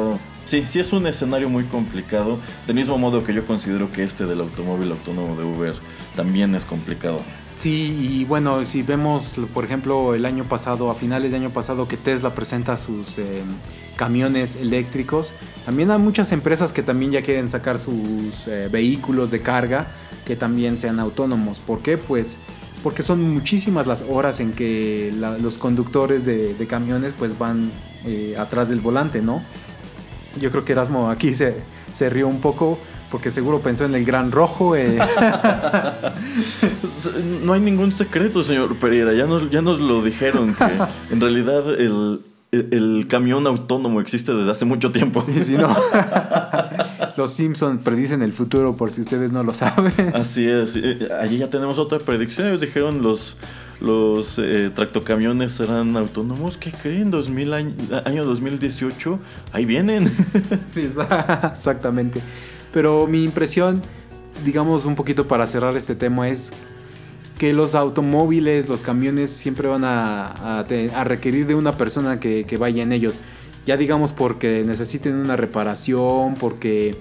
sí, 0.45 0.65
sí 0.65 0.79
es 0.79 0.93
un 0.93 1.05
escenario 1.05 1.49
muy 1.49 1.65
complicado, 1.65 2.39
del 2.65 2.77
mismo 2.77 2.97
modo 2.97 3.25
que 3.25 3.33
yo 3.33 3.45
considero 3.45 3.91
que 3.91 4.03
este 4.03 4.25
del 4.25 4.39
automóvil 4.39 4.91
autónomo 4.91 5.35
de 5.35 5.43
Uber 5.43 5.73
también 6.15 6.55
es 6.55 6.63
complicado. 6.63 7.19
Sí, 7.57 7.97
y 7.99 8.23
bueno, 8.23 8.63
si 8.63 8.81
vemos, 8.81 9.35
por 9.53 9.65
ejemplo, 9.65 10.15
el 10.15 10.25
año 10.25 10.45
pasado, 10.45 10.89
a 10.89 10.95
finales 10.95 11.33
de 11.33 11.37
año 11.37 11.49
pasado, 11.49 11.89
que 11.89 11.97
Tesla 11.97 12.33
presenta 12.33 12.77
sus 12.77 13.17
eh, 13.17 13.43
camiones 13.97 14.55
eléctricos, 14.55 15.33
también 15.65 15.91
hay 15.91 15.99
muchas 15.99 16.31
empresas 16.31 16.71
que 16.71 16.81
también 16.81 17.11
ya 17.11 17.21
quieren 17.21 17.49
sacar 17.49 17.77
sus 17.77 18.47
eh, 18.47 18.69
vehículos 18.71 19.31
de 19.31 19.41
carga 19.41 19.87
que 20.25 20.37
también 20.37 20.77
sean 20.77 20.99
autónomos. 20.99 21.59
¿Por 21.59 21.81
qué? 21.81 21.97
Pues 21.97 22.39
porque 22.85 23.01
son 23.01 23.33
muchísimas 23.33 23.87
las 23.87 24.03
horas 24.07 24.39
en 24.39 24.53
que 24.53 25.11
la- 25.17 25.39
los 25.39 25.57
conductores 25.57 26.23
de, 26.23 26.53
de 26.53 26.67
camiones 26.67 27.13
pues 27.17 27.35
van 27.39 27.71
eh, 28.05 28.35
atrás 28.37 28.69
del 28.69 28.79
volante, 28.79 29.23
¿no? 29.23 29.41
Yo 30.39 30.51
creo 30.51 30.63
que 30.63 30.73
Erasmo 30.73 31.09
aquí 31.09 31.33
se, 31.33 31.55
se 31.93 32.11
rió 32.11 32.27
un 32.27 32.41
poco 32.41 32.77
porque 33.09 33.31
seguro 33.31 33.59
pensó 33.61 33.85
en 33.85 33.95
el 33.95 34.05
Gran 34.05 34.31
Rojo. 34.31 34.75
eh, 34.75 34.99
No 37.43 37.53
hay 37.53 37.59
ningún 37.61 37.91
secreto, 37.91 38.43
señor 38.43 38.77
Pereira. 38.77 39.13
Ya 39.13 39.25
nos, 39.25 39.49
ya 39.49 39.61
nos 39.61 39.79
lo 39.79 40.03
dijeron 40.03 40.53
que 40.53 40.65
en 41.13 41.21
realidad 41.21 41.67
el, 41.79 42.19
el- 42.51 42.67
el 42.71 43.07
camión 43.07 43.47
autónomo 43.47 43.99
existe 43.99 44.31
desde 44.33 44.51
hace 44.51 44.65
mucho 44.65 44.91
tiempo. 44.91 45.23
Y 45.35 45.41
si 45.41 45.57
no, 45.57 45.69
los 47.17 47.31
Simpsons 47.31 47.81
predicen 47.83 48.21
el 48.21 48.33
futuro 48.33 48.75
por 48.75 48.91
si 48.91 49.01
ustedes 49.01 49.31
no 49.31 49.43
lo 49.43 49.53
saben. 49.53 49.93
Así 50.13 50.45
es. 50.47 50.77
Allí 51.19 51.37
ya 51.37 51.49
tenemos 51.49 51.77
otra 51.77 51.99
predicción. 51.99 52.47
Ellos 52.47 52.61
dijeron 52.61 53.01
los 53.01 53.37
los 53.81 54.39
eh, 54.39 54.71
tractocamiones 54.73 55.51
serán 55.51 55.97
autónomos. 55.97 56.55
¿Qué 56.57 56.71
creen? 56.71 57.11
2000 57.11 57.53
año, 57.53 57.73
año 58.05 58.23
2018. 58.25 59.19
Ahí 59.51 59.65
vienen. 59.65 60.09
Sí, 60.67 60.83
exa- 60.85 61.53
exactamente. 61.53 62.21
Pero 62.73 63.05
mi 63.07 63.23
impresión, 63.23 63.81
digamos 64.45 64.85
un 64.85 64.95
poquito 64.95 65.27
para 65.27 65.45
cerrar 65.45 65.75
este 65.75 65.93
tema, 65.95 66.29
es 66.29 66.51
que 67.37 67.51
los 67.53 67.75
automóviles, 67.75 68.69
los 68.69 68.81
camiones 68.81 69.29
siempre 69.29 69.67
van 69.67 69.83
a, 69.83 70.59
a 70.59 70.67
te- 70.67 70.91
a 70.93 71.03
requerir 71.03 71.45
de 71.45 71.55
una 71.55 71.75
persona 71.77 72.17
que, 72.19 72.45
que 72.45 72.55
vaya 72.57 72.81
en 72.81 72.93
ellos. 72.93 73.19
Ya 73.65 73.77
digamos 73.77 74.11
porque 74.11 74.63
necesiten 74.65 75.15
una 75.15 75.35
reparación, 75.35 76.35
porque 76.35 76.95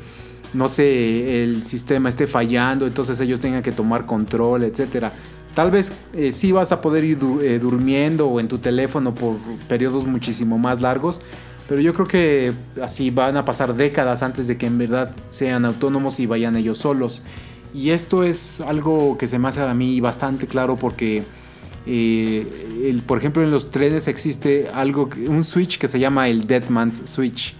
no 0.54 0.68
sé, 0.68 1.42
el 1.42 1.64
sistema 1.64 2.08
esté 2.08 2.26
fallando, 2.26 2.86
entonces 2.86 3.20
ellos 3.20 3.40
tengan 3.40 3.62
que 3.62 3.72
tomar 3.72 4.06
control, 4.06 4.64
etcétera. 4.64 5.12
Tal 5.54 5.70
vez 5.70 5.92
eh, 6.14 6.32
sí 6.32 6.52
vas 6.52 6.72
a 6.72 6.80
poder 6.80 7.04
ir 7.04 7.18
eh, 7.42 7.58
durmiendo 7.58 8.28
o 8.28 8.40
en 8.40 8.48
tu 8.48 8.58
teléfono 8.58 9.14
por 9.14 9.36
periodos 9.68 10.04
muchísimo 10.04 10.58
más 10.58 10.80
largos, 10.80 11.20
pero 11.68 11.80
yo 11.80 11.94
creo 11.94 12.06
que 12.06 12.52
así 12.82 13.10
van 13.10 13.36
a 13.36 13.44
pasar 13.44 13.74
décadas 13.74 14.22
antes 14.22 14.48
de 14.48 14.58
que 14.58 14.66
en 14.66 14.78
verdad 14.78 15.14
sean 15.30 15.64
autónomos 15.64 16.18
y 16.20 16.26
vayan 16.26 16.56
ellos 16.56 16.78
solos. 16.78 17.22
Y 17.72 17.90
esto 17.90 18.22
es 18.22 18.60
algo 18.60 19.18
que 19.18 19.26
se 19.26 19.38
me 19.38 19.48
hace 19.48 19.60
a 19.62 19.74
mí 19.74 20.00
bastante 20.00 20.46
claro 20.46 20.76
porque, 20.76 21.24
eh, 21.86 22.46
el- 22.84 23.02
por 23.02 23.18
ejemplo, 23.18 23.42
en 23.42 23.50
los 23.50 23.70
trenes 23.70 24.08
existe 24.08 24.68
algo, 24.72 25.08
un 25.28 25.44
switch 25.44 25.78
que 25.78 25.88
se 25.88 25.98
llama 25.98 26.28
el 26.28 26.46
Dead 26.46 26.68
Man's 26.68 27.02
Switch. 27.06 27.54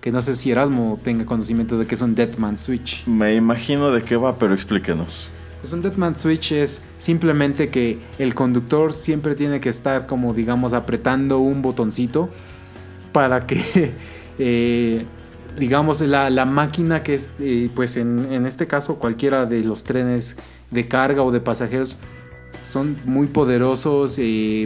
Que 0.00 0.12
no 0.12 0.20
sé 0.20 0.34
si 0.36 0.50
Erasmo 0.52 0.98
tenga 1.02 1.26
conocimiento 1.26 1.76
de 1.76 1.84
que 1.86 1.94
es 1.96 2.00
un 2.00 2.14
Dead 2.14 2.36
Man's 2.38 2.60
Switch. 2.62 3.04
Me 3.06 3.34
imagino 3.34 3.90
de 3.90 4.02
qué 4.02 4.16
va, 4.16 4.38
pero 4.38 4.54
explíquenos. 4.54 5.28
Pues 5.60 5.72
un 5.72 5.82
Deadman 5.82 6.16
Switch 6.16 6.52
es 6.52 6.82
simplemente 6.98 7.68
que 7.68 7.98
el 8.20 8.32
conductor 8.36 8.92
siempre 8.92 9.34
tiene 9.34 9.58
que 9.60 9.68
estar 9.68 10.06
como 10.06 10.32
digamos 10.32 10.72
apretando 10.72 11.40
un 11.40 11.62
botoncito 11.62 12.30
para 13.10 13.44
que 13.44 13.92
eh, 14.38 15.02
digamos 15.58 16.00
la, 16.02 16.30
la 16.30 16.44
máquina 16.44 17.02
que 17.02 17.14
es 17.14 17.30
eh, 17.40 17.70
pues 17.74 17.96
en, 17.96 18.32
en 18.32 18.46
este 18.46 18.68
caso 18.68 19.00
cualquiera 19.00 19.46
de 19.46 19.62
los 19.64 19.82
trenes 19.82 20.36
de 20.70 20.86
carga 20.86 21.24
o 21.24 21.32
de 21.32 21.40
pasajeros 21.40 21.96
son 22.68 22.96
muy 23.04 23.26
poderosos 23.26 24.18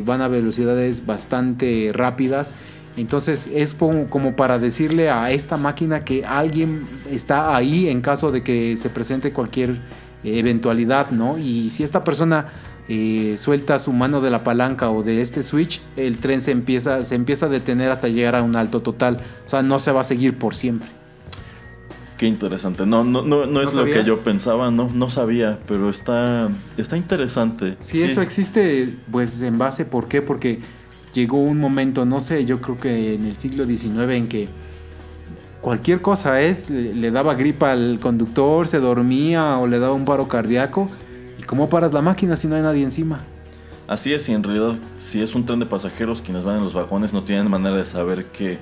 van 0.05 0.21
a 0.21 0.29
velocidades 0.29 1.07
bastante 1.07 1.91
rápidas. 1.95 2.53
Entonces 2.97 3.49
es 3.53 3.75
como, 3.75 4.37
para 4.37 4.59
decirle 4.59 5.11
a 5.11 5.31
esta 5.31 5.57
máquina 5.57 6.05
que 6.05 6.25
alguien 6.25 6.85
está 7.11 7.57
ahí 7.57 7.89
en 7.89 8.03
caso 8.03 8.33
de 8.33 8.43
que 8.43 8.77
se 8.77 8.91
presente 8.91 9.33
cualquier 9.33 9.77
eventualidad, 10.25 11.11
¿no? 11.11 11.39
Y 11.39 11.71
si 11.71 11.85
esta 11.85 12.05
persona 12.05 12.47
eh, 12.89 13.37
suelta 13.39 13.79
su 13.79 13.93
mano 13.93 14.21
de 14.21 14.31
la 14.31 14.45
palanca 14.45 14.91
o 14.91 15.03
de 15.03 15.23
este 15.23 15.43
switch, 15.43 15.81
el 15.97 16.19
tren 16.19 16.41
se 16.41 16.51
empieza, 16.51 17.05
se 17.05 17.15
empieza 17.15 17.47
a 17.47 17.49
detener 17.49 17.91
hasta 17.91 18.09
llegar 18.09 18.35
a 18.35 18.43
un 18.43 18.57
alto 18.57 18.83
total. 18.83 19.21
O 19.47 19.49
sea, 19.49 19.63
no 19.63 19.79
se 19.79 19.93
va 19.93 20.03
a 20.03 20.05
seguir 20.05 20.37
por 20.37 20.55
siempre. 20.55 20.89
Qué 22.23 22.29
interesante. 22.29 22.87
No, 22.87 23.03
no, 23.03 23.23
no, 23.23 23.47
no 23.47 23.63
es 23.63 23.75
¿No 23.75 23.81
lo 23.81 23.93
que 23.93 24.05
yo 24.05 24.17
pensaba, 24.23 24.71
no, 24.71 24.89
no 24.95 25.11
sabía, 25.11 25.59
pero 25.67 25.91
está, 25.91 26.49
está 26.77 26.97
interesante. 26.97 27.77
Sí, 27.81 28.01
eso 28.01 28.23
existe, 28.23 28.95
pues 29.11 29.43
en 29.43 29.59
base, 29.59 29.85
¿por 29.85 30.07
qué? 30.07 30.23
Porque 30.23 30.61
llegó 31.15 31.39
un 31.39 31.59
momento, 31.59 32.05
no 32.05 32.21
sé, 32.21 32.45
yo 32.45 32.61
creo 32.61 32.79
que 32.79 33.15
en 33.15 33.25
el 33.25 33.37
siglo 33.39 33.67
XIX 33.67 34.13
en 34.13 34.29
que 34.29 34.47
cualquier 35.61 36.01
cosa 36.01 36.41
es, 36.41 36.71
le, 36.71 36.95
le 36.95 37.11
daba 37.11 37.35
gripa 37.35 37.73
al 37.73 37.99
conductor, 37.99 38.69
se 38.69 38.79
dormía 38.79 39.59
o 39.59 39.67
le 39.67 39.81
daba 39.81 39.95
un 39.95 40.05
paro 40.05 40.29
cardíaco. 40.29 40.89
¿Y 41.41 41.43
cómo 41.43 41.69
paras 41.69 41.93
la 41.93 42.03
máquina 42.03 42.37
si 42.37 42.47
no 42.47 42.55
hay 42.55 42.63
nadie 42.63 42.85
encima? 42.85 43.19
Así 43.89 44.13
es, 44.13 44.29
y 44.29 44.33
en 44.33 44.45
realidad, 44.45 44.77
si 45.01 45.21
es 45.21 45.35
un 45.35 45.45
tren 45.45 45.59
de 45.59 45.67
pasajeros, 45.67 46.23
quienes 46.23 46.45
van 46.45 46.59
en 46.59 46.63
los 46.63 46.73
vagones 46.73 47.13
no 47.13 47.25
tienen 47.25 47.51
manera 47.51 47.75
de 47.75 47.85
saber 47.85 48.27
qué, 48.27 48.59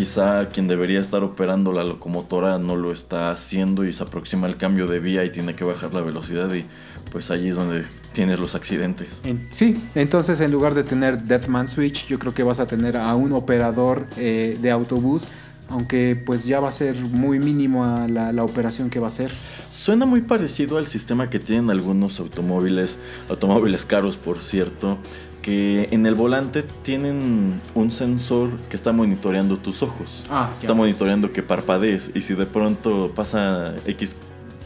quizá 0.00 0.48
quien 0.48 0.66
debería 0.66 0.98
estar 0.98 1.22
operando 1.22 1.72
la 1.74 1.84
locomotora 1.84 2.56
no 2.58 2.74
lo 2.74 2.90
está 2.90 3.30
haciendo 3.30 3.84
y 3.84 3.92
se 3.92 4.02
aproxima 4.02 4.46
el 4.46 4.56
cambio 4.56 4.86
de 4.86 4.98
vía 4.98 5.26
y 5.26 5.30
tiene 5.30 5.54
que 5.54 5.62
bajar 5.62 5.92
la 5.92 6.00
velocidad 6.00 6.50
y 6.54 6.64
pues 7.12 7.30
allí 7.30 7.48
es 7.50 7.54
donde 7.54 7.84
tienes 8.14 8.38
los 8.38 8.54
accidentes. 8.54 9.20
En- 9.24 9.46
sí, 9.50 9.78
entonces 9.94 10.40
en 10.40 10.52
lugar 10.52 10.72
de 10.72 10.84
tener 10.84 11.24
Deathman 11.24 11.68
Switch, 11.68 12.06
yo 12.06 12.18
creo 12.18 12.32
que 12.32 12.42
vas 12.42 12.60
a 12.60 12.66
tener 12.66 12.96
a 12.96 13.14
un 13.14 13.32
operador 13.34 14.06
eh, 14.16 14.56
de 14.62 14.70
autobús, 14.70 15.26
aunque 15.68 16.16
pues 16.24 16.46
ya 16.46 16.60
va 16.60 16.70
a 16.70 16.72
ser 16.72 16.96
muy 16.98 17.38
mínimo 17.38 17.84
a 17.84 18.08
la, 18.08 18.32
la 18.32 18.42
operación 18.42 18.88
que 18.88 19.00
va 19.00 19.08
a 19.08 19.10
ser. 19.10 19.30
Suena 19.70 20.06
muy 20.06 20.22
parecido 20.22 20.78
al 20.78 20.86
sistema 20.86 21.28
que 21.28 21.38
tienen 21.38 21.68
algunos 21.68 22.20
automóviles, 22.20 22.96
automóviles 23.28 23.84
caros 23.84 24.16
por 24.16 24.40
cierto, 24.40 24.96
que 25.42 25.88
en 25.90 26.04
el 26.06 26.14
volante 26.14 26.62
tienen 26.82 27.60
un 27.74 27.92
sensor 27.92 28.50
que 28.68 28.76
está 28.76 28.92
monitoreando 28.92 29.56
tus 29.56 29.82
ojos. 29.82 30.24
Ah, 30.30 30.50
está 30.60 30.74
monitoreando 30.74 31.32
que 31.32 31.42
parpadees 31.42 32.10
y 32.14 32.20
si 32.20 32.34
de 32.34 32.46
pronto 32.46 33.12
pasa 33.14 33.74
X 33.86 34.16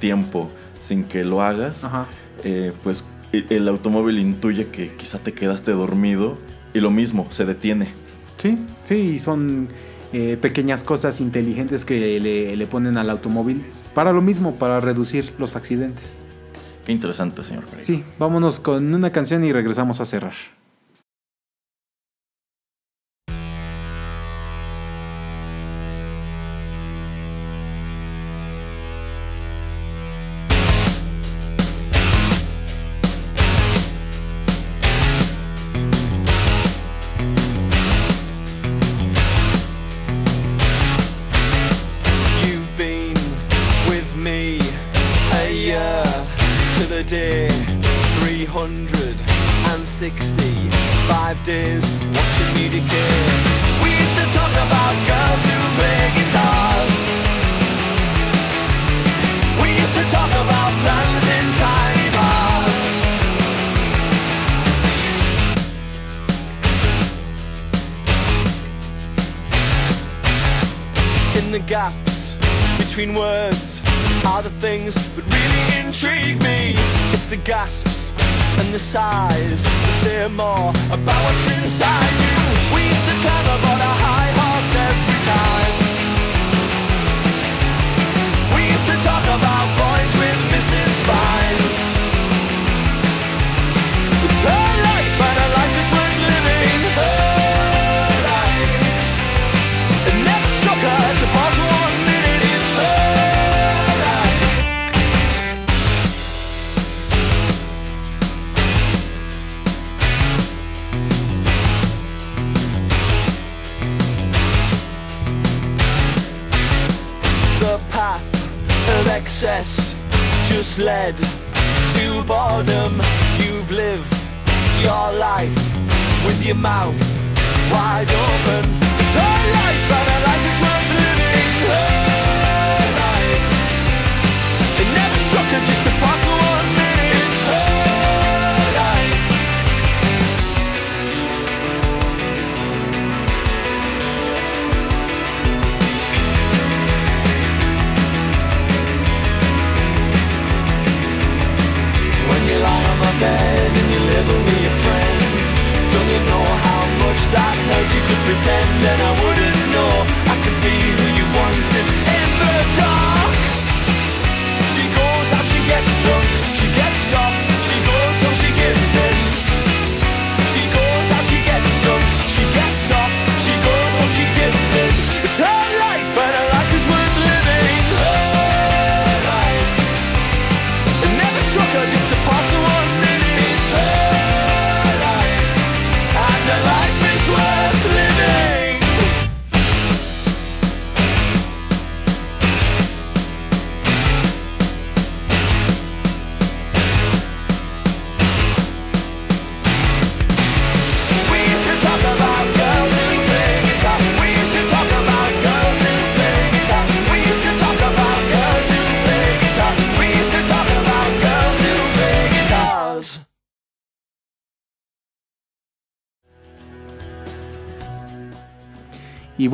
tiempo 0.00 0.50
sin 0.80 1.04
que 1.04 1.24
lo 1.24 1.42
hagas, 1.42 1.88
eh, 2.42 2.72
pues 2.82 3.04
e- 3.32 3.44
el 3.50 3.68
automóvil 3.68 4.18
intuye 4.18 4.66
que 4.68 4.94
quizá 4.96 5.18
te 5.18 5.32
quedaste 5.32 5.72
dormido 5.72 6.36
y 6.74 6.80
lo 6.80 6.90
mismo, 6.90 7.26
se 7.30 7.44
detiene. 7.44 7.86
Sí, 8.36 8.58
sí, 8.82 8.94
y 9.14 9.18
son 9.18 9.68
eh, 10.12 10.36
pequeñas 10.40 10.82
cosas 10.82 11.20
inteligentes 11.20 11.84
que 11.84 12.18
le, 12.20 12.56
le 12.56 12.66
ponen 12.66 12.98
al 12.98 13.08
automóvil 13.10 13.64
para 13.94 14.12
lo 14.12 14.20
mismo, 14.22 14.56
para 14.56 14.80
reducir 14.80 15.32
los 15.38 15.56
accidentes. 15.56 16.18
Qué 16.84 16.92
interesante, 16.92 17.42
señor 17.42 17.64
Craig. 17.66 17.82
Sí, 17.84 18.04
vámonos 18.18 18.60
con 18.60 18.92
una 18.94 19.10
canción 19.10 19.42
y 19.44 19.52
regresamos 19.52 20.00
a 20.00 20.04
cerrar. 20.04 20.34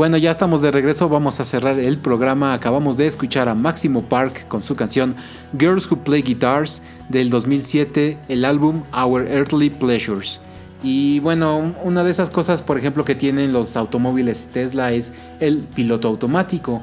Bueno, 0.01 0.17
ya 0.17 0.31
estamos 0.31 0.63
de 0.63 0.71
regreso, 0.71 1.11
vamos 1.11 1.41
a 1.41 1.45
cerrar 1.45 1.79
el 1.79 1.99
programa. 1.99 2.55
Acabamos 2.55 2.97
de 2.97 3.07
escuchar 3.07 3.51
a 3.51 3.55
Máximo 3.55 4.01
Park 4.01 4.49
con 4.49 4.63
su 4.63 4.75
canción 4.75 5.15
Girls 5.59 5.93
Who 5.93 5.99
Play 5.99 6.23
Guitars 6.23 6.83
del 7.11 7.29
2007, 7.29 8.17
el 8.29 8.47
álbum 8.47 8.83
Our 8.97 9.29
Earthly 9.29 9.69
Pleasures. 9.69 10.41
Y 10.83 11.21
bueno, 11.21 11.75
una 11.85 12.03
de 12.03 12.13
esas 12.13 12.31
cosas, 12.31 12.63
por 12.63 12.79
ejemplo, 12.79 13.05
que 13.05 13.15
tienen 13.15 13.53
los 13.53 13.77
automóviles 13.77 14.49
Tesla 14.51 14.91
es 14.91 15.13
el 15.39 15.59
piloto 15.59 16.09
automático. 16.09 16.81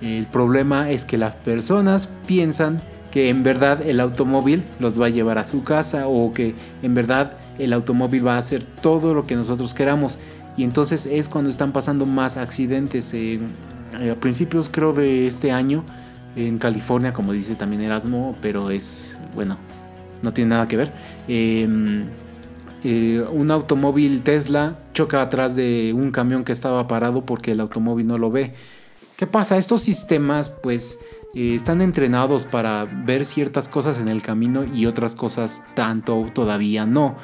El 0.00 0.26
problema 0.26 0.90
es 0.90 1.04
que 1.04 1.18
las 1.18 1.34
personas 1.34 2.08
piensan 2.28 2.80
que 3.10 3.30
en 3.30 3.42
verdad 3.42 3.82
el 3.84 3.98
automóvil 3.98 4.62
los 4.78 5.00
va 5.00 5.06
a 5.06 5.08
llevar 5.08 5.38
a 5.38 5.44
su 5.44 5.64
casa 5.64 6.06
o 6.06 6.32
que 6.32 6.54
en 6.84 6.94
verdad 6.94 7.32
el 7.58 7.72
automóvil 7.72 8.24
va 8.26 8.36
a 8.36 8.38
hacer 8.38 8.64
todo 8.64 9.12
lo 9.12 9.26
que 9.26 9.34
nosotros 9.34 9.74
queramos. 9.74 10.18
Y 10.56 10.64
entonces 10.64 11.06
es 11.06 11.28
cuando 11.28 11.50
están 11.50 11.72
pasando 11.72 12.06
más 12.06 12.36
accidentes. 12.36 13.12
eh, 13.14 13.40
a 14.10 14.14
principios 14.14 14.68
creo 14.68 14.92
de 14.92 15.26
este 15.26 15.52
año 15.52 15.84
en 16.36 16.58
California, 16.58 17.12
como 17.12 17.32
dice 17.32 17.54
también 17.54 17.82
Erasmo, 17.82 18.36
pero 18.40 18.70
es, 18.70 19.18
bueno, 19.34 19.56
no 20.22 20.32
tiene 20.32 20.50
nada 20.50 20.68
que 20.68 20.76
ver. 20.76 20.92
Eh, 21.28 21.68
eh, 22.82 23.22
un 23.30 23.50
automóvil 23.50 24.22
Tesla 24.22 24.78
choca 24.94 25.20
atrás 25.20 25.54
de 25.54 25.92
un 25.94 26.10
camión 26.12 26.44
que 26.44 26.52
estaba 26.52 26.88
parado 26.88 27.26
porque 27.26 27.52
el 27.52 27.60
automóvil 27.60 28.06
no 28.06 28.16
lo 28.16 28.30
ve. 28.30 28.54
¿Qué 29.16 29.26
pasa? 29.26 29.58
Estos 29.58 29.82
sistemas 29.82 30.48
pues 30.48 30.98
eh, 31.34 31.54
están 31.54 31.82
entrenados 31.82 32.46
para 32.46 32.86
ver 32.86 33.26
ciertas 33.26 33.68
cosas 33.68 34.00
en 34.00 34.08
el 34.08 34.22
camino 34.22 34.64
y 34.64 34.86
otras 34.86 35.14
cosas 35.14 35.62
tanto 35.74 36.30
todavía 36.34 36.86
no. 36.86 37.16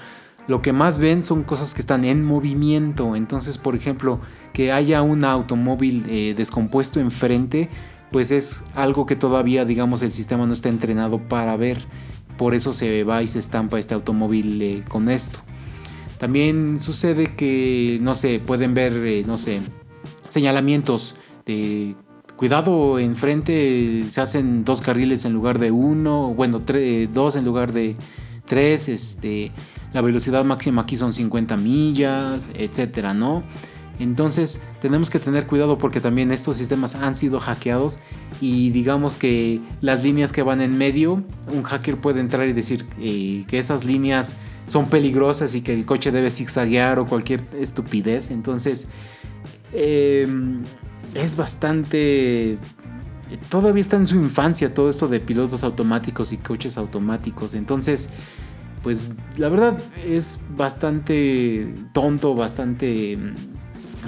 Lo 0.48 0.62
que 0.62 0.72
más 0.72 0.98
ven 0.98 1.24
son 1.24 1.42
cosas 1.42 1.74
que 1.74 1.80
están 1.80 2.04
en 2.04 2.24
movimiento. 2.24 3.16
Entonces, 3.16 3.58
por 3.58 3.74
ejemplo, 3.74 4.20
que 4.52 4.72
haya 4.72 5.02
un 5.02 5.24
automóvil 5.24 6.04
eh, 6.08 6.34
descompuesto 6.36 7.00
enfrente, 7.00 7.68
pues 8.12 8.30
es 8.30 8.62
algo 8.74 9.06
que 9.06 9.16
todavía, 9.16 9.64
digamos, 9.64 10.02
el 10.02 10.12
sistema 10.12 10.46
no 10.46 10.52
está 10.52 10.68
entrenado 10.68 11.18
para 11.18 11.56
ver. 11.56 11.84
Por 12.38 12.54
eso 12.54 12.72
se 12.72 13.02
va 13.02 13.22
y 13.22 13.28
se 13.28 13.38
estampa 13.38 13.78
este 13.78 13.94
automóvil 13.94 14.62
eh, 14.62 14.82
con 14.88 15.08
esto. 15.08 15.40
También 16.18 16.78
sucede 16.78 17.26
que, 17.26 17.98
no 18.00 18.14
sé, 18.14 18.38
pueden 18.38 18.72
ver, 18.72 18.92
eh, 19.04 19.24
no 19.26 19.36
sé, 19.36 19.60
señalamientos 20.28 21.16
de 21.44 21.94
cuidado 22.36 22.98
enfrente, 22.98 24.04
se 24.08 24.20
hacen 24.20 24.64
dos 24.64 24.80
carriles 24.80 25.24
en 25.24 25.32
lugar 25.32 25.58
de 25.58 25.70
uno, 25.70 26.34
bueno, 26.34 26.62
dos 27.12 27.36
en 27.36 27.44
lugar 27.44 27.72
de 27.72 27.96
tres, 28.44 28.88
este, 28.88 29.52
la 29.96 30.02
velocidad 30.02 30.44
máxima 30.44 30.82
aquí 30.82 30.94
son 30.94 31.14
50 31.14 31.56
millas, 31.56 32.50
etcétera, 32.52 33.14
¿no? 33.14 33.42
Entonces 33.98 34.60
tenemos 34.82 35.08
que 35.08 35.18
tener 35.18 35.46
cuidado 35.46 35.78
porque 35.78 36.02
también 36.02 36.32
estos 36.32 36.58
sistemas 36.58 36.94
han 36.96 37.14
sido 37.14 37.40
hackeados 37.40 37.96
y 38.42 38.68
digamos 38.72 39.16
que 39.16 39.62
las 39.80 40.04
líneas 40.04 40.32
que 40.32 40.42
van 40.42 40.60
en 40.60 40.76
medio, 40.76 41.24
un 41.50 41.62
hacker 41.62 41.96
puede 41.96 42.20
entrar 42.20 42.46
y 42.46 42.52
decir 42.52 42.84
eh, 43.00 43.44
que 43.48 43.58
esas 43.58 43.86
líneas 43.86 44.36
son 44.66 44.90
peligrosas 44.90 45.54
y 45.54 45.62
que 45.62 45.72
el 45.72 45.86
coche 45.86 46.12
debe 46.12 46.28
zigzaguear 46.28 46.98
o 46.98 47.06
cualquier 47.06 47.42
estupidez. 47.58 48.30
Entonces 48.30 48.88
eh, 49.72 50.28
es 51.14 51.36
bastante... 51.36 52.58
Todavía 53.48 53.80
está 53.80 53.96
en 53.96 54.06
su 54.06 54.16
infancia 54.16 54.74
todo 54.74 54.90
esto 54.90 55.08
de 55.08 55.20
pilotos 55.20 55.64
automáticos 55.64 56.34
y 56.34 56.36
coches 56.36 56.76
automáticos. 56.76 57.54
Entonces, 57.54 58.10
pues 58.82 59.10
la 59.36 59.48
verdad 59.48 59.78
es 60.06 60.40
bastante 60.56 61.74
tonto, 61.92 62.34
bastante... 62.34 63.18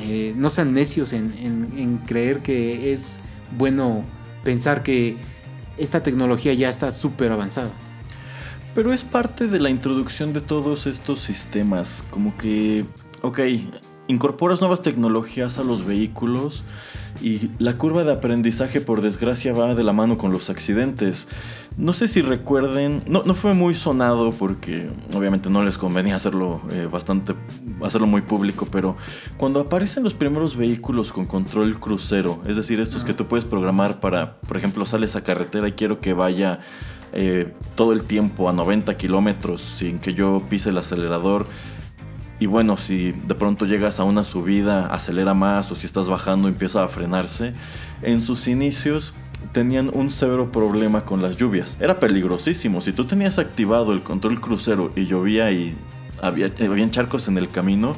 eh, 0.00 0.34
no 0.36 0.50
sean 0.50 0.72
necios 0.74 1.12
en, 1.12 1.32
en- 1.38 1.72
en 1.76 1.98
creer 1.98 2.40
que 2.40 2.92
es 2.92 3.18
bueno 3.56 4.04
pensar 4.44 4.82
que 4.82 5.16
esta 5.76 6.02
tecnología 6.02 6.54
ya 6.54 6.68
está 6.68 6.90
súper 6.92 7.32
avanzada. 7.32 7.70
Pero 8.74 8.92
es 8.92 9.02
parte 9.02 9.48
de 9.48 9.58
la 9.58 9.70
introducción 9.70 10.32
de 10.32 10.40
todos 10.40 10.86
estos 10.86 11.20
sistemas. 11.20 12.04
Como 12.10 12.36
que, 12.36 12.84
ok, 13.22 13.40
incorporas 14.09 14.61
nuevas 14.61 14.82
tecnologías 14.82 15.59
a 15.59 15.64
los 15.64 15.84
vehículos 15.84 16.64
y 17.20 17.50
la 17.59 17.74
curva 17.74 18.04
de 18.04 18.12
aprendizaje 18.12 18.80
por 18.80 19.02
desgracia 19.02 19.52
va 19.52 19.74
de 19.74 19.84
la 19.84 19.92
mano 19.92 20.18
con 20.18 20.32
los 20.32 20.50
accidentes. 20.50 21.28
No 21.76 21.92
sé 21.92 22.09
si 22.09 22.22
recuerden, 22.22 23.02
no, 23.06 23.22
no 23.22 23.34
fue 23.34 23.54
muy 23.54 23.74
sonado 23.74 24.32
porque 24.32 24.88
obviamente 25.14 25.50
no 25.50 25.62
les 25.62 25.78
convenía 25.78 26.16
hacerlo 26.16 26.61
eh, 26.72 26.88
bastante, 26.90 27.34
hacerlo 27.82 28.06
muy 28.06 28.22
público, 28.22 28.66
pero 28.70 28.96
cuando 29.36 29.61
aparecen 29.61 30.02
los 30.02 30.14
primeros 30.14 30.56
vehículos 30.56 31.12
con 31.12 31.26
control 31.26 31.78
crucero, 31.78 32.40
es 32.46 32.56
decir, 32.56 32.80
estos 32.80 33.04
que 33.04 33.14
tú 33.14 33.26
puedes 33.26 33.44
programar 33.44 34.00
para, 34.00 34.36
por 34.40 34.56
ejemplo, 34.56 34.84
sales 34.84 35.14
a 35.14 35.22
carretera 35.22 35.68
y 35.68 35.72
quiero 35.72 36.00
que 36.00 36.14
vaya 36.14 36.61
eh, 37.12 37.52
todo 37.74 37.92
el 37.92 38.02
tiempo 38.02 38.48
a 38.48 38.52
90 38.52 38.96
kilómetros 38.96 39.62
sin 39.62 39.98
que 39.98 40.14
yo 40.14 40.42
pise 40.48 40.70
el 40.70 40.78
acelerador. 40.78 41.46
Y 42.41 42.47
bueno, 42.47 42.76
si 42.76 43.12
de 43.12 43.34
pronto 43.34 43.66
llegas 43.66 43.99
a 43.99 44.05
una 44.05 44.22
subida, 44.22 44.86
acelera 44.86 45.34
más 45.34 45.72
o 45.72 45.74
si 45.74 45.86
estás 45.86 46.09
bajando 46.09 46.49
empieza 46.49 46.84
a 46.84 46.89
frenarse. 46.89 47.53
En 48.03 48.22
sus 48.22 48.47
inicios 48.47 49.12
tenían 49.53 49.91
un 49.93 50.11
severo 50.11 50.53
problema 50.53 51.05
con 51.05 51.20
las 51.20 51.36
lluvias. 51.36 51.76
Era 51.80 51.99
peligrosísimo. 51.99 52.80
Si 52.80 52.93
tú 52.93 53.05
tenías 53.05 53.39
activado 53.39 53.93
el 53.93 54.03
control 54.03 54.41
crucero 54.41 54.93
y 54.95 55.07
llovía 55.07 55.51
y 55.51 55.76
había, 56.22 56.53
habían 56.61 56.91
charcos 56.91 57.28
en 57.28 57.39
el 57.39 57.49
camino, 57.49 57.97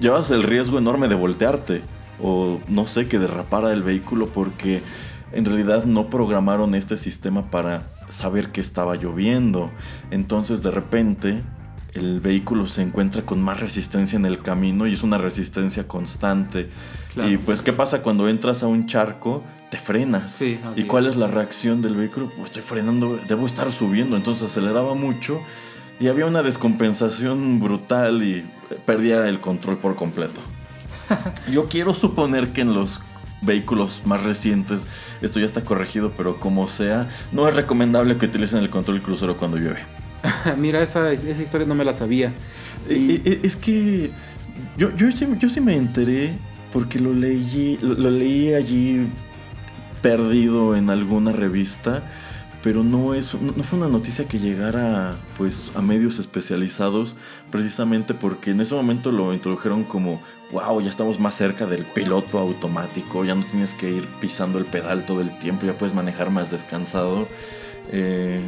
llevas 0.00 0.30
el 0.30 0.42
riesgo 0.42 0.78
enorme 0.78 1.08
de 1.08 1.14
voltearte 1.14 1.82
o 2.22 2.60
no 2.68 2.86
sé, 2.86 3.08
que 3.08 3.18
derrapara 3.18 3.72
el 3.72 3.82
vehículo 3.82 4.26
porque 4.26 4.80
en 5.32 5.44
realidad 5.44 5.84
no 5.84 6.08
programaron 6.08 6.74
este 6.74 6.96
sistema 6.96 7.50
para 7.50 7.82
saber 8.08 8.52
que 8.52 8.60
estaba 8.60 8.96
lloviendo. 8.96 9.70
Entonces 10.10 10.62
de 10.62 10.70
repente 10.70 11.42
el 11.96 12.20
vehículo 12.20 12.66
se 12.66 12.82
encuentra 12.82 13.22
con 13.22 13.42
más 13.42 13.58
resistencia 13.58 14.16
en 14.16 14.26
el 14.26 14.42
camino 14.42 14.86
y 14.86 14.92
es 14.92 15.02
una 15.02 15.18
resistencia 15.18 15.88
constante. 15.88 16.68
Claro. 17.14 17.30
Y 17.30 17.38
pues, 17.38 17.62
¿qué 17.62 17.72
pasa 17.72 18.02
cuando 18.02 18.28
entras 18.28 18.62
a 18.62 18.66
un 18.66 18.86
charco? 18.86 19.42
Te 19.70 19.78
frenas. 19.78 20.32
Sí, 20.32 20.60
¿Y 20.76 20.84
cuál 20.84 21.06
es. 21.06 21.12
es 21.12 21.16
la 21.16 21.26
reacción 21.26 21.80
del 21.80 21.96
vehículo? 21.96 22.30
Pues 22.36 22.46
estoy 22.46 22.62
frenando, 22.62 23.18
debo 23.26 23.46
estar 23.46 23.72
subiendo. 23.72 24.16
Entonces 24.16 24.50
aceleraba 24.50 24.94
mucho 24.94 25.40
y 25.98 26.08
había 26.08 26.26
una 26.26 26.42
descompensación 26.42 27.60
brutal 27.60 28.22
y 28.22 28.46
perdía 28.84 29.26
el 29.28 29.40
control 29.40 29.78
por 29.78 29.96
completo. 29.96 30.40
Yo 31.50 31.66
quiero 31.66 31.94
suponer 31.94 32.52
que 32.52 32.60
en 32.60 32.74
los 32.74 33.00
vehículos 33.40 34.02
más 34.04 34.22
recientes 34.22 34.86
esto 35.22 35.40
ya 35.40 35.46
está 35.46 35.64
corregido, 35.64 36.12
pero 36.16 36.38
como 36.38 36.68
sea, 36.68 37.08
no 37.32 37.48
es 37.48 37.56
recomendable 37.56 38.18
que 38.18 38.26
utilicen 38.26 38.58
el 38.58 38.70
control 38.70 39.00
crucero 39.00 39.36
cuando 39.36 39.56
llueve. 39.56 39.80
Mira, 40.56 40.82
esa, 40.82 41.12
esa 41.12 41.42
historia 41.42 41.66
no 41.66 41.74
me 41.74 41.84
la 41.84 41.92
sabía. 41.92 42.32
Eh, 42.88 43.22
eh, 43.24 43.40
Es 43.42 43.56
que 43.56 44.12
yo, 44.76 44.94
yo, 44.94 45.10
sí, 45.12 45.26
yo 45.38 45.48
sí 45.50 45.60
me 45.60 45.76
enteré 45.76 46.40
porque 46.72 46.98
lo 46.98 47.12
leí, 47.14 47.78
lo, 47.82 47.94
lo 47.94 48.10
leí 48.10 48.54
allí 48.54 49.06
perdido 50.02 50.76
en 50.76 50.90
alguna 50.90 51.32
revista, 51.32 52.06
pero 52.62 52.84
no, 52.84 53.14
es, 53.14 53.34
no 53.34 53.52
no 53.56 53.62
fue 53.64 53.78
una 53.78 53.88
noticia 53.88 54.26
que 54.28 54.38
llegara 54.38 55.16
pues, 55.36 55.72
a 55.74 55.82
medios 55.82 56.18
especializados, 56.18 57.16
precisamente 57.50 58.14
porque 58.14 58.50
en 58.52 58.60
ese 58.60 58.74
momento 58.74 59.12
lo 59.12 59.32
introdujeron 59.34 59.84
como, 59.84 60.22
wow, 60.52 60.80
ya 60.80 60.88
estamos 60.90 61.18
más 61.20 61.34
cerca 61.34 61.66
del 61.66 61.86
piloto 61.86 62.38
automático, 62.38 63.24
ya 63.24 63.34
no 63.34 63.46
tienes 63.46 63.74
que 63.74 63.90
ir 63.90 64.08
pisando 64.20 64.58
el 64.58 64.66
pedal 64.66 65.06
todo 65.06 65.20
el 65.20 65.38
tiempo, 65.38 65.66
ya 65.66 65.76
puedes 65.78 65.94
manejar 65.94 66.30
más 66.30 66.50
descansado. 66.50 67.28
Eh, 67.92 68.40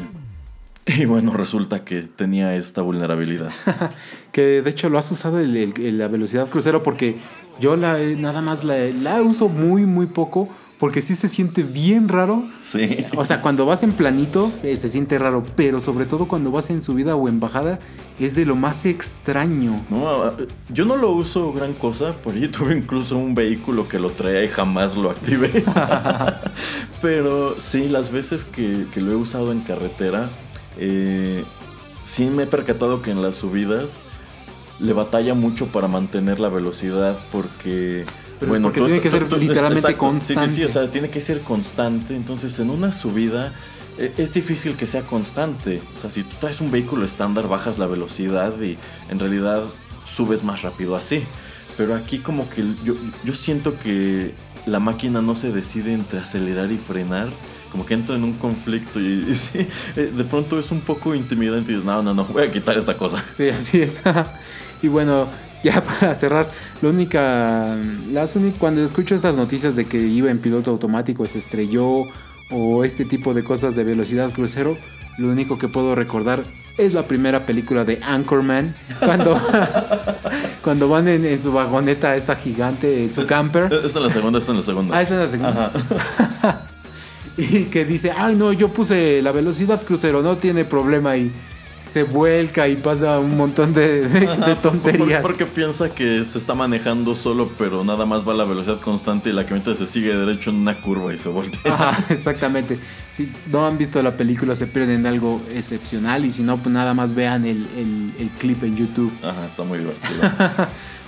y 0.89 1.05
bueno, 1.05 1.33
resulta 1.35 1.85
que 1.85 2.03
tenía 2.03 2.57
esta 2.57 2.83
vulnerabilidad. 2.83 3.53
Que 4.33 4.63
de 4.63 4.71
hecho 4.71 4.89
lo 4.89 4.99
has 4.99 5.11
usado 5.11 5.39
el- 5.41 5.99
la 5.99 6.07
velocidad 6.09 6.49
crucero 6.49 6.83
porque 6.83 7.17
yo 7.61 7.77
la 7.77 8.01
he- 8.01 8.15
nada 8.17 8.41
más 8.41 8.63
la, 8.65 8.77
la 8.79 9.21
uso 9.23 9.49
muy, 9.49 9.83
muy 9.85 10.07
poco 10.07 10.49
porque 10.79 11.01
sí 11.03 11.17
se 11.17 11.29
siente 11.29 11.65
bien 11.65 12.09
raro. 12.09 12.45
Sí. 12.63 13.05
O 13.17 13.25
sea, 13.25 13.41
cuando 13.41 13.67
vas 13.67 13.83
en 13.83 13.91
planito 13.93 14.53
eh, 14.63 14.77
se 14.77 14.89
siente 14.89 15.19
raro, 15.19 15.45
pero 15.57 15.81
sobre 15.81 16.07
todo 16.07 16.29
cuando 16.29 16.53
vas 16.53 16.71
en 16.71 16.83
subida 16.83 17.17
o 17.17 17.29
en 17.29 17.41
bajada 17.41 17.81
es 18.21 18.37
de 18.37 18.45
lo 18.47 18.55
más 18.55 18.85
extraño. 18.87 19.85
No, 19.91 20.33
yo 20.73 20.85
no 20.85 20.97
lo 20.97 21.11
uso 21.11 21.53
gran 21.53 21.73
cosa, 21.73 22.13
por 22.13 22.35
ahí 22.35 22.47
tuve 22.47 22.77
incluso 22.79 23.17
un 23.19 23.35
vehículo 23.35 23.89
que 23.89 23.99
lo 23.99 24.11
traía 24.11 24.45
y 24.45 24.49
jamás 24.49 24.95
lo 24.97 25.11
activé. 25.11 25.65
Pero 27.03 27.59
sí, 27.59 27.89
las 27.89 28.13
veces 28.13 28.45
que, 28.45 28.85
que 28.93 29.01
lo 29.01 29.13
he 29.13 29.17
usado 29.17 29.51
en 29.53 29.61
carretera, 29.61 30.31
eh, 30.79 31.45
sí 32.03 32.27
me 32.27 32.45
he 32.45 32.47
percatado 32.47 33.03
que 33.03 33.11
en 33.11 33.23
las 33.23 33.37
subidas 33.37 34.03
le 34.79 34.93
batalla 34.93 35.35
mucho 35.35 35.67
para 35.67 35.89
mantener 35.89 36.41
la 36.41 36.49
velocidad 36.49 37.19
porque... 37.33 38.05
Pero 38.39 38.63
porque 38.63 38.81
tiene 38.81 39.01
que 39.01 39.11
ser 39.11 39.23
literalmente 39.33 39.89
Sí, 39.89 39.89
sí, 39.89 39.95
sí, 39.95 39.97
constante. 39.97 40.67
o 40.67 40.69
sea, 40.69 40.89
tiene 40.89 41.11
que 41.11 41.21
ser 41.21 41.41
constante. 41.41 42.15
Entonces, 42.15 42.57
en 42.61 42.71
una 42.71 42.93
subida 42.93 43.53
eh, 43.99 44.15
es 44.17 44.33
difícil 44.33 44.77
que 44.77 44.87
sea 44.87 45.03
constante. 45.03 45.83
O 45.97 46.01
sea, 46.01 46.09
si 46.09 46.23
tú 46.23 46.37
traes 46.39 46.61
un 46.61 46.71
vehículo 46.71 47.05
estándar, 47.05 47.49
bajas 47.49 47.79
la 47.79 47.87
velocidad 47.87 48.53
y 48.61 48.79
en 49.11 49.19
realidad 49.19 49.65
subes 50.05 50.45
más 50.45 50.63
rápido 50.63 50.95
así. 50.95 51.25
Pero 51.77 51.97
aquí 51.97 52.19
como 52.19 52.49
que 52.49 52.63
yo, 52.85 52.95
yo 53.25 53.35
siento 53.35 53.79
que 53.81 54.35
la 54.67 54.79
máquina 54.79 55.21
no 55.21 55.35
se 55.35 55.51
decide 55.51 55.93
entre 55.93 56.21
acelerar 56.21 56.71
y 56.71 56.77
frenar. 56.77 57.29
Como 57.71 57.85
que 57.85 57.95
entra 57.95 58.17
en 58.17 58.25
un 58.25 58.33
conflicto 58.35 58.99
y, 59.01 59.27
y 59.29 59.35
sí, 59.37 59.67
eh, 59.97 60.13
de 60.17 60.25
pronto 60.25 60.59
es 60.59 60.71
un 60.71 60.81
poco 60.81 61.15
intimidante 61.15 61.71
y 61.73 61.75
dices, 61.75 61.85
no, 61.87 62.03
no, 62.03 62.15
no, 62.15 62.25
voy 62.25 62.45
a 62.45 62.51
quitar 62.51 62.77
esta 62.79 62.97
cosa. 62.97 63.23
Sí, 63.33 63.49
así 63.51 63.81
es. 63.83 64.01
y 64.83 64.89
bueno, 64.89 65.29
ya 65.63 65.83
para 66.01 66.15
cerrar, 66.15 66.51
la 66.81 66.89
única, 66.89 67.77
las 68.13 68.37
uni- 68.37 68.53
cuando 68.59 68.83
escucho 68.83 69.15
estas 69.15 69.37
noticias 69.37 69.77
de 69.77 69.87
que 69.87 69.99
iba 69.99 70.31
en 70.31 70.39
piloto 70.39 70.71
automático, 70.71 71.27
se 71.27 71.39
estrelló 71.39 72.05
o 72.51 72.85
este 72.85 73.05
tipo 73.05 73.35
de 73.35 73.45
cosas 73.45 73.77
de 73.77 73.85
velocidad 73.85 74.33
crucero, 74.33 74.79
lo 75.19 75.29
único 75.29 75.59
que 75.59 75.69
puedo 75.69 75.95
recordar 75.95 76.45
es 76.79 76.95
la 76.95 77.07
primera 77.09 77.45
película 77.45 77.85
de 77.85 77.99
Anchorman, 78.07 78.75
cuando, 79.05 79.39
cuando 80.63 80.89
van 80.89 81.09
en, 81.09 81.25
en 81.27 81.43
su 81.43 81.53
vagoneta 81.53 82.15
esta 82.17 82.37
gigante, 82.37 83.05
en 83.05 83.13
su 83.13 83.27
camper. 83.27 83.65
Esta 83.65 83.87
es 83.87 83.95
la 83.97 84.11
segunda, 84.11 84.39
esta 84.39 84.53
es 84.53 84.59
la 84.59 84.65
segunda. 84.65 84.97
Ah, 84.97 85.03
esta 85.03 85.15
es 85.17 85.21
la 85.21 85.39
segunda. 85.39 85.73
y 87.63 87.65
que 87.65 87.85
dice, 87.85 88.11
ay 88.17 88.35
no, 88.37 88.53
yo 88.53 88.69
puse 88.69 89.23
la 89.23 89.33
velocidad 89.33 89.81
crucero, 89.85 90.21
no 90.23 90.37
tiene 90.37 90.65
problema. 90.65 91.17
Y 91.17 91.31
se 91.87 92.03
vuelca 92.03 92.69
y 92.69 92.77
pasa 92.77 93.19
un 93.19 93.35
montón 93.39 93.73
de, 93.73 94.07
de- 94.07 94.21
de 94.21 94.27
Por- 94.37 94.57
tonterías. 94.57 95.23
Porque 95.23 95.47
piensa 95.47 95.89
que 95.95 96.23
se 96.23 96.37
está 96.37 96.55
manejando 96.55 97.15
solo, 97.15 97.51
pero 97.57 97.83
nada 97.83 98.05
más 98.05 98.29
va 98.29 98.35
a 98.35 98.37
la 98.37 98.45
velocidad 98.45 98.79
constante 98.81 99.31
y 99.31 99.33
la 99.33 99.45
camioneta 99.47 99.75
se 99.75 99.87
sigue 99.87 100.15
derecho 100.15 100.51
en 100.51 100.57
una 100.57 100.79
curva 100.83 101.15
y 101.15 101.17
se 101.17 101.31
voltea. 101.31 101.61
Ajá, 101.73 102.13
exactamente. 102.13 102.79
Si 103.11 103.33
no 103.51 103.67
han 103.67 103.79
visto 103.79 104.03
la 104.03 104.13
película, 104.19 104.55
se 104.55 104.67
pierden 104.67 105.03
de 105.03 105.09
algo 105.09 105.41
excepcional. 105.55 106.27
Y 106.27 106.31
si 106.31 106.43
no, 106.43 106.59
pues 106.59 106.75
nada 106.75 106.93
más 106.93 107.15
vean 107.15 107.47
el, 107.47 107.67
el- 107.79 108.13
el 108.19 108.29
clip 108.39 108.65
en 108.65 108.77
YouTube. 108.77 109.11
Ajá, 109.23 109.47
está 109.47 109.63
muy 109.63 109.79
divertido. 109.79 110.31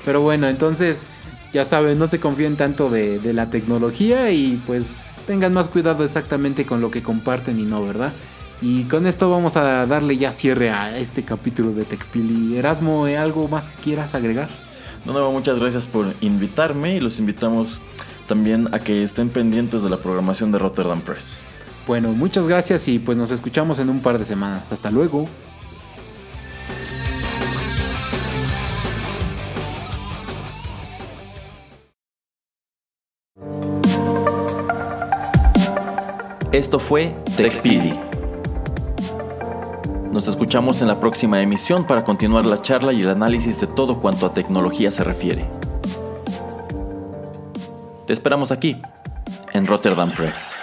Pero 0.06 0.22
bueno, 0.22 0.48
entonces, 0.48 1.08
ya 1.52 1.64
saben, 1.64 1.98
no 1.98 2.06
se 2.06 2.20
confíen 2.20 2.56
tanto 2.56 2.90
de, 2.90 3.18
de 3.18 3.32
la 3.32 3.50
tecnología 3.50 4.30
y 4.30 4.60
pues 4.66 5.10
tengan 5.26 5.52
más 5.52 5.68
cuidado 5.68 6.04
exactamente 6.04 6.64
con 6.64 6.80
lo 6.80 6.90
que 6.90 7.02
comparten 7.02 7.58
y 7.58 7.64
no, 7.64 7.84
¿verdad? 7.84 8.12
Y 8.62 8.84
con 8.84 9.06
esto 9.06 9.30
vamos 9.30 9.56
a 9.56 9.86
darle 9.86 10.18
ya 10.18 10.32
cierre 10.32 10.70
a 10.70 10.96
este 10.98 11.24
capítulo 11.24 11.72
de 11.72 11.84
TechPili. 11.84 12.56
Erasmo, 12.58 13.06
¿eh? 13.06 13.16
¿algo 13.16 13.48
más 13.48 13.70
que 13.70 13.82
quieras 13.82 14.14
agregar? 14.14 14.50
No, 15.06 15.14
no, 15.14 15.32
muchas 15.32 15.58
gracias 15.58 15.86
por 15.86 16.14
invitarme 16.20 16.96
y 16.96 17.00
los 17.00 17.18
invitamos 17.18 17.78
también 18.28 18.68
a 18.72 18.78
que 18.78 19.02
estén 19.02 19.30
pendientes 19.30 19.82
de 19.82 19.88
la 19.88 19.96
programación 19.96 20.52
de 20.52 20.58
Rotterdam 20.58 21.00
Press. 21.00 21.38
Bueno, 21.86 22.12
muchas 22.12 22.46
gracias 22.46 22.86
y 22.88 22.98
pues 22.98 23.16
nos 23.16 23.30
escuchamos 23.30 23.78
en 23.78 23.88
un 23.88 24.00
par 24.00 24.18
de 24.18 24.26
semanas. 24.26 24.70
Hasta 24.70 24.90
luego. 24.90 25.26
Esto 36.52 36.80
fue 36.80 37.14
TechPili. 37.36 37.96
Nos 40.10 40.26
escuchamos 40.26 40.82
en 40.82 40.88
la 40.88 40.98
próxima 40.98 41.40
emisión 41.40 41.86
para 41.86 42.02
continuar 42.02 42.44
la 42.44 42.60
charla 42.60 42.92
y 42.92 43.02
el 43.02 43.08
análisis 43.08 43.60
de 43.60 43.68
todo 43.68 44.00
cuanto 44.00 44.26
a 44.26 44.32
tecnología 44.32 44.90
se 44.90 45.04
refiere. 45.04 45.44
Te 48.04 48.12
esperamos 48.12 48.50
aquí, 48.50 48.82
en 49.52 49.64
Rotterdam 49.64 50.10
Press. 50.10 50.56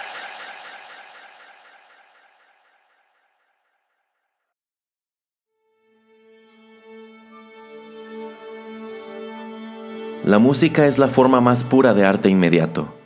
La 10.26 10.38
música 10.38 10.86
es 10.86 10.98
la 10.98 11.08
forma 11.08 11.40
más 11.40 11.64
pura 11.64 11.94
de 11.94 12.04
arte 12.04 12.28
inmediato. 12.28 12.97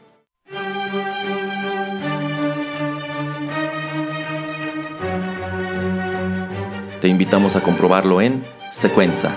Te 7.02 7.08
invitamos 7.08 7.56
a 7.56 7.62
comprobarlo 7.64 8.20
en 8.20 8.44
Secuenza, 8.70 9.32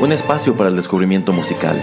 un 0.00 0.12
espacio 0.12 0.56
para 0.56 0.70
el 0.70 0.76
descubrimiento 0.76 1.30
musical. 1.30 1.78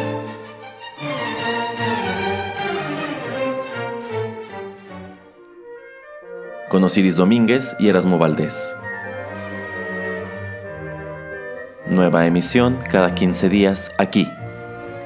Con 6.68 6.84
Osiris 6.84 7.16
Domínguez 7.16 7.76
y 7.78 7.90
Erasmo 7.90 8.18
Valdés. 8.18 8.76
Nueva 11.86 12.26
emisión 12.26 12.80
cada 12.90 13.14
15 13.14 13.50
días 13.50 13.92
aquí, 14.00 14.28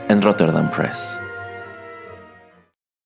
en 0.08 0.22
Rotterdam 0.22 0.72
Press. 0.72 1.20